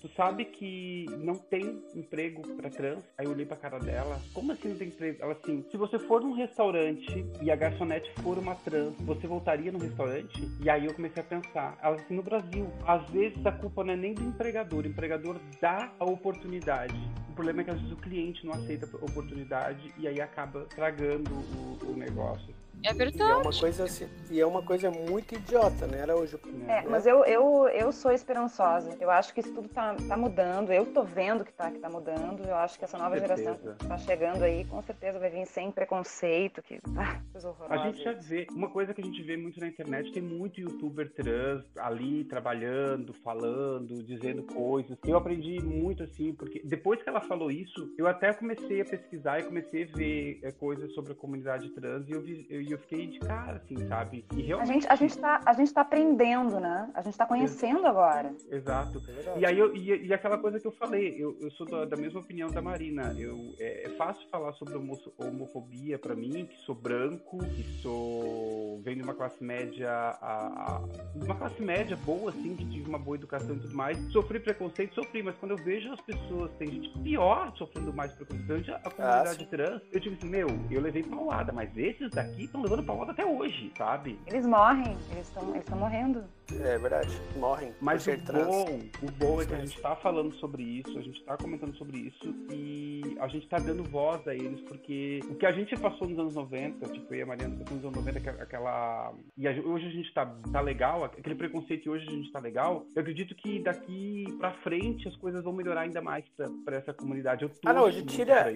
tu, 0.00 0.08
sabe 0.16 0.44
que 0.44 1.06
não 1.18 1.34
tem 1.34 1.82
emprego 1.94 2.42
pra 2.56 2.70
trans? 2.70 3.02
Aí 3.16 3.26
eu 3.26 3.32
olhei 3.32 3.46
pra 3.46 3.56
cara 3.56 3.78
dela, 3.78 4.20
como 4.32 4.52
assim 4.52 4.68
não 4.68 4.76
tem 4.76 4.88
emprego? 4.88 5.18
Ela 5.22 5.32
assim, 5.32 5.64
se 5.70 5.76
você 5.76 5.98
for 5.98 6.20
num 6.20 6.32
restaurante 6.32 7.24
e 7.40 7.50
a 7.50 7.56
garçonete 7.56 8.10
for 8.22 8.38
uma 8.38 8.54
trans, 8.56 8.94
você 9.00 9.26
voltaria 9.26 9.72
no 9.72 9.78
restaurante? 9.78 10.48
E 10.60 10.68
aí 10.68 10.86
eu 10.86 10.94
comecei 10.94 11.22
a 11.22 11.26
pensar, 11.26 11.78
ela 11.82 11.96
assim, 11.96 12.14
no 12.14 12.22
Brasil, 12.22 12.66
às 12.86 13.08
vezes 13.10 13.44
a 13.44 13.52
culpa 13.52 13.84
não 13.84 13.92
é 13.92 13.96
nem 13.96 14.14
do 14.14 14.22
empregador, 14.22 14.84
o 14.84 14.88
empregador 14.88 15.36
dá 15.60 15.92
a 15.98 16.04
oportunidade. 16.04 16.94
O 17.30 17.34
problema 17.34 17.62
é 17.62 17.64
que 17.64 17.70
às 17.70 17.80
vezes 17.80 17.92
o 17.92 17.96
cliente 17.96 18.44
não 18.44 18.52
aceita 18.52 18.86
a 18.86 19.04
oportunidade 19.04 19.92
e 19.96 20.06
aí 20.06 20.20
acaba 20.20 20.66
tragando 20.66 21.30
o, 21.32 21.92
o 21.92 21.96
negócio. 21.96 22.61
É 22.84 22.92
verdade. 22.92 23.30
E 23.30 23.32
é 23.32 23.36
uma 23.36 23.52
coisa, 23.52 23.84
assim, 23.84 24.08
e 24.30 24.40
é 24.40 24.46
uma 24.46 24.62
coisa 24.62 24.90
muito 24.90 25.34
idiota, 25.34 25.86
né, 25.86 26.02
Araújo? 26.02 26.38
É, 26.68 26.82
mas 26.88 27.06
eu, 27.06 27.24
eu, 27.24 27.68
eu 27.68 27.92
sou 27.92 28.12
esperançosa. 28.12 28.96
Eu 29.00 29.10
acho 29.10 29.32
que 29.32 29.40
isso 29.40 29.52
tudo 29.52 29.68
tá, 29.68 29.94
tá 30.08 30.16
mudando. 30.16 30.72
Eu 30.72 30.86
tô 30.86 31.04
vendo 31.04 31.44
que 31.44 31.52
tá, 31.52 31.70
que 31.70 31.78
tá 31.78 31.88
mudando. 31.88 32.44
Eu 32.44 32.56
acho 32.56 32.78
que 32.78 32.84
essa 32.84 32.98
nova 32.98 33.18
geração 33.18 33.56
que 33.56 33.86
tá 33.86 33.98
chegando 33.98 34.42
aí, 34.42 34.64
com 34.64 34.82
certeza 34.82 35.18
vai 35.18 35.30
vir 35.30 35.46
sem 35.46 35.70
preconceito, 35.70 36.62
que 36.62 36.80
ah, 36.96 37.20
coisa 37.30 37.48
horrorosa. 37.48 37.80
A 37.80 37.90
gente 37.90 38.02
já 38.02 38.12
vê, 38.12 38.46
uma 38.52 38.70
coisa 38.70 38.92
que 38.92 39.00
a 39.00 39.04
gente 39.04 39.22
vê 39.22 39.36
muito 39.36 39.60
na 39.60 39.68
internet, 39.68 40.12
tem 40.12 40.22
muito 40.22 40.60
youtuber 40.60 41.12
trans 41.12 41.64
ali 41.76 42.24
trabalhando, 42.24 43.12
falando, 43.12 44.02
dizendo 44.02 44.42
coisas. 44.42 44.98
Eu 45.06 45.16
aprendi 45.16 45.60
muito 45.62 46.02
assim, 46.02 46.34
porque 46.34 46.60
depois 46.64 47.02
que 47.02 47.08
ela 47.08 47.20
falou 47.20 47.50
isso, 47.50 47.92
eu 47.96 48.06
até 48.06 48.32
comecei 48.32 48.80
a 48.80 48.84
pesquisar 48.84 49.40
e 49.40 49.44
comecei 49.44 49.84
a 49.84 49.96
ver 49.96 50.40
é, 50.42 50.50
coisas 50.52 50.92
sobre 50.94 51.12
a 51.12 51.14
comunidade 51.14 51.68
trans 51.70 52.08
e 52.08 52.12
eu, 52.12 52.20
vi, 52.20 52.46
eu 52.48 52.71
eu 52.72 52.78
fiquei 52.78 53.06
de 53.06 53.18
cara, 53.20 53.56
assim, 53.56 53.76
sabe? 53.88 54.24
E 54.34 54.42
realmente... 54.42 54.70
A 54.70 54.72
gente, 54.72 54.86
a 54.88 54.94
gente, 54.96 55.18
tá, 55.18 55.40
a 55.44 55.52
gente 55.52 55.72
tá 55.72 55.80
aprendendo, 55.80 56.60
né? 56.60 56.90
A 56.94 57.02
gente 57.02 57.16
tá 57.16 57.26
conhecendo 57.26 57.86
agora. 57.86 58.34
Exato. 58.50 59.02
É 59.08 59.38
e 59.38 59.46
aí, 59.46 59.58
eu, 59.58 59.74
e, 59.74 60.06
e, 60.06 60.14
aquela 60.14 60.38
coisa 60.38 60.58
que 60.58 60.66
eu 60.66 60.72
falei, 60.72 61.14
eu, 61.18 61.36
eu 61.40 61.50
sou 61.52 61.66
da, 61.66 61.84
da 61.84 61.96
mesma 61.96 62.20
opinião 62.20 62.50
da 62.50 62.62
Marina. 62.62 63.14
Eu, 63.18 63.54
é, 63.58 63.86
é 63.86 63.88
fácil 63.90 64.26
falar 64.30 64.52
sobre 64.54 64.74
homofobia 64.74 65.98
para 65.98 66.14
mim, 66.14 66.46
que 66.46 66.56
sou 66.64 66.74
branco, 66.74 67.38
que 67.38 67.62
sou... 67.80 68.80
venho 68.82 68.98
de 68.98 69.02
uma 69.02 69.14
classe 69.14 69.42
média, 69.42 69.90
a, 69.90 70.76
a, 70.76 70.82
uma 71.14 71.34
classe 71.34 71.60
média 71.62 71.96
boa, 72.04 72.30
assim, 72.30 72.56
que 72.56 72.64
tive 72.66 72.88
uma 72.88 72.98
boa 72.98 73.16
educação 73.16 73.54
e 73.56 73.60
tudo 73.60 73.74
mais. 73.74 73.98
Sofri 74.12 74.40
preconceito, 74.40 74.94
sofri, 74.94 75.22
mas 75.22 75.36
quando 75.36 75.52
eu 75.52 75.58
vejo 75.58 75.92
as 75.92 76.00
pessoas, 76.00 76.50
tem 76.58 76.70
gente 76.70 76.98
pior 77.00 77.52
sofrendo 77.56 77.92
mais 77.92 78.12
preconceito, 78.12 78.72
a 78.72 78.90
comunidade 78.90 79.44
ah, 79.44 79.46
trans, 79.46 79.82
eu 79.92 80.00
tive 80.00 80.16
assim, 80.16 80.28
meu, 80.28 80.48
eu 80.70 80.80
levei 80.80 81.02
paulada, 81.02 81.52
mas 81.52 81.76
esses 81.76 82.10
daqui 82.10 82.44
estão 82.44 82.61
levando 82.62 82.82
paulada 82.82 83.12
até 83.12 83.24
hoje, 83.24 83.72
sabe? 83.76 84.18
Eles 84.26 84.46
morrem, 84.46 84.96
eles 85.10 85.26
estão 85.28 85.54
eles 85.54 85.68
morrendo. 85.70 86.24
É 86.50 86.78
verdade, 86.78 87.08
morrem. 87.36 87.72
Mas 87.80 88.06
o 88.06 88.16
bom, 88.16 88.80
o 89.02 89.10
bom 89.12 89.42
é 89.42 89.46
que 89.46 89.54
a 89.54 89.58
gente 89.58 89.80
tá 89.80 89.96
falando 89.96 90.34
sobre 90.34 90.62
isso, 90.62 90.98
a 90.98 91.02
gente 91.02 91.22
tá 91.24 91.36
comentando 91.36 91.74
sobre 91.76 91.98
isso 91.98 92.34
e 92.52 93.16
a 93.20 93.28
gente 93.28 93.48
tá 93.48 93.58
dando 93.58 93.84
voz 93.84 94.26
a 94.26 94.34
eles, 94.34 94.60
porque 94.62 95.20
o 95.30 95.34
que 95.34 95.46
a 95.46 95.52
gente 95.52 95.76
passou 95.76 96.08
nos 96.08 96.18
anos 96.18 96.34
90, 96.34 96.88
tipo, 96.88 97.14
eu 97.14 97.20
e 97.20 97.22
a 97.22 97.26
Mariana 97.26 97.56
passou 97.56 97.76
nos 97.76 97.84
anos 97.84 97.96
90, 97.96 98.30
aquela. 98.42 99.14
E 99.36 99.48
hoje 99.48 99.86
a 99.86 99.90
gente 99.90 100.12
tá, 100.12 100.26
tá 100.52 100.60
legal, 100.60 101.04
aquele 101.04 101.34
preconceito 101.34 101.90
hoje 101.90 102.06
a 102.08 102.10
gente 102.10 102.32
tá 102.32 102.40
legal. 102.40 102.86
Eu 102.94 103.00
acredito 103.02 103.34
que 103.34 103.62
daqui 103.62 104.24
pra 104.38 104.52
frente 104.62 105.08
as 105.08 105.16
coisas 105.16 105.42
vão 105.42 105.52
melhorar 105.52 105.82
ainda 105.82 106.00
mais 106.00 106.24
pra, 106.36 106.48
pra 106.64 106.76
essa 106.76 106.92
comunidade. 106.92 107.42
Eu 107.42 107.48
tô 107.48 107.68
ah, 107.68 107.72
não, 107.72 107.84
hoje 107.84 108.04
tira, 108.04 108.46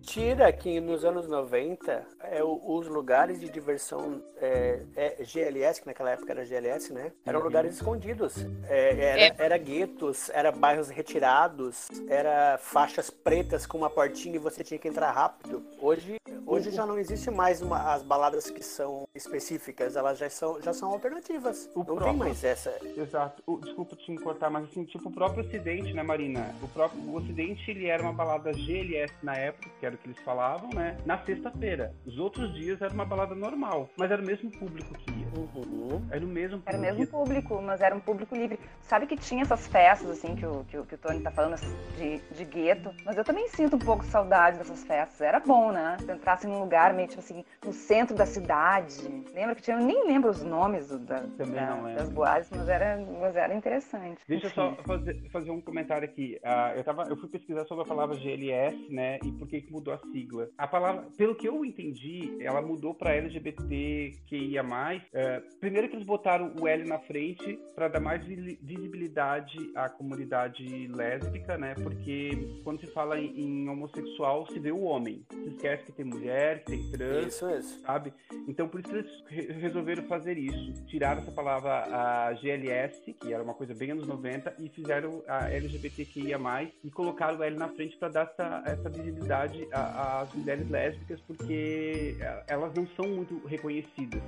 tira 0.00 0.52
que 0.52 0.80
nos 0.80 1.04
anos 1.04 1.28
90 1.28 2.06
é, 2.20 2.42
os 2.42 2.88
lugares 2.88 3.40
de 3.40 3.50
diversão 3.50 4.22
é, 4.36 4.82
é, 4.96 5.24
GLS, 5.24 5.80
que 5.80 5.86
naquela 5.86 6.10
época 6.10 6.32
era 6.32 6.44
GLS, 6.44 6.92
né? 6.92 7.12
Eram 7.32 7.40
uhum. 7.40 7.46
lugares 7.46 7.74
escondidos. 7.76 8.46
É, 8.68 8.90
era, 8.90 9.20
é. 9.20 9.34
era 9.38 9.58
guetos, 9.58 10.28
era 10.34 10.52
bairros 10.52 10.90
retirados, 10.90 11.88
era 12.06 12.58
faixas 12.58 13.08
pretas 13.08 13.64
com 13.64 13.78
uma 13.78 13.88
portinha 13.88 14.36
e 14.36 14.38
você 14.38 14.62
tinha 14.62 14.78
que 14.78 14.86
entrar 14.86 15.10
rápido. 15.12 15.64
Hoje, 15.80 16.16
hoje 16.46 16.70
já 16.70 16.84
não 16.84 16.98
existe 16.98 17.30
mais 17.30 17.62
uma, 17.62 17.94
as 17.94 18.02
baladas 18.02 18.50
que 18.50 18.62
são 18.62 19.04
específicas, 19.14 19.96
elas 19.96 20.18
já 20.18 20.28
são, 20.28 20.60
já 20.60 20.74
são 20.74 20.90
alternativas. 20.90 21.70
O 21.74 21.78
não 21.78 21.84
próprio, 21.86 22.08
tem 22.08 22.16
mais 22.18 22.44
essa. 22.44 22.76
Exato. 22.94 23.42
O, 23.46 23.56
desculpa 23.56 23.96
te 23.96 24.14
cortar, 24.16 24.50
mas 24.50 24.64
assim, 24.64 24.84
tipo, 24.84 25.08
o 25.08 25.12
próprio 25.12 25.42
Ocidente, 25.42 25.94
né, 25.94 26.02
Marina? 26.02 26.54
O 26.62 26.68
próprio 26.68 27.00
o 27.00 27.16
Ocidente, 27.16 27.70
ele 27.70 27.86
era 27.86 28.02
uma 28.02 28.12
balada 28.12 28.52
GLS 28.52 29.14
na 29.22 29.34
época, 29.34 29.70
que 29.80 29.86
era 29.86 29.94
o 29.94 29.98
que 29.98 30.06
eles 30.06 30.18
falavam, 30.22 30.68
né? 30.74 30.98
Na 31.06 31.16
sexta-feira. 31.24 31.94
Os 32.04 32.18
outros 32.18 32.52
dias 32.52 32.82
era 32.82 32.92
uma 32.92 33.06
balada 33.06 33.34
normal, 33.34 33.88
mas 33.96 34.10
era 34.10 34.20
o 34.20 34.26
mesmo 34.26 34.50
público 34.50 34.92
que 34.98 35.10
ia. 35.10 35.22
Uhum. 35.34 36.06
Era 36.10 36.24
o 36.24 36.28
mesmo 36.28 36.58
público. 36.58 36.68
Era 36.68 36.78
o 36.78 36.80
mesmo 36.80 37.06
público, 37.06 37.21
mas 37.62 37.80
era 37.80 37.94
um 37.94 38.00
público 38.00 38.34
livre. 38.34 38.58
Sabe 38.82 39.06
que 39.06 39.16
tinha 39.16 39.42
essas 39.42 39.66
festas, 39.66 40.10
assim, 40.10 40.34
que 40.34 40.44
o, 40.44 40.64
que 40.64 40.76
o, 40.76 40.84
que 40.84 40.94
o 40.94 40.98
Tony 40.98 41.20
tá 41.20 41.30
falando, 41.30 41.56
de, 41.96 42.18
de 42.34 42.44
gueto, 42.44 42.92
mas 43.04 43.16
eu 43.16 43.24
também 43.24 43.48
sinto 43.48 43.76
um 43.76 43.78
pouco 43.78 44.04
saudade 44.04 44.58
dessas 44.58 44.84
festas. 44.84 45.20
Era 45.20 45.40
bom, 45.40 45.72
né? 45.72 45.96
Se 46.00 46.12
entrasse 46.12 46.46
num 46.46 46.60
lugar 46.60 46.92
meio, 46.92 47.08
tipo 47.08 47.20
assim, 47.20 47.44
no 47.64 47.72
centro 47.72 48.16
da 48.16 48.26
cidade. 48.26 49.24
Lembra 49.32 49.54
que 49.54 49.62
tinha, 49.62 49.76
eu 49.76 49.84
nem 49.84 50.06
lembro 50.06 50.30
os 50.30 50.42
nomes 50.42 50.88
do, 50.88 50.98
da, 50.98 51.20
da, 51.20 51.74
das 51.94 52.08
boates, 52.10 52.50
mas 52.50 52.68
era, 52.68 52.98
mas 53.20 53.36
era 53.36 53.54
interessante. 53.54 54.20
Deixa 54.26 54.46
eu 54.46 54.50
só 54.50 54.74
fazer, 54.84 55.30
fazer 55.30 55.50
um 55.50 55.60
comentário 55.60 56.04
aqui. 56.04 56.38
Uh, 56.44 56.78
eu, 56.78 56.84
tava, 56.84 57.04
eu 57.04 57.16
fui 57.16 57.28
pesquisar 57.28 57.64
sobre 57.64 57.84
a 57.84 57.86
palavra 57.86 58.16
GLS, 58.16 58.92
né, 58.92 59.18
e 59.24 59.32
por 59.32 59.48
que, 59.48 59.60
que 59.62 59.72
mudou 59.72 59.94
a 59.94 59.98
sigla. 59.98 60.48
A 60.58 60.66
palavra, 60.66 61.06
pelo 61.16 61.34
que 61.34 61.48
eu 61.48 61.64
entendi, 61.64 62.36
ela 62.40 62.60
mudou 62.60 62.94
para 62.94 63.14
LGBT 63.14 64.12
que 64.26 64.36
ia 64.36 64.62
mais. 64.62 65.02
É, 65.14 65.40
primeiro 65.60 65.88
que 65.88 65.96
eles 65.96 66.06
botaram 66.06 66.52
o 66.60 66.66
L 66.66 66.84
na 66.84 66.98
frente 66.98 67.11
frente 67.12 67.60
para 67.74 67.88
dar 67.88 68.00
mais 68.00 68.24
visibilidade 68.24 69.58
à 69.74 69.88
comunidade 69.88 70.88
lésbica, 70.88 71.58
né? 71.58 71.74
Porque 71.74 72.30
quando 72.64 72.80
se 72.80 72.86
fala 72.86 73.20
em, 73.20 73.38
em, 73.38 73.68
homossexual, 73.68 74.46
se 74.46 74.58
vê 74.58 74.72
o 74.72 74.82
homem. 74.82 75.24
Se 75.30 75.48
esquece 75.50 75.84
que 75.84 75.92
tem 75.92 76.06
mulher, 76.06 76.60
que 76.60 76.70
tem 76.70 76.90
trans, 76.90 77.34
isso, 77.34 77.50
isso. 77.50 77.80
sabe? 77.82 78.14
Então 78.48 78.66
por 78.66 78.80
isso 78.80 78.96
eles 78.96 79.56
resolveram 79.60 80.04
fazer 80.04 80.38
isso. 80.38 80.72
Tiraram 80.86 81.20
essa 81.20 81.32
palavra 81.32 81.84
a 81.84 82.32
GLS, 82.34 83.12
que 83.12 83.32
era 83.32 83.42
uma 83.42 83.54
coisa 83.54 83.74
bem 83.74 83.90
anos 83.90 84.06
90, 84.06 84.54
e 84.58 84.70
fizeram 84.70 85.22
a 85.28 85.50
LGBTQIA+, 85.50 86.38
e 86.82 86.90
colocaram 86.90 87.38
o 87.38 87.42
L 87.42 87.56
na 87.56 87.68
frente 87.68 87.96
para 87.98 88.08
dar 88.08 88.22
essa, 88.22 88.62
essa 88.64 88.88
visibilidade 88.88 89.68
às 89.70 90.32
mulheres 90.32 90.68
lésbicas, 90.70 91.20
porque 91.20 92.16
elas 92.48 92.72
não 92.74 92.86
são 92.96 93.06
muito 93.06 93.46
reconhecidas. 93.46 94.22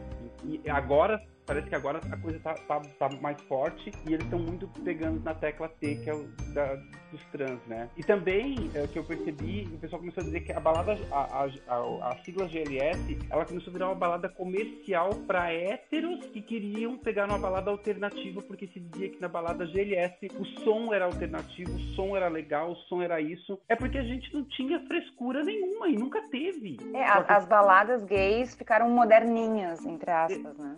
E 0.45 0.61
agora 0.69 1.23
parece 1.47 1.69
que 1.69 1.75
agora 1.75 2.01
a 2.11 2.17
coisa 2.17 2.39
tá, 2.41 2.55
tá, 2.55 2.81
tá 2.99 3.09
mais 3.21 3.41
forte 3.43 3.93
e 4.09 4.15
eles 4.15 4.25
estão 4.25 4.39
muito 4.39 4.67
pegando 4.83 5.23
na 5.23 5.35
tecla 5.35 5.69
T, 5.69 5.97
que 5.97 6.11
é 6.11 6.15
o 6.15 6.25
da, 6.53 6.75
dos 7.11 7.25
trans, 7.33 7.61
né? 7.67 7.89
E 7.97 8.03
também, 8.03 8.71
é, 8.75 8.83
o 8.83 8.89
que 8.89 8.99
eu 8.99 9.05
percebi, 9.05 9.69
o 9.73 9.79
pessoal 9.79 10.01
começou 10.01 10.23
a 10.23 10.25
dizer 10.25 10.41
que 10.41 10.53
a 10.53 10.61
balada, 10.61 10.99
a, 11.11 11.45
a, 11.45 11.49
a, 11.69 12.13
a 12.13 12.25
sigla 12.25 12.49
GLS, 12.49 13.19
ela 13.31 13.45
começou 13.45 13.71
a 13.71 13.73
virar 13.73 13.89
uma 13.89 13.95
balada 13.95 14.29
comercial 14.29 15.11
para 15.27 15.53
héteros 15.53 16.25
que 16.27 16.43
queriam 16.43 16.97
pegar 16.99 17.29
uma 17.29 17.39
balada 17.39 17.71
alternativa, 17.71 18.43
porque 18.43 18.67
se 18.69 18.81
dizia 18.81 19.11
que 19.11 19.21
na 19.21 19.29
balada 19.29 19.67
GLS 19.67 20.29
o 20.39 20.45
som 20.63 20.93
era 20.93 21.05
alternativo, 21.05 21.73
o 21.73 21.81
som 21.95 22.17
era 22.17 22.29
legal, 22.29 22.73
o 22.73 22.77
som 22.77 23.03
era 23.03 23.21
isso. 23.21 23.61
É 23.69 23.77
porque 23.77 23.99
a 23.99 24.05
gente 24.05 24.33
não 24.35 24.45
tinha 24.45 24.81
frescura 24.87 25.43
nenhuma 25.43 25.89
e 25.89 25.97
nunca 25.97 26.21
teve. 26.29 26.79
É, 26.95 27.05
as 27.05 27.47
baladas 27.47 28.05
gays 28.05 28.55
ficaram 28.55 28.89
moderninhas, 28.91 29.85
entre 29.85 30.11
aspas, 30.11 30.59
né? 30.59 30.77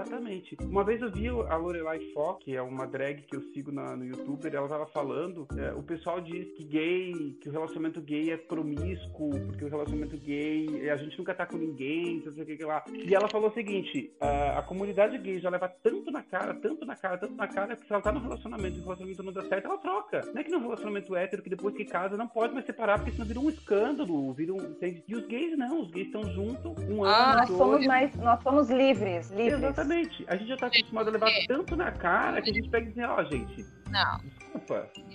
Exatamente. 0.00 0.56
Uma 0.62 0.84
vez 0.84 1.00
eu 1.00 1.10
vi 1.10 1.28
a 1.28 1.56
Lorelai 1.56 2.00
Fox, 2.12 2.44
que 2.44 2.54
é 2.54 2.62
uma 2.62 2.86
drag 2.86 3.22
que 3.22 3.36
eu 3.36 3.42
sigo 3.52 3.72
na, 3.72 3.96
no 3.96 4.04
YouTube, 4.04 4.46
ela 4.46 4.68
tava 4.68 4.86
falando, 4.86 5.46
é, 5.56 5.72
o 5.72 5.82
pessoal 5.82 6.20
diz 6.20 6.52
que 6.52 6.64
gay, 6.64 7.36
que 7.40 7.48
o 7.48 7.52
relacionamento 7.52 8.00
gay 8.00 8.30
é 8.30 8.36
promíscuo, 8.36 9.30
porque 9.46 9.64
o 9.64 9.68
relacionamento 9.68 10.16
gay, 10.18 10.90
a 10.90 10.96
gente 10.96 11.18
nunca 11.18 11.34
tá 11.34 11.46
com 11.46 11.56
ninguém, 11.56 12.22
não 12.24 12.32
sei 12.32 12.42
o 12.42 12.46
que, 12.46 12.56
que 12.56 12.64
lá. 12.64 12.84
E 12.92 13.14
ela 13.14 13.28
falou 13.28 13.50
o 13.50 13.54
seguinte, 13.54 14.12
a, 14.20 14.58
a, 14.58 14.62
comunidade 14.62 15.18
gay 15.18 15.38
já 15.38 15.48
leva 15.48 15.68
tanto 15.68 16.10
na 16.10 16.22
cara, 16.22 16.54
tanto 16.54 16.84
na 16.84 16.96
cara, 16.96 17.18
tanto 17.18 17.34
na 17.34 17.48
cara, 17.48 17.76
que 17.76 17.86
se 17.86 17.92
ela 17.92 18.02
tá 18.02 18.12
no 18.12 18.20
relacionamento 18.20 18.76
e 18.76 18.80
o 18.80 18.84
relacionamento 18.84 19.22
não 19.22 19.32
dá 19.32 19.42
certo, 19.44 19.66
ela 19.66 19.78
troca. 19.78 20.20
Não 20.32 20.40
é 20.40 20.44
que 20.44 20.50
no 20.50 20.60
relacionamento 20.60 21.16
hétero, 21.16 21.42
que 21.42 21.50
depois 21.50 21.74
que 21.74 21.84
casa 21.84 22.16
não 22.16 22.28
pode 22.28 22.52
mais 22.52 22.66
separar, 22.66 22.98
porque 22.98 23.12
senão 23.12 23.26
vira 23.26 23.40
um 23.40 23.48
escândalo, 23.48 24.32
vira 24.32 24.52
um... 24.52 24.76
E 25.08 25.14
os 25.14 25.26
gays 25.26 25.56
não, 25.56 25.80
os 25.80 25.90
gays 25.90 26.06
estão 26.06 26.22
juntos 26.32 26.76
um 26.88 27.04
ano, 27.04 27.14
ah, 27.14 27.36
nós 27.38 27.48
somos 27.48 27.86
mais, 27.86 28.14
nós 28.16 28.42
somos 28.42 28.70
livres, 28.70 29.30
livres. 29.30 29.62
Exatamente. 29.62 29.85
A 30.28 30.36
gente 30.36 30.48
já 30.48 30.56
tá 30.56 30.66
acostumado 30.66 31.08
a 31.08 31.12
levar 31.12 31.28
é. 31.28 31.46
tanto 31.46 31.76
na 31.76 31.90
cara 31.92 32.42
que 32.42 32.50
a 32.50 32.52
gente 32.52 32.68
pega 32.68 32.88
e 32.88 32.92
diz, 32.92 33.04
ó, 33.04 33.20
oh, 33.20 33.24
gente. 33.24 33.64
Não. 33.90 34.20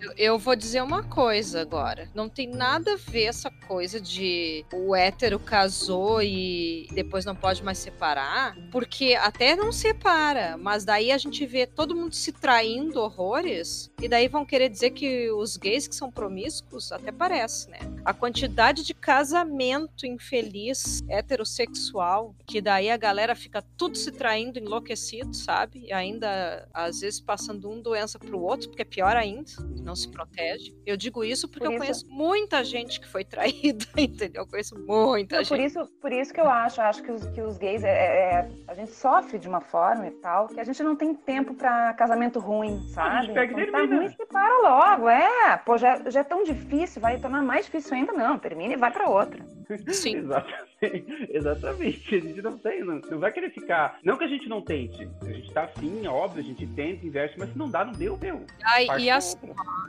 Eu, 0.01 0.13
eu, 0.17 0.39
vou 0.39 0.55
dizer 0.55 0.81
uma 0.81 1.03
coisa 1.03 1.61
agora. 1.61 2.09
Não 2.13 2.27
tem 2.27 2.47
nada 2.47 2.93
a 2.93 2.97
ver 2.97 3.25
essa 3.25 3.51
coisa 3.67 3.99
de 3.99 4.65
o 4.73 4.95
hétero 4.95 5.39
casou 5.39 6.21
e 6.21 6.87
depois 6.91 7.25
não 7.25 7.35
pode 7.35 7.63
mais 7.63 7.77
separar, 7.77 8.55
porque 8.71 9.15
até 9.15 9.55
não 9.55 9.71
separa, 9.71 10.57
mas 10.57 10.85
daí 10.85 11.11
a 11.11 11.17
gente 11.17 11.45
vê 11.45 11.65
todo 11.65 11.95
mundo 11.95 12.13
se 12.15 12.31
traindo 12.31 12.99
horrores, 12.99 13.91
e 14.01 14.07
daí 14.07 14.27
vão 14.27 14.45
querer 14.45 14.69
dizer 14.69 14.91
que 14.91 15.31
os 15.31 15.57
gays 15.57 15.87
que 15.87 15.95
são 15.95 16.11
promíscuos, 16.11 16.91
até 16.91 17.11
parece, 17.11 17.69
né? 17.69 17.79
A 18.03 18.13
quantidade 18.13 18.83
de 18.83 18.93
casamento 18.93 20.05
infeliz 20.05 21.01
heterossexual, 21.07 22.35
que 22.45 22.61
daí 22.61 22.89
a 22.89 22.97
galera 22.97 23.35
fica 23.35 23.63
tudo 23.77 23.97
se 23.97 24.11
traindo, 24.11 24.59
enlouquecido, 24.59 25.33
sabe? 25.33 25.85
E 25.85 25.93
ainda, 25.93 26.67
às 26.73 27.01
vezes, 27.01 27.19
passando 27.19 27.69
um 27.69 27.81
doença 27.81 28.17
pro 28.17 28.41
outro, 28.41 28.69
porque 28.69 28.81
é 28.81 28.85
pior 28.85 29.15
ainda 29.15 29.30
ainda, 29.37 29.83
não 29.83 29.95
se 29.95 30.09
protege. 30.09 30.75
Eu 30.85 30.97
digo 30.97 31.23
isso 31.23 31.47
porque 31.47 31.65
por 31.65 31.73
eu 31.73 31.79
conheço 31.79 32.07
muita 32.09 32.63
gente 32.63 32.99
que 32.99 33.07
foi 33.07 33.23
traída, 33.25 33.85
entendeu? 33.97 34.43
Eu 34.43 34.47
conheço 34.47 34.77
muita 34.79 35.37
não, 35.37 35.43
gente. 35.43 35.49
Por 35.49 35.59
isso, 35.59 35.85
por 36.01 36.11
isso 36.11 36.33
que 36.33 36.39
eu 36.39 36.49
acho, 36.49 36.81
acho 36.81 37.03
que 37.03 37.11
os, 37.11 37.25
que 37.27 37.41
os 37.41 37.57
gays, 37.57 37.83
é, 37.83 37.89
é, 37.89 38.33
é 38.33 38.51
a 38.67 38.73
gente 38.73 38.91
sofre 38.91 39.39
de 39.39 39.47
uma 39.47 39.61
forma 39.61 40.07
e 40.07 40.11
tal, 40.11 40.47
que 40.47 40.59
a 40.59 40.63
gente 40.63 40.81
não 40.83 40.95
tem 40.95 41.13
tempo 41.13 41.53
para 41.53 41.93
casamento 41.93 42.39
ruim, 42.39 42.81
sabe? 42.89 43.09
A 43.09 43.21
gente 43.21 43.33
pega 43.33 43.53
Quando 43.53 43.89
tá 43.89 43.95
ruim, 43.95 44.09
se 44.09 44.25
para 44.25 44.57
logo, 44.61 45.09
é. 45.09 45.57
Pô, 45.57 45.77
já, 45.77 46.09
já 46.09 46.21
é 46.21 46.23
tão 46.23 46.43
difícil, 46.43 47.01
vai 47.01 47.19
tornar 47.19 47.41
mais 47.41 47.65
difícil 47.65 47.95
ainda, 47.95 48.13
não. 48.13 48.37
Termina 48.37 48.73
e 48.73 48.77
vai 48.77 48.91
para 48.91 49.09
outra. 49.09 49.43
Sim. 49.87 50.17
Exatamente. 50.31 50.70
Exatamente. 51.29 52.15
A 52.15 52.19
gente 52.19 52.41
não 52.41 52.57
tem, 52.57 52.83
não, 52.83 52.99
não 52.99 53.19
vai 53.19 53.31
querer 53.31 53.51
ficar. 53.51 53.99
Não 54.03 54.17
que 54.17 54.23
a 54.23 54.27
gente 54.27 54.49
não 54.49 54.61
tente. 54.61 55.07
A 55.21 55.31
gente 55.31 55.51
tá 55.51 55.63
afim, 55.63 56.07
óbvio, 56.07 56.41
a 56.41 56.45
gente 56.45 56.65
tenta, 56.67 57.05
investe, 57.05 57.37
mas 57.37 57.49
se 57.51 57.57
não 57.57 57.69
dá, 57.69 57.85
não 57.85 57.93
deu, 57.93 58.17
deu. 58.17 58.45
Ai, 58.63 58.87
e 58.99 59.09
assim, 59.09 59.37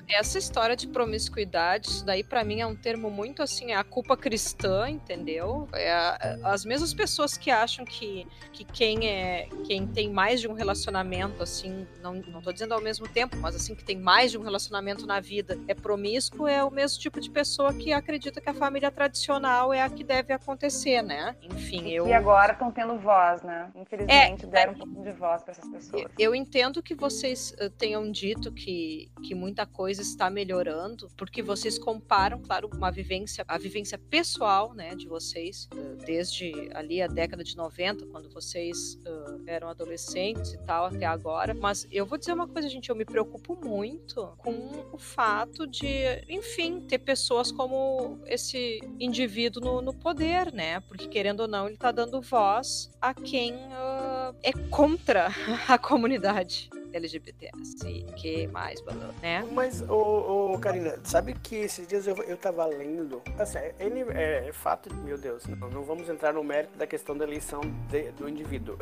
essa 0.09 0.39
história 0.39 0.77
de 0.77 0.87
promiscuidade, 0.87 1.89
isso 1.89 2.05
daí 2.05 2.23
para 2.23 2.45
mim 2.45 2.61
é 2.61 2.67
um 2.67 2.77
termo 2.77 3.11
muito 3.11 3.43
assim, 3.43 3.73
é 3.73 3.77
a 3.77 3.85
culpa 3.85 4.17
cristã, 4.17 4.89
entendeu? 4.89 5.69
É 5.73 5.93
a, 5.93 6.39
as 6.45 6.65
mesmas 6.65 6.93
pessoas 6.93 7.37
que 7.37 7.51
acham 7.51 7.85
que, 7.85 8.27
que 8.53 8.65
quem 8.65 9.09
é 9.09 9.49
quem 9.65 9.87
tem 9.87 10.11
mais 10.11 10.41
de 10.41 10.49
um 10.49 10.53
relacionamento, 10.53 11.43
assim, 11.43 11.87
não, 12.03 12.15
não 12.15 12.43
tô 12.43 12.53
dizendo 12.53 12.75
ao 12.75 12.81
mesmo 12.81 13.09
tempo, 13.09 13.37
mas 13.39 13.57
assim, 13.57 13.75
que 13.75 13.85
tem 13.85 13.99
mais 13.99 14.31
de 14.31 14.39
um 14.39 14.43
relacionamento 14.43 15.07
na 15.07 15.21
vida 15.21 15.59
é 15.67 15.75
promíscuo, 15.75 16.47
é 16.47 16.63
o 16.63 16.71
mesmo 16.71 17.01
tipo 17.01 17.21
de 17.21 17.31
pessoa 17.31 17.73
que 17.73 17.93
acredita 17.93 18.41
que 18.41 18.51
a 18.51 18.55
família 18.55 18.91
tradicional 18.91 19.73
é 19.73 19.83
a 19.83 19.89
que 19.89 20.05
deve 20.05 20.33
acontecer, 20.33 20.82
né? 21.03 21.37
Enfim, 21.43 21.89
eu. 21.89 22.07
E 22.07 22.13
agora 22.13 22.53
estão 22.53 22.71
tendo 22.71 22.99
voz, 22.99 23.43
né? 23.43 23.71
Infelizmente, 23.75 24.45
é, 24.45 24.49
deram 24.49 24.73
é... 24.73 24.75
um 24.75 24.79
pouco 24.79 25.03
de 25.03 25.13
voz 25.13 25.43
para 25.43 25.53
essas 25.53 25.69
pessoas. 25.69 26.05
Eu 26.19 26.35
entendo 26.35 26.83
que 26.83 26.95
vocês 26.95 27.55
eh, 27.59 27.69
tenham 27.69 28.11
dito 28.11 28.53
que, 28.53 29.11
que 29.23 29.35
muita 29.35 29.67
coisa 29.67 30.03
está 30.03 30.29
melhorando, 30.29 31.09
porque 31.17 31.43
vocês 31.43 31.79
comparam, 31.79 32.41
claro, 32.41 32.69
uma 32.75 32.91
vivência, 32.91 33.45
a 33.47 33.59
vivência 33.59 33.99
pessoal, 33.99 34.75
né, 34.75 34.95
de 34.95 35.07
vocês, 35.07 35.69
eh, 35.73 36.05
desde 36.05 36.71
ali 36.75 37.01
a 37.01 37.07
década 37.07 37.45
de 37.45 37.57
90, 37.57 38.07
quando 38.07 38.29
vocês 38.31 38.99
uh, 39.07 39.43
eram 39.47 39.69
adolescentes 39.69 40.53
e 40.53 40.59
tal, 40.65 40.87
até 40.87 41.07
agora. 41.07 41.55
Mas 41.55 41.87
eu 41.91 42.05
vou 42.07 42.19
dizer 42.19 42.33
uma 42.33 42.49
coisa, 42.49 42.69
gente, 42.69 42.91
eu 42.91 42.97
me 42.97 43.05
preocupo 43.05 43.59
muito 43.65 44.35
com 44.39 44.87
o 44.93 44.99
fato 44.99 45.67
de, 45.67 46.25
enfim, 46.29 46.81
ter 46.81 46.99
pessoas 46.99 47.53
como 47.53 48.21
esse 48.27 48.81
indivíduo 48.99 49.63
no, 49.63 49.83
no 49.83 49.95
poder, 49.95 50.53
né? 50.53 50.72
Porque 50.81 51.07
querendo 51.07 51.41
ou 51.41 51.49
não, 51.49 51.67
ele 51.67 51.75
está 51.75 51.91
dando 51.91 52.21
voz 52.21 52.91
a 53.01 53.13
quem 53.15 53.55
uh, 53.55 54.35
é 54.43 54.53
contra 54.71 55.29
a 55.69 55.79
comunidade. 55.79 56.71
LGBTs 56.93 58.05
que 58.17 58.47
mais, 58.49 58.83
né? 59.23 59.47
Mas, 59.53 59.83
ô, 59.89 60.53
ô, 60.53 60.59
Karina, 60.59 60.99
sabe 61.05 61.35
que 61.35 61.57
esses 61.57 61.87
dias 61.87 62.07
eu, 62.07 62.17
eu 62.25 62.37
tava 62.37 62.65
lendo, 62.67 63.23
assim, 63.39 63.59
ele 63.79 64.01
é, 64.11 64.49
é 64.49 64.53
fato, 64.53 64.95
meu 64.97 65.19
Deus, 65.19 65.47
não, 65.47 65.71
não, 65.71 65.83
vamos 65.83 66.09
entrar 66.09 66.33
no 66.33 66.45
mérito 66.45 66.77
da 66.77 66.87
questão 66.87 67.17
da 67.17 67.25
eleição 67.25 67.61
de, 67.91 68.11
do 68.13 68.29
indivíduo. 68.29 68.77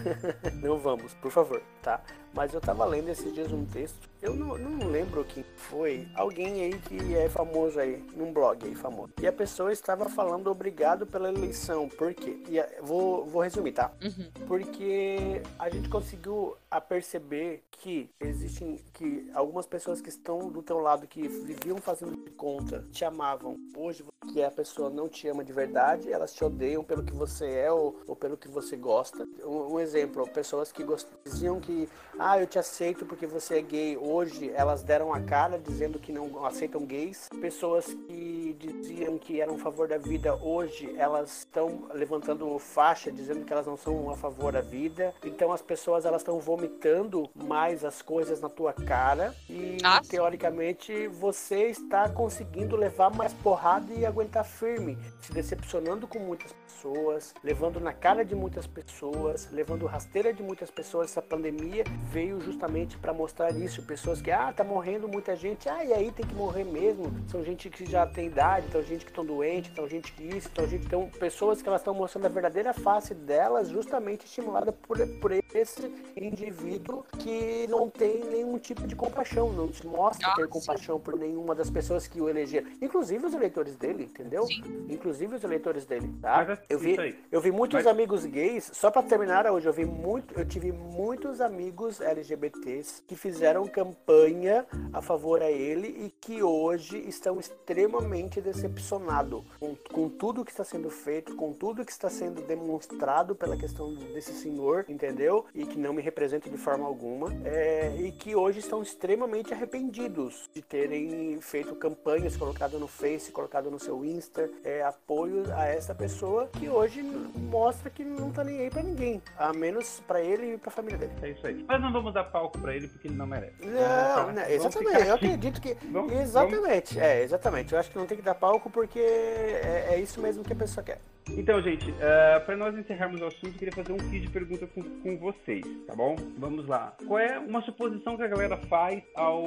não 0.62 0.78
vamos, 0.78 1.14
por 1.14 1.30
favor, 1.30 1.62
tá? 1.82 2.02
Mas 2.32 2.52
eu 2.52 2.60
tava 2.60 2.84
lendo 2.84 3.08
esses 3.08 3.32
dias 3.32 3.50
um 3.52 3.64
texto, 3.64 4.08
eu 4.22 4.34
não, 4.34 4.56
não 4.56 4.88
lembro 4.88 5.24
quem 5.24 5.44
foi, 5.56 6.08
alguém 6.14 6.62
aí 6.64 6.78
que 6.78 7.14
é 7.14 7.28
famoso 7.28 7.78
aí, 7.78 8.02
num 8.14 8.32
blog 8.32 8.64
aí 8.64 8.74
famoso. 8.74 9.12
E 9.20 9.26
a 9.26 9.32
pessoa 9.32 9.72
estava 9.72 10.08
falando 10.08 10.50
obrigado 10.50 11.06
pela 11.06 11.28
eleição, 11.28 11.88
por 11.88 12.14
quê? 12.14 12.38
E 12.48 12.82
vou, 12.82 13.26
vou 13.26 13.42
resumir, 13.42 13.72
tá? 13.72 13.92
Uhum. 14.02 14.30
Porque 14.46 15.42
a 15.58 15.68
gente 15.68 15.88
conseguiu 15.88 16.56
a 16.70 16.80
perceber 16.80 17.62
que 17.78 18.10
existem 18.20 18.78
que 18.92 19.30
algumas 19.34 19.66
pessoas 19.66 20.00
que 20.00 20.08
estão 20.08 20.50
do 20.50 20.62
teu 20.62 20.78
lado 20.78 21.06
que 21.06 21.28
viviam 21.28 21.78
fazendo 21.78 22.16
de 22.16 22.30
conta 22.30 22.84
te 22.90 23.04
amavam 23.04 23.56
hoje 23.76 24.04
que 24.32 24.42
a 24.42 24.50
pessoa 24.50 24.90
não 24.90 25.08
te 25.08 25.28
ama 25.28 25.44
de 25.44 25.52
verdade 25.52 26.10
elas 26.10 26.32
te 26.32 26.44
odeiam 26.44 26.82
pelo 26.82 27.02
que 27.02 27.12
você 27.12 27.46
é 27.46 27.70
ou, 27.70 28.00
ou 28.06 28.16
pelo 28.16 28.36
que 28.36 28.48
você 28.48 28.76
gosta 28.76 29.28
um, 29.44 29.74
um 29.74 29.80
exemplo 29.80 30.28
pessoas 30.30 30.72
que 30.72 30.84
diziam 31.24 31.60
que 31.60 31.88
ah 32.18 32.40
eu 32.40 32.46
te 32.46 32.58
aceito 32.58 33.04
porque 33.04 33.26
você 33.26 33.58
é 33.58 33.62
gay 33.62 33.96
hoje 34.06 34.50
elas 34.54 34.82
deram 34.82 35.12
a 35.12 35.20
cara 35.20 35.58
dizendo 35.58 35.98
que 35.98 36.12
não 36.12 36.44
aceitam 36.44 36.84
gays. 36.84 37.28
Pessoas 37.40 37.86
que 37.86 38.45
diziam 38.52 39.18
que 39.18 39.40
eram 39.40 39.54
a 39.54 39.58
favor 39.58 39.88
da 39.88 39.98
vida 39.98 40.34
hoje 40.36 40.94
elas 40.96 41.38
estão 41.38 41.88
levantando 41.92 42.58
faixa 42.58 43.10
dizendo 43.10 43.44
que 43.44 43.52
elas 43.52 43.66
não 43.66 43.76
são 43.76 44.10
a 44.10 44.16
favor 44.16 44.52
da 44.52 44.60
vida 44.60 45.14
então 45.24 45.52
as 45.52 45.62
pessoas 45.62 46.04
elas 46.04 46.20
estão 46.20 46.38
vomitando 46.40 47.28
mais 47.34 47.84
as 47.84 48.02
coisas 48.02 48.40
na 48.40 48.48
tua 48.48 48.72
cara 48.72 49.34
e 49.48 49.78
Nossa. 49.82 50.08
teoricamente 50.10 51.06
você 51.08 51.68
está 51.68 52.08
conseguindo 52.08 52.76
levar 52.76 53.10
mais 53.10 53.32
porrada 53.34 53.92
e 53.92 54.04
aguentar 54.04 54.44
firme, 54.44 54.98
se 55.20 55.32
decepcionando 55.32 56.06
com 56.06 56.18
muitas 56.18 56.52
pessoas, 56.52 57.34
levando 57.42 57.80
na 57.80 57.92
cara 57.92 58.24
de 58.24 58.34
muitas 58.34 58.66
pessoas, 58.66 59.48
levando 59.50 59.86
rasteira 59.86 60.32
de 60.32 60.42
muitas 60.42 60.70
pessoas. 60.70 61.10
Essa 61.10 61.22
pandemia 61.22 61.84
veio 62.10 62.40
justamente 62.40 62.96
para 62.98 63.12
mostrar 63.12 63.50
isso, 63.50 63.82
pessoas 63.82 64.20
que 64.20 64.30
ah, 64.30 64.52
tá 64.52 64.62
morrendo 64.62 65.08
muita 65.08 65.34
gente, 65.34 65.68
ah, 65.68 65.84
e 65.84 65.92
aí 65.92 66.12
tem 66.12 66.26
que 66.26 66.34
morrer 66.34 66.64
mesmo. 66.64 67.12
São 67.28 67.42
gente 67.42 67.68
que 67.70 67.84
já 67.84 68.06
tem 68.06 68.26
idade 68.26 68.45
então 68.60 68.82
gente 68.82 69.04
que 69.04 69.10
estão 69.10 69.24
doentes, 69.24 69.70
então 69.72 69.88
gente 69.88 70.12
que 70.12 70.22
isso, 70.22 70.48
então 70.52 70.66
gente 70.66 70.86
então 70.86 71.08
pessoas 71.18 71.62
que 71.62 71.68
elas 71.68 71.80
estão 71.80 71.94
mostrando 71.94 72.26
a 72.26 72.28
verdadeira 72.28 72.72
face 72.72 73.14
delas, 73.14 73.68
justamente 73.68 74.24
estimulada 74.26 74.72
por, 74.72 74.98
por 75.20 75.32
esse 75.32 75.92
indivíduo 76.16 77.04
que 77.18 77.66
não 77.68 77.88
tem 77.88 78.24
nenhum 78.24 78.58
tipo 78.58 78.86
de 78.86 78.94
compaixão, 78.94 79.52
não 79.52 79.72
se 79.72 79.86
mostra 79.86 80.34
ter 80.34 80.48
compaixão 80.48 81.00
por 81.00 81.18
nenhuma 81.18 81.54
das 81.54 81.70
pessoas 81.70 82.06
que 82.06 82.20
o 82.20 82.28
elegeram, 82.28 82.68
inclusive 82.80 83.24
os 83.24 83.34
eleitores 83.34 83.76
dele, 83.76 84.04
entendeu? 84.04 84.44
Sim. 84.46 84.86
Inclusive 84.88 85.36
os 85.36 85.44
eleitores 85.44 85.84
dele, 85.86 86.14
tá? 86.20 86.58
É 86.68 86.74
eu 86.74 86.78
vi, 86.78 87.16
eu 87.30 87.40
vi 87.40 87.50
muitos 87.50 87.84
Mas... 87.84 87.86
amigos 87.86 88.24
gays, 88.24 88.70
só 88.72 88.90
para 88.90 89.02
terminar 89.02 89.46
hoje, 89.50 89.66
eu 89.66 89.72
vi 89.72 89.84
muito, 89.84 90.38
eu 90.38 90.44
tive 90.44 90.72
muitos 90.72 91.40
amigos 91.40 92.00
LGBTs 92.00 93.02
que 93.06 93.16
fizeram 93.16 93.66
campanha 93.66 94.66
a 94.92 95.00
favor 95.00 95.42
a 95.42 95.50
ele 95.50 95.88
e 95.88 96.10
que 96.10 96.42
hoje 96.42 96.98
estão 97.08 97.38
extremamente 97.38 98.25
decepcionados 98.28 99.42
com, 99.58 99.74
com 99.92 100.08
tudo 100.08 100.44
que 100.44 100.50
está 100.50 100.64
sendo 100.64 100.90
feito, 100.90 101.34
com 101.36 101.52
tudo 101.52 101.84
que 101.84 101.92
está 101.92 102.10
sendo 102.10 102.42
demonstrado 102.42 103.34
pela 103.34 103.56
questão 103.56 103.94
desse 103.94 104.32
senhor, 104.32 104.84
entendeu? 104.88 105.46
E 105.54 105.64
que 105.66 105.78
não 105.78 105.92
me 105.92 106.02
representa 106.02 106.50
de 106.50 106.56
forma 106.56 106.86
alguma, 106.86 107.32
é, 107.44 107.94
e 107.98 108.12
que 108.12 108.34
hoje 108.34 108.58
estão 108.58 108.82
extremamente 108.82 109.52
arrependidos 109.52 110.50
de 110.54 110.62
terem 110.62 111.40
feito 111.40 111.74
campanhas, 111.74 112.36
colocado 112.36 112.78
no 112.78 112.86
Face, 112.86 113.32
colocado 113.32 113.70
no 113.70 113.78
seu 113.78 114.04
Insta, 114.04 114.50
é, 114.64 114.82
apoio 114.82 115.44
a 115.54 115.66
essa 115.66 115.94
pessoa 115.94 116.48
que 116.48 116.68
hoje 116.68 117.02
mostra 117.02 117.90
que 117.90 118.04
não 118.04 118.30
tá 118.30 118.44
nem 118.44 118.60
aí 118.60 118.70
pra 118.70 118.82
ninguém, 118.82 119.22
a 119.38 119.52
menos 119.52 120.00
pra 120.06 120.20
ele 120.20 120.54
e 120.54 120.58
pra 120.58 120.70
família 120.70 120.98
dele. 120.98 121.12
É 121.22 121.30
isso 121.30 121.46
aí. 121.46 121.64
Mas 121.66 121.80
não 121.80 121.92
vamos 121.92 122.12
dar 122.12 122.24
palco 122.24 122.58
pra 122.58 122.74
ele 122.74 122.88
porque 122.88 123.08
ele 123.08 123.16
não 123.16 123.26
merece. 123.26 123.64
Não, 123.64 124.32
né, 124.32 124.52
exatamente. 124.52 125.06
Eu 125.06 125.14
acredito 125.14 125.60
que. 125.60 125.76
Vamos, 125.90 126.12
exatamente. 126.12 126.94
Vamos... 126.94 127.08
É, 127.08 127.22
exatamente. 127.22 127.72
Eu 127.72 127.78
acho 127.78 127.90
que 127.90 127.98
não 127.98 128.06
tem 128.06 128.15
que 128.16 128.22
dar 128.22 128.34
palco 128.34 128.70
porque 128.70 128.98
é, 128.98 129.88
é 129.92 130.00
isso 130.00 130.20
mesmo 130.20 130.42
que 130.42 130.52
a 130.52 130.56
pessoa 130.56 130.82
quer. 130.82 130.98
Então, 131.30 131.60
gente, 131.60 131.90
uh, 131.90 131.94
eh, 132.00 132.40
para 132.40 132.56
nós 132.56 132.76
encerrarmos 132.76 133.20
o 133.20 133.26
assunto, 133.26 133.48
eu 133.48 133.52
queria 133.52 133.72
fazer 133.72 133.92
um 133.92 133.96
kit 133.96 134.20
de 134.20 134.30
pergunta 134.30 134.66
com, 134.68 134.82
com 134.82 135.18
vocês, 135.18 135.64
tá 135.86 135.94
bom? 135.94 136.14
Vamos 136.38 136.66
lá. 136.66 136.94
Qual 137.06 137.18
é 137.18 137.38
uma 137.38 137.60
suposição 137.62 138.16
que 138.16 138.22
a 138.22 138.28
galera 138.28 138.56
faz 138.68 139.02
ao 139.14 139.42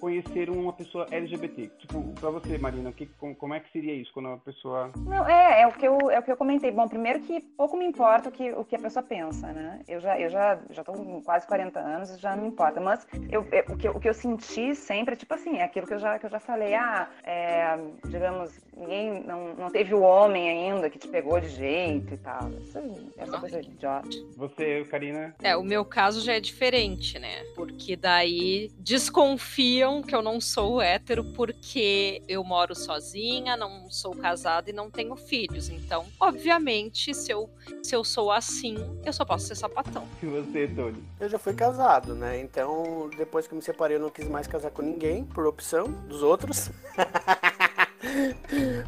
conhecer 0.00 0.50
uma 0.50 0.72
pessoa 0.72 1.06
LGBT? 1.10 1.70
Tipo, 1.78 2.02
para 2.20 2.30
você, 2.30 2.58
Marina, 2.58 2.92
que, 2.92 3.06
como, 3.06 3.34
como, 3.36 3.54
é 3.54 3.60
que 3.60 3.70
seria 3.70 3.94
isso 3.94 4.12
quando 4.12 4.26
uma 4.26 4.38
pessoa. 4.38 4.90
Não, 4.96 5.26
é, 5.28 5.62
é 5.62 5.66
o 5.66 5.72
que 5.72 5.86
eu, 5.86 6.10
é 6.10 6.18
o 6.18 6.22
que 6.22 6.32
eu 6.32 6.36
comentei. 6.36 6.70
Bom, 6.72 6.88
primeiro 6.88 7.20
que 7.20 7.40
pouco 7.40 7.76
me 7.76 7.86
importa 7.86 8.28
o 8.28 8.32
que, 8.32 8.50
o 8.52 8.64
que 8.64 8.76
a 8.76 8.80
pessoa 8.80 9.02
pensa, 9.02 9.52
né? 9.52 9.80
Eu 9.86 10.00
já, 10.00 10.18
eu 10.18 10.28
já, 10.28 10.58
já 10.70 10.82
tô 10.82 10.92
com 10.92 11.22
quase 11.22 11.46
40 11.46 11.78
anos, 11.78 12.18
já 12.18 12.34
não 12.34 12.42
me 12.42 12.48
importa. 12.48 12.80
Mas 12.80 13.06
eu, 13.30 13.46
eu, 13.52 13.64
o, 13.68 13.76
que, 13.76 13.88
o 13.88 14.00
que 14.00 14.08
eu 14.08 14.14
senti 14.14 14.74
sempre, 14.74 15.16
tipo 15.16 15.32
assim, 15.32 15.58
é 15.58 15.64
aquilo 15.64 15.86
que 15.86 15.94
eu 15.94 15.98
já, 15.98 16.18
que 16.18 16.26
eu 16.26 16.30
já 16.30 16.40
falei. 16.40 16.74
Ah, 16.74 17.08
é, 17.22 17.78
digamos, 18.08 18.60
ninguém 18.76 19.22
não, 19.24 19.54
não 19.54 19.70
teve 19.70 19.94
o 19.94 20.00
homem 20.00 20.48
ainda 20.48 20.87
que 20.90 20.98
te 20.98 21.08
pegou 21.08 21.40
de 21.40 21.48
jeito 21.48 22.14
e 22.14 22.16
tal. 22.18 22.50
Isso, 22.62 22.78
essa 23.16 23.38
coisa 23.38 23.60
de 23.60 23.70
idiota. 23.70 24.08
Você, 24.36 24.84
Karina? 24.90 25.34
É, 25.42 25.56
o 25.56 25.62
meu 25.62 25.84
caso 25.84 26.20
já 26.20 26.34
é 26.34 26.40
diferente, 26.40 27.18
né? 27.18 27.44
Porque 27.54 27.96
daí 27.96 28.70
desconfiam 28.78 30.02
que 30.02 30.14
eu 30.14 30.22
não 30.22 30.40
sou 30.40 30.80
hétero 30.80 31.24
porque 31.34 32.22
eu 32.28 32.42
moro 32.44 32.74
sozinha, 32.74 33.56
não 33.56 33.90
sou 33.90 34.14
casada 34.14 34.70
e 34.70 34.72
não 34.72 34.90
tenho 34.90 35.16
filhos. 35.16 35.68
Então, 35.68 36.06
obviamente, 36.20 37.14
se 37.14 37.32
eu, 37.32 37.50
se 37.82 37.94
eu 37.94 38.04
sou 38.04 38.30
assim, 38.30 38.76
eu 39.04 39.12
só 39.12 39.24
posso 39.24 39.46
ser 39.46 39.56
sapatão. 39.56 40.06
E 40.22 40.26
você, 40.26 40.68
Tony? 40.68 41.02
Eu 41.20 41.28
já 41.28 41.38
fui 41.38 41.54
casado, 41.54 42.14
né? 42.14 42.40
Então, 42.40 43.10
depois 43.16 43.46
que 43.46 43.54
me 43.54 43.62
separei, 43.62 43.96
eu 43.96 44.00
não 44.00 44.10
quis 44.10 44.28
mais 44.28 44.46
casar 44.46 44.70
com 44.70 44.82
ninguém, 44.82 45.24
por 45.24 45.46
opção 45.46 45.90
dos 46.08 46.22
outros. 46.22 46.70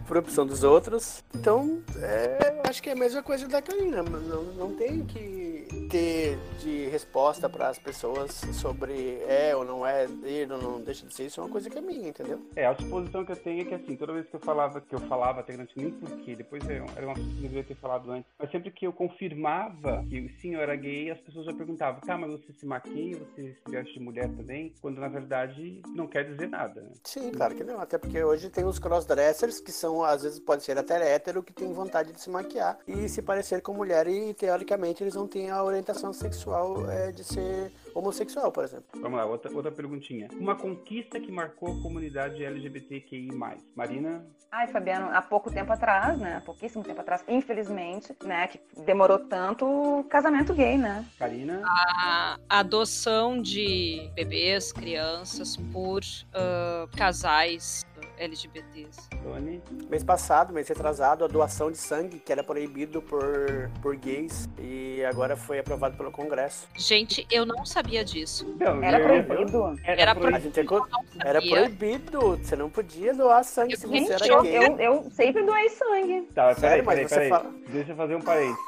por 0.07 0.17
opção 0.17 0.47
dos 0.47 0.63
outros. 0.63 1.23
Então, 1.35 1.83
é, 1.97 2.63
acho 2.69 2.83
que 2.83 2.89
é 2.89 2.93
a 2.93 2.97
mesma 2.97 3.23
coisa 3.23 3.49
da 3.49 3.61
Karina. 3.61 4.03
Não, 4.03 4.43
não 4.45 4.75
tem 4.75 5.05
que 5.05 5.67
ter 5.91 6.39
de 6.61 6.87
resposta 6.89 7.49
para 7.49 7.69
as 7.69 7.79
pessoas 7.79 8.33
sobre 8.53 9.19
é 9.27 9.55
ou 9.55 9.65
não 9.65 9.87
é 9.87 10.07
dele 10.07 10.53
ou 10.53 10.63
não 10.63 10.81
deixa 10.81 11.07
de 11.07 11.15
ser. 11.15 11.27
Isso 11.27 11.41
é 11.41 11.45
uma 11.45 11.51
coisa 11.51 11.69
que 11.69 11.79
é 11.79 11.81
minha, 11.81 12.09
entendeu? 12.09 12.41
É, 12.57 12.67
a 12.67 12.75
suposição 12.77 13.25
que 13.25 13.33
eu 13.33 13.37
tenho 13.37 13.63
é 13.63 13.65
que 13.65 13.75
assim, 13.75 13.97
toda 13.97 14.13
vez 14.13 14.27
que 14.27 14.37
eu 14.37 14.41
falava, 14.41 14.81
que 14.81 14.95
eu 14.95 15.01
falava, 15.01 15.41
até 15.41 15.53
grande 15.53 15.73
nem 15.77 15.91
porquê, 15.91 16.37
depois 16.37 16.63
era 16.69 17.07
uma 17.07 17.15
coisa 17.15 17.29
que 17.29 17.37
eu 17.37 17.43
deveria 17.43 17.65
ter 17.65 17.77
falado 17.77 18.11
antes, 18.11 18.31
mas 18.39 18.51
sempre 18.51 18.71
que 18.71 18.87
eu 18.87 18.93
confirmava 18.93 20.05
que 20.09 20.29
sim, 20.41 20.55
eu 20.55 20.61
era 20.61 20.75
gay, 20.77 21.11
as 21.11 21.21
pessoas 21.21 21.47
já 21.47 21.53
perguntavam, 21.53 22.01
tá, 22.01 22.17
mas 22.17 22.31
você 22.33 22.53
se 22.53 22.67
maquia, 22.67 23.19
você 23.19 23.55
se 23.55 23.71
veste 23.71 23.95
de 23.95 24.01
mulher 24.01 24.29
também? 24.29 24.73
Quando 24.81 25.01
na 25.01 25.09
verdade 25.09 25.83
não 25.95 26.07
quer 26.07 26.25
dizer 26.25 26.49
nada. 26.49 26.81
Né? 26.81 26.91
Sim, 27.05 27.31
claro 27.33 27.55
que 27.55 27.65
não. 27.65 27.81
Até 27.81 27.99
porque 27.99 28.23
hoje 28.23 28.51
tem 28.51 28.65
os 28.65 28.79
crossdressers 29.01 29.61
que 29.61 29.73
são, 29.73 30.05
às 30.05 30.23
vezes, 30.23 30.39
pode 30.39 30.63
ser 30.63 30.79
até 30.79 31.15
hétero, 31.15 31.43
que 31.43 31.53
tem 31.53 31.73
vontade 31.73 32.13
de 32.13 32.21
se 32.21 32.29
maquiar 32.31 32.79
e 32.87 33.09
se 33.09 33.23
parecer 33.23 33.63
com 33.63 33.73
mulher 33.73 34.07
e 34.07 34.35
teoricamente 34.35 35.03
eles 35.03 35.15
não 35.15 35.27
têm 35.27 35.51
a 35.51 35.63
orientação 35.63 36.13
sexual 36.13 36.91
é, 36.91 37.11
de 37.13 37.25
ser 37.25 37.73
homossexual, 37.95 38.53
por 38.53 38.65
exemplo. 38.65 38.87
Vamos 39.01 39.19
lá, 39.19 39.25
outra, 39.25 39.53
outra 39.55 39.73
perguntinha. 39.73 40.29
Uma 40.39 40.55
conquista 40.55 41.19
que 41.19 41.33
marcou 41.33 41.69
a 41.71 41.83
comunidade 41.83 42.45
LGBTQI+. 42.45 43.31
Marina? 43.75 44.25
Ai, 44.53 44.67
Fabiano, 44.67 45.09
há 45.13 45.23
pouco 45.23 45.51
tempo 45.51 45.73
atrás, 45.73 46.19
né? 46.19 46.37
Há 46.37 46.41
pouquíssimo 46.41 46.83
tempo 46.83 47.01
atrás, 47.01 47.25
infelizmente, 47.29 48.15
né? 48.25 48.49
Que 48.49 48.61
demorou 48.85 49.19
tanto 49.19 49.65
o 49.65 50.05
casamento 50.05 50.53
gay, 50.53 50.77
né? 50.77 51.05
Karina? 51.19 51.63
A 51.65 52.37
adoção 52.49 53.41
de 53.41 54.11
bebês, 54.15 54.73
crianças 54.73 55.57
por 55.73 56.01
uh, 56.01 56.97
casais 56.97 57.85
LGBTs. 58.21 59.09
Tony? 59.23 59.63
Mês 59.89 60.05
passado, 60.05 60.53
mês 60.53 60.69
retrasado, 60.69 61.25
a 61.25 61.29
doação 61.29 61.71
de 61.71 61.79
sangue, 61.79 62.19
que 62.19 62.31
era 62.31 62.45
proibido 62.45 63.01
por, 63.01 63.71
por 63.81 63.97
gays, 63.97 64.49
e 64.59 65.03
agora 65.05 65.37
foi 65.37 65.59
aprovado 65.59 65.97
pelo 65.97 66.11
Congresso. 66.11 66.69
Gente, 66.77 67.27
eu 67.31 67.47
não 67.47 67.65
sabia 67.65 68.05
disso. 68.05 68.55
Não, 68.59 68.83
era 68.83 69.01
proibido? 69.01 69.79
Era, 69.85 70.03
era 70.03 70.15
proibido. 70.15 70.87
Era 71.25 71.41
proibido. 71.41 72.37
Você 72.37 72.55
não 72.55 72.69
podia 72.69 73.15
doar 73.15 73.43
sangue 73.43 73.75
eu, 73.75 73.79
se 73.79 73.87
você 73.87 74.13
era 74.13 74.43
gay. 74.43 74.57
Eu, 74.57 74.79
eu 74.79 75.11
sempre 75.11 75.43
doei 75.43 75.69
sangue. 75.71 76.29
Tá, 76.35 76.55
peraí, 76.55 76.83
peraí, 76.83 77.09
peraí. 77.09 77.29
Fala... 77.29 77.51
Deixa 77.69 77.93
eu 77.93 77.97
fazer 77.97 78.15
um 78.15 78.21
parênteses. 78.21 78.59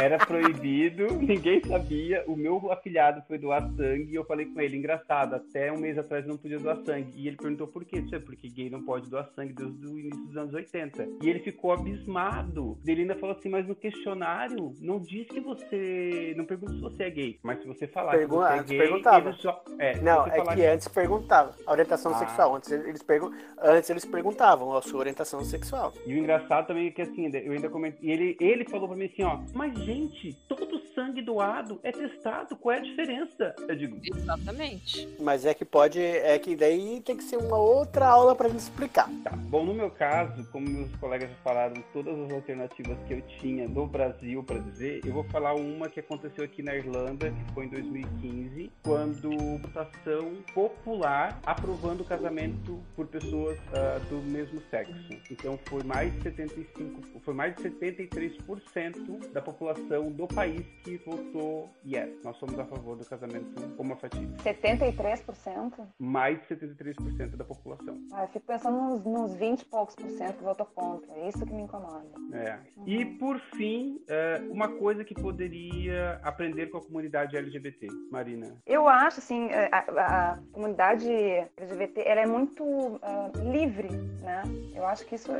Era 0.00 0.18
proibido, 0.18 1.06
ninguém 1.20 1.62
sabia. 1.62 2.24
O 2.26 2.34
meu 2.34 2.72
afilhado 2.72 3.22
foi 3.28 3.38
doar 3.38 3.62
sangue 3.76 4.12
e 4.12 4.14
eu 4.14 4.24
falei 4.24 4.46
com 4.46 4.60
ele, 4.60 4.76
engraçado, 4.76 5.34
até 5.34 5.70
um 5.70 5.76
mês 5.78 5.98
atrás 5.98 6.26
não 6.26 6.38
podia 6.38 6.58
doar 6.58 6.78
sangue. 6.84 7.12
E 7.14 7.28
ele 7.28 7.36
perguntou 7.36 7.66
por 7.66 7.84
quê? 7.84 7.98
Isso 7.98 8.14
é 8.14 8.18
porque 8.18 8.48
gay 8.48 8.70
não 8.70 8.82
pode 8.82 9.10
doar 9.10 9.28
sangue 9.34 9.52
desde 9.52 9.86
o 9.86 9.98
início 9.98 10.24
dos 10.24 10.36
anos 10.36 10.54
80. 10.54 11.06
E 11.22 11.28
ele 11.28 11.40
ficou 11.40 11.72
abismado. 11.72 12.78
Ele 12.86 13.02
ainda 13.02 13.14
falou 13.14 13.36
assim, 13.36 13.50
mas 13.50 13.66
no 13.66 13.74
questionário 13.74 14.72
não 14.80 15.00
diz 15.00 15.26
que 15.28 15.40
você. 15.40 16.34
Não 16.36 16.44
pergunta 16.46 16.72
se 16.72 16.80
você 16.80 17.02
é 17.02 17.10
gay. 17.10 17.38
Mas 17.42 17.60
se 17.60 17.68
você 17.68 17.86
falar 17.86 18.12
Pergun 18.12 18.38
que 18.38 18.42
você 18.42 18.54
é 18.54 18.62
gay, 18.62 18.78
perguntava. 18.78 19.32
Só... 19.34 19.62
É, 19.78 20.00
não, 20.00 20.26
é 20.26 20.40
que, 20.40 20.54
que, 20.54 20.66
antes 20.66 20.88
perguntava. 20.88 21.54
A 21.66 21.72
orientação 21.72 22.12
ah. 22.12 22.18
sexual. 22.18 22.56
Antes 22.56 22.70
eles, 22.70 23.02
pergun... 23.02 23.30
antes 23.60 23.90
eles 23.90 24.04
perguntavam 24.04 24.74
a 24.74 24.80
sua 24.80 25.00
orientação 25.00 25.44
sexual. 25.44 25.92
E 26.06 26.14
o 26.14 26.18
engraçado 26.18 26.68
também 26.68 26.86
é 26.86 26.90
que 26.90 27.02
assim, 27.02 27.30
eu 27.34 27.52
ainda 27.52 27.68
comentei. 27.68 28.08
E 28.08 28.12
ele, 28.12 28.36
ele 28.40 28.64
falou 28.64 28.88
pra 28.88 28.96
mim 28.96 29.04
assim, 29.04 29.22
ó, 29.22 29.40
mas 29.54 29.89
gente, 29.90 30.36
todo 30.46 30.78
sangue 30.94 31.20
doado 31.20 31.80
é 31.82 31.90
testado, 31.90 32.56
qual 32.56 32.74
é 32.74 32.78
a 32.78 32.82
diferença? 32.82 33.54
Eu 33.68 33.74
digo. 33.74 33.98
Exatamente. 34.02 35.08
Mas 35.18 35.44
é 35.44 35.52
que 35.52 35.64
pode, 35.64 36.00
é 36.00 36.38
que 36.38 36.54
daí 36.54 37.00
tem 37.00 37.16
que 37.16 37.24
ser 37.24 37.36
uma 37.36 37.56
outra 37.56 38.06
aula 38.06 38.34
pra 38.34 38.48
gente 38.48 38.60
explicar. 38.60 39.08
Tá. 39.24 39.32
Bom, 39.32 39.64
no 39.64 39.74
meu 39.74 39.90
caso, 39.90 40.48
como 40.50 40.68
meus 40.68 40.94
colegas 40.96 41.28
já 41.28 41.36
falaram, 41.36 41.82
todas 41.92 42.16
as 42.18 42.32
alternativas 42.32 42.96
que 43.06 43.14
eu 43.14 43.22
tinha 43.40 43.68
no 43.68 43.86
Brasil 43.86 44.42
para 44.44 44.58
dizer, 44.58 45.00
eu 45.04 45.12
vou 45.12 45.24
falar 45.24 45.54
uma 45.54 45.88
que 45.88 46.00
aconteceu 46.00 46.44
aqui 46.44 46.62
na 46.62 46.74
Irlanda, 46.74 47.30
que 47.30 47.54
foi 47.54 47.64
em 47.64 47.68
2015, 47.68 48.70
quando 48.82 49.30
votação 49.58 50.34
popular 50.54 51.40
aprovando 51.44 52.02
o 52.02 52.04
casamento 52.04 52.80
por 52.94 53.06
pessoas 53.06 53.58
uh, 53.58 54.00
do 54.08 54.22
mesmo 54.22 54.60
sexo. 54.70 54.94
Então 55.30 55.58
foi 55.64 55.82
mais 55.82 56.12
de 56.14 56.22
75, 56.22 57.20
foi 57.20 57.34
mais 57.34 57.56
de 57.56 57.62
73% 57.62 59.32
da 59.32 59.42
população 59.42 59.79
do 59.88 60.26
país 60.28 60.66
que 60.84 60.96
votou 60.98 61.68
yes. 61.86 62.10
Nós 62.22 62.36
somos 62.36 62.58
a 62.58 62.64
favor 62.64 62.96
do 62.96 63.04
casamento 63.04 63.46
homoafetivo. 63.78 64.36
73%? 64.38 65.86
Mais 65.98 66.40
de 66.40 66.56
73% 66.56 67.36
da 67.36 67.44
população. 67.44 67.98
Ah, 68.12 68.22
eu 68.22 68.28
fico 68.28 68.46
pensando 68.46 68.76
nos, 68.76 69.04
nos 69.04 69.34
20 69.34 69.60
e 69.60 69.64
poucos 69.64 69.94
por 69.94 70.08
cento 70.10 70.36
que 70.36 70.44
votou 70.44 70.66
contra. 70.66 71.12
É 71.14 71.28
isso 71.28 71.44
que 71.44 71.52
me 71.52 71.62
incomoda. 71.62 72.06
É. 72.32 72.58
Uhum. 72.76 72.84
E 72.86 73.04
por 73.04 73.38
fim, 73.56 74.00
é, 74.08 74.42
uma 74.50 74.68
coisa 74.68 75.04
que 75.04 75.14
poderia 75.14 76.20
aprender 76.22 76.66
com 76.66 76.78
a 76.78 76.82
comunidade 76.82 77.36
LGBT, 77.36 77.88
Marina. 78.10 78.56
Eu 78.66 78.88
acho 78.88 79.18
assim, 79.18 79.48
é, 79.50 79.68
a, 79.72 80.32
a 80.32 80.38
comunidade 80.52 81.08
LGBT 81.56 82.02
ela 82.06 82.20
é 82.20 82.26
muito 82.26 82.62
uh, 82.64 83.52
livre, 83.52 83.88
né? 84.20 84.42
Eu 84.74 84.86
acho 84.86 85.04
que 85.06 85.14
isso 85.14 85.30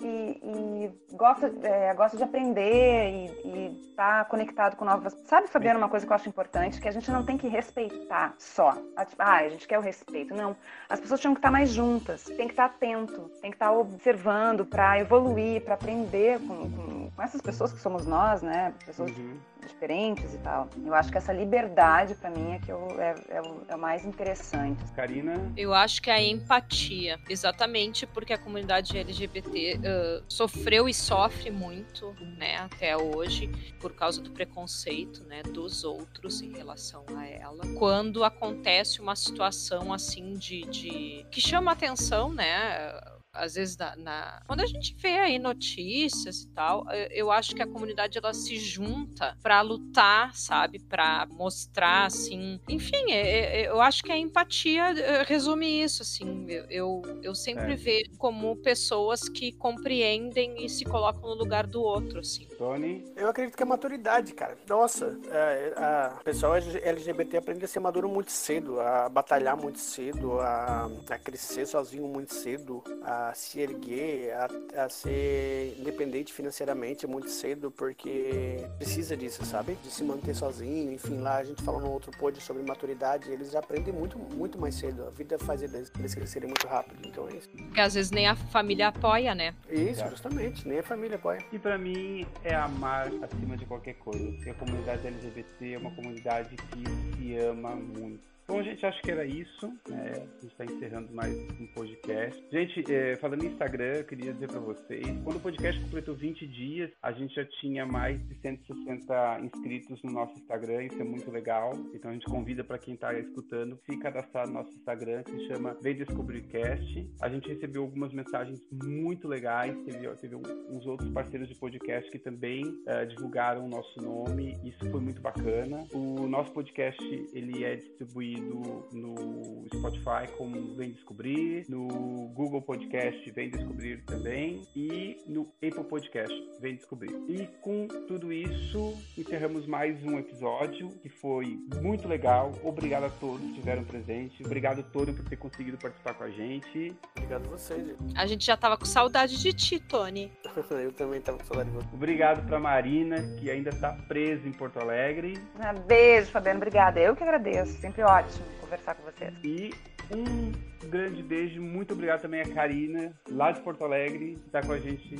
e, 0.00 0.40
e 0.42 1.16
gosta, 1.16 1.52
é, 1.62 1.92
gosta 1.94 2.16
de 2.16 2.22
aprender 2.22 3.10
e 3.44 3.80
estar 3.90 4.24
tá 4.24 4.24
conectado 4.24 4.76
com 4.76 4.84
novas. 4.84 5.14
Sabe, 5.24 5.48
Fabiana, 5.48 5.78
uma 5.78 5.88
coisa 5.88 6.06
que 6.06 6.12
eu 6.12 6.16
acho 6.16 6.28
importante, 6.28 6.80
que 6.80 6.88
a 6.88 6.92
gente 6.92 7.10
não 7.10 7.24
tem 7.24 7.36
que 7.36 7.48
respeitar 7.48 8.34
só. 8.38 8.76
Ah, 9.18 9.36
a 9.36 9.48
gente 9.48 9.66
quer 9.66 9.78
o 9.78 9.82
respeito. 9.82 10.34
Não. 10.34 10.56
As 10.88 11.00
pessoas 11.00 11.20
tinham 11.20 11.34
que 11.34 11.38
estar 11.38 11.50
mais 11.50 11.70
juntas, 11.70 12.24
tem 12.24 12.46
que 12.46 12.52
estar 12.52 12.66
atento, 12.66 13.30
tem 13.40 13.50
que 13.50 13.56
estar 13.56 13.72
observando 13.72 14.64
para 14.64 14.98
evoluir, 14.98 15.62
para 15.62 15.74
aprender 15.74 16.38
com, 16.40 16.70
com, 16.70 17.10
com, 17.10 17.22
essas 17.22 17.40
pessoas 17.40 17.72
que 17.72 17.80
somos 17.80 18.06
nós, 18.06 18.42
né? 18.42 18.74
Pessoas 18.84 19.10
uhum 19.10 19.38
diferentes 19.66 20.34
e 20.34 20.38
tal. 20.38 20.68
Eu 20.84 20.94
acho 20.94 21.10
que 21.10 21.18
essa 21.18 21.32
liberdade, 21.32 22.14
para 22.14 22.30
mim, 22.30 22.52
é 22.52 22.58
que 22.58 22.70
eu, 22.70 22.88
é, 23.00 23.14
é, 23.28 23.40
o, 23.40 23.64
é, 23.68 23.74
o, 23.74 23.78
mais 23.78 24.04
interessante. 24.04 24.82
Karina? 24.94 25.52
Eu 25.56 25.72
acho 25.72 26.02
que 26.02 26.10
é 26.10 26.14
a 26.14 26.22
empatia, 26.22 27.18
exatamente 27.28 28.06
porque 28.06 28.32
a 28.32 28.38
comunidade 28.38 28.96
LGBT 28.96 29.80
sofreu 30.28 30.88
e 30.88 30.94
sofre 30.94 31.50
muito, 31.50 32.14
né, 32.38 32.56
até 32.56 32.96
hoje, 32.96 33.50
por 33.80 33.92
causa 33.94 34.20
do 34.20 34.30
preconceito, 34.30 35.24
né, 35.24 35.42
dos 35.42 35.84
outros 35.84 36.40
em 36.40 36.52
relação 36.52 37.04
a 37.16 37.26
ela. 37.26 37.62
Quando 37.78 38.24
acontece 38.24 39.00
uma 39.00 39.16
situação 39.16 39.92
assim 39.92 40.34
de, 40.34 40.62
de 40.62 41.26
que 41.30 41.40
chama 41.40 41.72
atenção, 41.72 42.32
né, 42.32 42.92
às 43.32 43.54
vezes 43.54 43.76
na, 43.76 43.96
na, 43.96 44.42
quando 44.46 44.60
a 44.60 44.66
gente 44.66 44.94
vê 44.94 45.18
aí 45.18 45.38
notícias 45.38 46.42
e 46.42 46.48
tal, 46.48 46.86
eu 47.10 47.30
acho 47.30 47.54
que 47.54 47.62
a 47.62 47.66
comunidade 47.66 48.18
ela 48.18 48.34
se 48.34 48.58
junta 48.58 49.36
para 49.42 49.60
lutar, 49.62 50.34
sabe, 50.34 50.78
para 50.78 51.26
mostrar 51.32 52.06
assim, 52.06 52.60
enfim, 52.68 53.10
é, 53.10 53.62
é, 53.62 53.68
eu 53.68 53.80
acho 53.80 54.02
que 54.02 54.12
a 54.12 54.18
empatia 54.18 54.90
eh, 54.98 55.22
resume 55.22 55.82
isso, 55.82 56.02
assim, 56.02 56.46
eu 56.48 56.82
eu, 56.82 57.02
eu 57.22 57.34
sempre 57.34 57.72
é. 57.72 57.76
vejo 57.76 58.10
como 58.18 58.56
pessoas 58.56 59.28
que 59.28 59.52
compreendem 59.52 60.64
e 60.64 60.68
se 60.68 60.84
colocam 60.84 61.22
no 61.22 61.34
lugar 61.34 61.66
do 61.66 61.80
outro, 61.82 62.20
assim. 62.20 62.46
Tony, 62.62 63.04
eu 63.16 63.28
acredito 63.28 63.56
que 63.56 63.62
é 63.64 63.66
maturidade, 63.66 64.32
cara. 64.34 64.56
Nossa, 64.68 65.18
é, 65.32 65.72
a 65.76 66.20
pessoa 66.22 66.58
LGBT 66.58 67.38
aprende 67.38 67.64
a 67.64 67.68
ser 67.68 67.80
maduro 67.80 68.08
muito 68.08 68.30
cedo, 68.30 68.80
a 68.80 69.08
batalhar 69.08 69.56
muito 69.56 69.80
cedo, 69.80 70.38
a, 70.38 70.88
a 71.10 71.18
crescer 71.18 71.66
sozinho 71.66 72.06
muito 72.06 72.32
cedo, 72.32 72.80
a 73.02 73.34
se 73.34 73.58
erguer, 73.58 74.32
a, 74.34 74.84
a, 74.84 74.88
ser 74.88 75.76
independente 75.76 76.32
financeiramente 76.32 77.04
muito 77.04 77.30
cedo, 77.30 77.68
porque 77.68 78.64
precisa 78.78 79.16
disso, 79.16 79.44
sabe? 79.44 79.76
De 79.82 79.90
se 79.90 80.04
manter 80.04 80.32
sozinho. 80.32 80.92
Enfim, 80.92 81.18
lá 81.18 81.38
a 81.38 81.44
gente 81.44 81.64
falou 81.64 81.80
no 81.80 81.90
outro 81.90 82.12
pod 82.16 82.40
sobre 82.40 82.62
maturidade, 82.62 83.28
eles 83.28 83.56
aprendem 83.56 83.92
muito, 83.92 84.16
muito 84.16 84.56
mais 84.56 84.76
cedo. 84.76 85.08
A 85.08 85.10
vida 85.10 85.36
faz 85.36 85.64
eles, 85.64 85.90
eles 85.98 86.14
crescerem 86.14 86.48
muito 86.48 86.68
rápido. 86.68 87.04
Então 87.04 87.28
é 87.28 87.34
isso. 87.34 87.48
Porque 87.48 87.80
às 87.80 87.94
vezes 87.94 88.12
nem 88.12 88.28
a 88.28 88.36
família 88.36 88.86
apoia, 88.86 89.34
né? 89.34 89.52
Isso, 89.68 90.08
justamente, 90.08 90.68
nem 90.68 90.78
a 90.78 90.82
família 90.84 91.16
apoia. 91.16 91.44
E 91.52 91.58
para 91.58 91.76
mim 91.76 92.24
é 92.44 92.51
amar 92.54 93.10
acima 93.22 93.56
de 93.56 93.66
qualquer 93.66 93.94
coisa. 93.94 94.32
Porque 94.32 94.50
a 94.50 94.54
comunidade 94.54 95.06
LGBT 95.06 95.72
é 95.72 95.78
uma 95.78 95.90
comunidade 95.90 96.56
que 96.56 97.16
se 97.16 97.36
ama 97.36 97.74
muito 97.74 98.31
Bom, 98.48 98.60
gente, 98.60 98.84
acho 98.84 99.00
que 99.02 99.10
era 99.10 99.24
isso. 99.24 99.66
Né? 99.88 100.10
A 100.14 100.40
gente 100.40 100.46
está 100.46 100.64
encerrando 100.64 101.14
mais 101.14 101.32
um 101.60 101.66
podcast. 101.74 102.44
Gente, 102.50 102.92
é, 102.92 103.16
falando 103.16 103.44
em 103.44 103.46
Instagram, 103.46 103.98
eu 103.98 104.04
queria 104.04 104.32
dizer 104.32 104.48
para 104.48 104.58
vocês: 104.58 105.06
quando 105.22 105.36
o 105.36 105.40
podcast 105.40 105.80
completou 105.80 106.14
20 106.14 106.46
dias, 106.48 106.90
a 107.00 107.12
gente 107.12 107.34
já 107.34 107.44
tinha 107.60 107.86
mais 107.86 108.20
de 108.28 108.34
160 108.40 109.40
inscritos 109.44 110.02
no 110.02 110.12
nosso 110.12 110.36
Instagram. 110.38 110.84
Isso 110.84 111.00
é 111.00 111.04
muito 111.04 111.30
legal. 111.30 111.72
Então 111.94 112.10
a 112.10 112.14
gente 112.14 112.26
convida 112.26 112.64
para 112.64 112.78
quem 112.78 112.94
está 112.94 113.16
escutando 113.16 113.78
se 113.88 113.96
cadastrar 113.98 114.48
no 114.48 114.54
nosso 114.54 114.74
Instagram, 114.74 115.22
que 115.22 115.32
se 115.32 115.46
chama 115.46 115.76
Vem 115.80 115.94
Descobrir 115.94 116.42
Cast. 116.48 117.10
A 117.22 117.28
gente 117.28 117.48
recebeu 117.48 117.82
algumas 117.82 118.12
mensagens 118.12 118.60
muito 118.72 119.28
legais. 119.28 119.72
Teve, 119.84 120.08
teve 120.16 120.34
uns 120.36 120.84
outros 120.84 121.08
parceiros 121.10 121.48
de 121.48 121.54
podcast 121.54 122.10
que 122.10 122.18
também 122.18 122.64
uh, 122.64 123.06
divulgaram 123.08 123.64
o 123.64 123.68
nosso 123.68 124.02
nome. 124.02 124.58
Isso 124.64 124.90
foi 124.90 125.00
muito 125.00 125.22
bacana. 125.22 125.86
O 125.92 126.26
nosso 126.26 126.52
podcast 126.52 127.02
ele 127.32 127.64
é 127.64 127.76
distribuído 127.76 128.31
distribuído 128.32 128.86
no 128.92 129.66
Spotify 129.74 130.30
como 130.36 130.74
Vem 130.74 130.92
Descobrir, 130.92 131.66
no 131.68 132.28
Google 132.34 132.62
Podcast 132.62 133.30
Vem 133.30 133.50
Descobrir 133.50 134.02
também 134.04 134.62
e 134.74 135.16
no 135.26 135.52
Apple 135.56 135.84
Podcast 135.84 136.34
Vem 136.60 136.76
Descobrir. 136.76 137.12
E 137.28 137.46
com 137.60 137.86
tudo 138.08 138.32
isso, 138.32 138.94
encerramos 139.16 139.66
mais 139.66 140.02
um 140.04 140.18
episódio 140.18 140.88
que 141.02 141.08
foi 141.08 141.58
muito 141.80 142.08
legal. 142.08 142.52
Obrigado 142.62 143.04
a 143.04 143.10
todos 143.10 143.40
que 143.40 143.48
estiveram 143.48 143.84
presentes. 143.84 144.44
Obrigado, 144.44 144.82
Tony, 144.82 145.12
por 145.12 145.28
ter 145.28 145.36
conseguido 145.36 145.76
participar 145.76 146.14
com 146.14 146.24
a 146.24 146.30
gente. 146.30 146.94
Obrigado 147.16 147.46
a 147.46 147.50
vocês. 147.50 147.86
Gente. 147.86 148.18
A 148.18 148.26
gente 148.26 148.44
já 148.44 148.56
tava 148.56 148.76
com 148.76 148.84
saudade 148.84 149.40
de 149.40 149.52
ti, 149.52 149.80
Tony. 149.80 150.30
Eu 150.70 150.92
também 150.92 151.20
tava 151.20 151.38
com 151.38 151.44
saudade 151.44 151.70
de 151.70 151.76
você. 151.76 151.88
Obrigado 151.92 152.46
pra 152.46 152.58
Marina, 152.58 153.16
que 153.38 153.50
ainda 153.50 153.70
está 153.70 153.92
presa 153.92 154.46
em 154.48 154.52
Porto 154.52 154.78
Alegre. 154.78 155.38
Ah, 155.58 155.72
beijo, 155.72 156.30
Fabiano. 156.30 156.58
Obrigada. 156.58 157.00
Eu 157.00 157.14
que 157.14 157.22
agradeço. 157.22 157.78
Sempre 157.80 158.02
ótimo 158.02 158.21
ótimo 158.22 158.46
conversar 158.60 158.94
com 158.94 159.02
vocês. 159.02 159.34
E 159.44 159.74
um 160.10 160.52
grande 160.88 161.22
beijo, 161.22 161.60
muito 161.60 161.94
obrigado 161.94 162.22
também 162.22 162.40
a 162.40 162.48
Karina, 162.48 163.12
lá 163.30 163.52
de 163.52 163.60
Porto 163.60 163.84
Alegre, 163.84 164.36
que 164.36 164.46
está 164.46 164.60
com 164.60 164.72
a 164.72 164.78
gente 164.78 165.16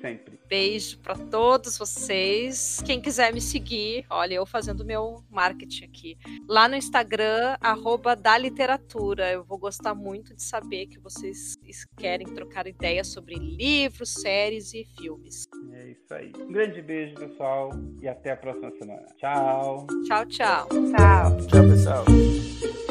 sempre. 0.00 0.38
Beijo 0.48 0.98
para 0.98 1.16
todos 1.16 1.76
vocês. 1.76 2.82
Quem 2.86 3.00
quiser 3.00 3.32
me 3.32 3.40
seguir, 3.40 4.06
olha, 4.08 4.34
eu 4.34 4.46
fazendo 4.46 4.84
meu 4.84 5.24
marketing 5.30 5.84
aqui. 5.84 6.18
Lá 6.48 6.68
no 6.68 6.76
Instagram, 6.76 7.56
arroba 7.60 8.14
da 8.14 8.38
literatura. 8.38 9.32
Eu 9.32 9.44
vou 9.44 9.58
gostar 9.58 9.94
muito 9.94 10.34
de 10.34 10.42
saber 10.42 10.86
que 10.86 10.98
vocês 10.98 11.56
querem 11.96 12.26
trocar 12.26 12.66
ideias 12.66 13.08
sobre 13.08 13.34
livros, 13.34 14.12
séries 14.12 14.72
e 14.74 14.84
filmes. 14.98 15.48
É 15.72 15.90
isso 15.90 16.14
aí. 16.14 16.32
Um 16.38 16.52
grande 16.52 16.80
beijo, 16.82 17.14
pessoal, 17.14 17.70
e 18.00 18.08
até 18.08 18.32
a 18.32 18.36
próxima 18.36 18.70
semana. 18.78 19.06
Tchau. 19.16 19.86
Tchau, 20.06 20.26
tchau. 20.26 20.68
Tchau. 20.68 21.46
Tchau, 21.46 21.68
pessoal. 21.68 22.85